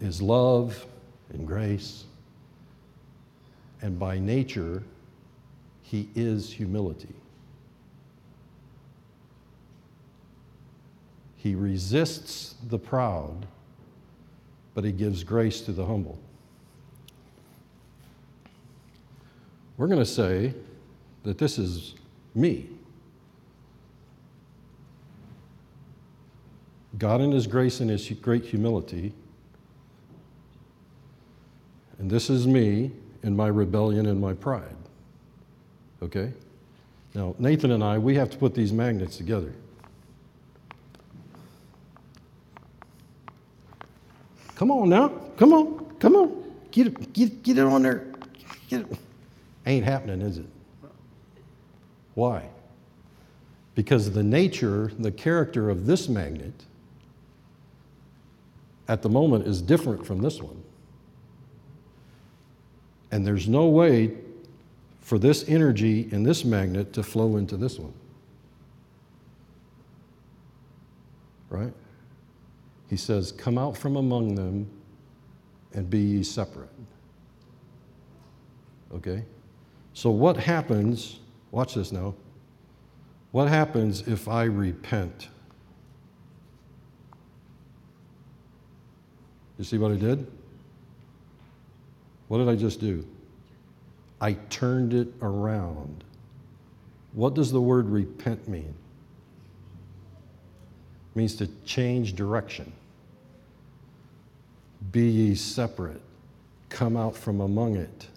is 0.00 0.22
love 0.22 0.86
and 1.34 1.46
grace, 1.46 2.04
and 3.82 3.98
by 3.98 4.18
nature, 4.18 4.82
he 5.82 6.08
is 6.14 6.50
humility. 6.50 7.14
He 11.46 11.54
resists 11.54 12.56
the 12.68 12.78
proud 12.78 13.46
but 14.74 14.84
he 14.84 14.92
gives 14.92 15.24
grace 15.24 15.62
to 15.62 15.72
the 15.72 15.86
humble. 15.86 16.18
We're 19.78 19.86
going 19.86 20.00
to 20.00 20.04
say 20.04 20.52
that 21.22 21.38
this 21.38 21.58
is 21.58 21.94
me. 22.34 22.66
God 26.98 27.22
in 27.22 27.32
His 27.32 27.46
grace 27.46 27.80
and 27.80 27.88
His 27.88 28.06
great 28.10 28.44
humility. 28.44 29.14
And 31.98 32.10
this 32.10 32.28
is 32.28 32.46
me 32.46 32.90
in 33.22 33.34
my 33.34 33.48
rebellion 33.48 34.04
and 34.04 34.20
my 34.20 34.34
pride. 34.34 34.76
Okay? 36.02 36.34
Now, 37.14 37.34
Nathan 37.38 37.70
and 37.70 37.82
I, 37.82 37.96
we 37.96 38.14
have 38.16 38.28
to 38.28 38.36
put 38.36 38.52
these 38.54 38.74
magnets 38.74 39.16
together. 39.16 39.54
Come 44.56 44.70
on 44.70 44.88
now. 44.88 45.08
Come 45.36 45.52
on. 45.52 45.96
Come 46.00 46.16
on. 46.16 46.44
Get 46.72 46.88
it, 46.88 47.12
get, 47.12 47.42
get 47.42 47.58
it 47.58 47.64
on 47.64 47.82
there. 47.82 48.06
Get 48.68 48.80
it. 48.82 48.98
Ain't 49.66 49.84
happening, 49.84 50.20
is 50.20 50.38
it? 50.38 50.46
Why? 52.14 52.48
Because 53.74 54.10
the 54.10 54.22
nature, 54.22 54.90
the 54.98 55.12
character 55.12 55.70
of 55.70 55.86
this 55.86 56.08
magnet 56.08 56.64
at 58.88 59.02
the 59.02 59.08
moment 59.08 59.46
is 59.46 59.60
different 59.60 60.06
from 60.06 60.22
this 60.22 60.40
one. 60.40 60.62
And 63.10 63.26
there's 63.26 63.48
no 63.48 63.66
way 63.66 64.16
for 65.00 65.18
this 65.18 65.48
energy 65.48 66.08
in 66.10 66.22
this 66.22 66.44
magnet 66.44 66.92
to 66.94 67.02
flow 67.02 67.36
into 67.36 67.56
this 67.56 67.78
one. 67.78 67.92
Right? 71.48 71.72
He 72.88 72.96
says, 72.96 73.32
Come 73.32 73.58
out 73.58 73.76
from 73.76 73.96
among 73.96 74.34
them 74.34 74.70
and 75.72 75.88
be 75.90 75.98
ye 75.98 76.22
separate. 76.22 76.70
Okay? 78.94 79.24
So, 79.92 80.10
what 80.10 80.36
happens? 80.36 81.20
Watch 81.50 81.74
this 81.74 81.92
now. 81.92 82.14
What 83.32 83.48
happens 83.48 84.06
if 84.06 84.28
I 84.28 84.44
repent? 84.44 85.28
You 89.58 89.64
see 89.64 89.78
what 89.78 89.92
I 89.92 89.96
did? 89.96 90.26
What 92.28 92.38
did 92.38 92.48
I 92.48 92.56
just 92.56 92.80
do? 92.80 93.06
I 94.20 94.34
turned 94.50 94.94
it 94.94 95.08
around. 95.22 96.04
What 97.12 97.34
does 97.34 97.52
the 97.52 97.60
word 97.60 97.88
repent 97.88 98.48
mean? 98.48 98.74
Means 101.16 101.34
to 101.36 101.48
change 101.64 102.14
direction. 102.14 102.70
Be 104.92 105.08
ye 105.08 105.34
separate, 105.34 106.00
come 106.68 106.96
out 106.96 107.16
from 107.16 107.40
among 107.40 107.76
it. 107.76 108.08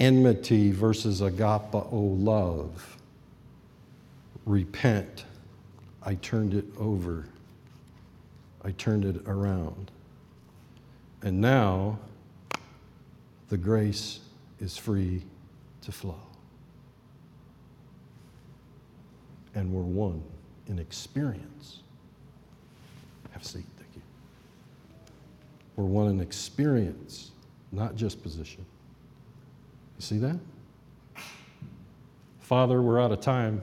Enmity 0.00 0.72
versus 0.72 1.20
agape, 1.20 1.38
agapao 1.72 2.24
love. 2.24 2.96
Repent. 4.46 5.24
I 6.02 6.14
turned 6.16 6.54
it 6.54 6.64
over. 6.78 7.26
I 8.64 8.72
turned 8.72 9.04
it 9.04 9.22
around. 9.26 9.90
And 11.22 11.40
now 11.40 11.98
the 13.48 13.56
grace 13.56 14.20
is 14.60 14.76
free 14.76 15.22
to 15.82 15.92
flow. 15.92 16.20
And 19.54 19.72
we're 19.72 19.82
one 19.82 20.22
in 20.68 20.78
experience. 20.78 21.80
Have 23.32 23.42
a 23.42 23.44
seat, 23.44 23.64
thank 23.76 23.90
you. 23.94 24.02
We're 25.76 25.84
one 25.84 26.08
in 26.08 26.20
experience, 26.20 27.32
not 27.72 27.96
just 27.96 28.22
position. 28.22 28.64
You 29.98 30.02
see 30.02 30.18
that? 30.18 30.38
Father, 32.40 32.82
we're 32.82 33.00
out 33.00 33.12
of 33.12 33.20
time. 33.20 33.62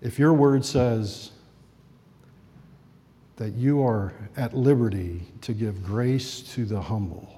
If 0.00 0.18
your 0.18 0.32
word 0.32 0.64
says 0.64 1.32
that 3.36 3.54
you 3.54 3.82
are 3.82 4.12
at 4.36 4.54
liberty 4.54 5.22
to 5.42 5.52
give 5.52 5.84
grace 5.84 6.40
to 6.54 6.64
the 6.64 6.80
humble, 6.80 7.37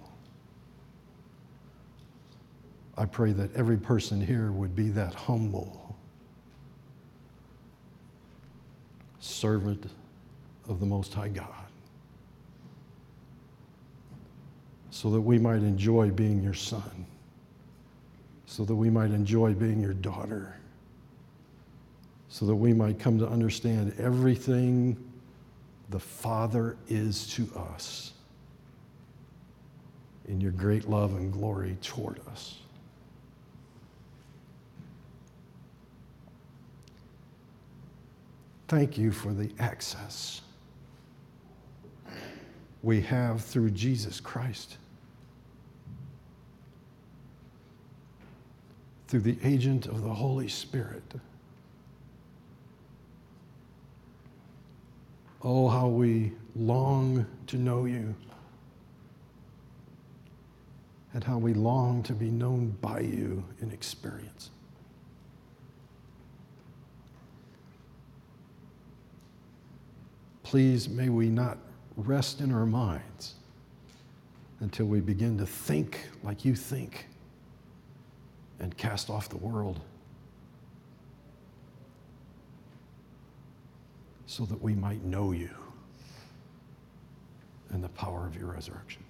I 2.97 3.07
pray 3.07 3.33
that 3.33 3.55
every 3.55 3.79
person 3.79 4.21
here 4.25 4.53
would 4.53 4.75
be 4.75 4.89
that 4.91 5.15
humble 5.15 5.97
servant 9.21 9.91
of 10.69 10.81
the 10.81 10.87
Most 10.87 11.15
High 11.15 11.29
God 11.29 11.47
so 14.91 15.11
that 15.11 15.21
we 15.21 15.39
might 15.39 15.63
enjoy 15.63 16.11
being 16.11 16.43
your 16.43 16.55
son, 16.55 17.07
so 18.45 18.65
that 18.65 18.75
we 18.75 18.91
might 18.91 19.11
enjoy 19.13 19.55
being 19.55 19.81
your 19.81 19.95
daughter, 19.95 20.57
so 22.29 22.45
that 22.45 22.55
we 22.55 22.73
might 22.73 22.99
come 22.99 23.19
to 23.19 23.27
understand 23.27 23.95
everything 23.99 24.97
the 25.91 25.99
Father 25.99 26.77
is 26.89 27.27
to 27.29 27.49
us 27.57 28.13
in 30.29 30.41
your 30.41 30.53
great 30.53 30.89
love 30.89 31.15
and 31.15 31.33
glory 31.33 31.77
toward 31.83 32.21
us. 32.31 32.60
Thank 38.71 38.97
you 38.97 39.11
for 39.11 39.33
the 39.33 39.51
access 39.59 40.43
we 42.85 43.01
have 43.01 43.43
through 43.45 43.71
Jesus 43.71 44.21
Christ. 44.21 44.77
Through 49.09 49.23
the 49.23 49.37
agent 49.43 49.87
of 49.87 50.05
the 50.05 50.15
Holy 50.15 50.47
Spirit. 50.47 51.03
Oh, 55.43 55.67
how 55.67 55.89
we 55.89 56.31
long 56.55 57.27
to 57.49 57.57
know 57.57 57.87
you. 57.87 58.15
and 61.13 61.25
how 61.25 61.39
we 61.39 61.55
long 61.55 62.05
to 62.05 62.13
be 62.13 62.31
known 62.31 62.69
by 62.81 63.01
you 63.01 63.45
in 63.61 63.73
experience. 63.73 64.51
Please, 70.51 70.89
may 70.89 71.09
we 71.09 71.29
not 71.29 71.59
rest 71.95 72.41
in 72.41 72.53
our 72.53 72.67
minds 72.67 73.35
until 74.59 74.87
we 74.87 74.99
begin 74.99 75.39
to 75.39 75.47
think 75.47 76.09
like 76.25 76.45
you 76.45 76.57
think 76.57 77.07
and 78.59 78.77
cast 78.77 79.11
off 79.11 79.29
the 79.29 79.37
world 79.37 79.79
so 84.27 84.45
that 84.45 84.61
we 84.61 84.75
might 84.75 85.05
know 85.05 85.31
you 85.31 85.51
and 87.69 87.85
the 87.85 87.89
power 87.91 88.27
of 88.27 88.35
your 88.35 88.47
resurrection. 88.47 89.05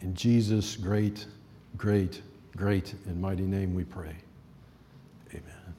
In 0.00 0.14
Jesus' 0.14 0.76
great, 0.76 1.26
great, 1.76 2.22
great 2.56 2.94
and 3.04 3.20
mighty 3.20 3.44
name 3.44 3.74
we 3.74 3.84
pray. 3.84 4.16
Amen. 5.28 5.71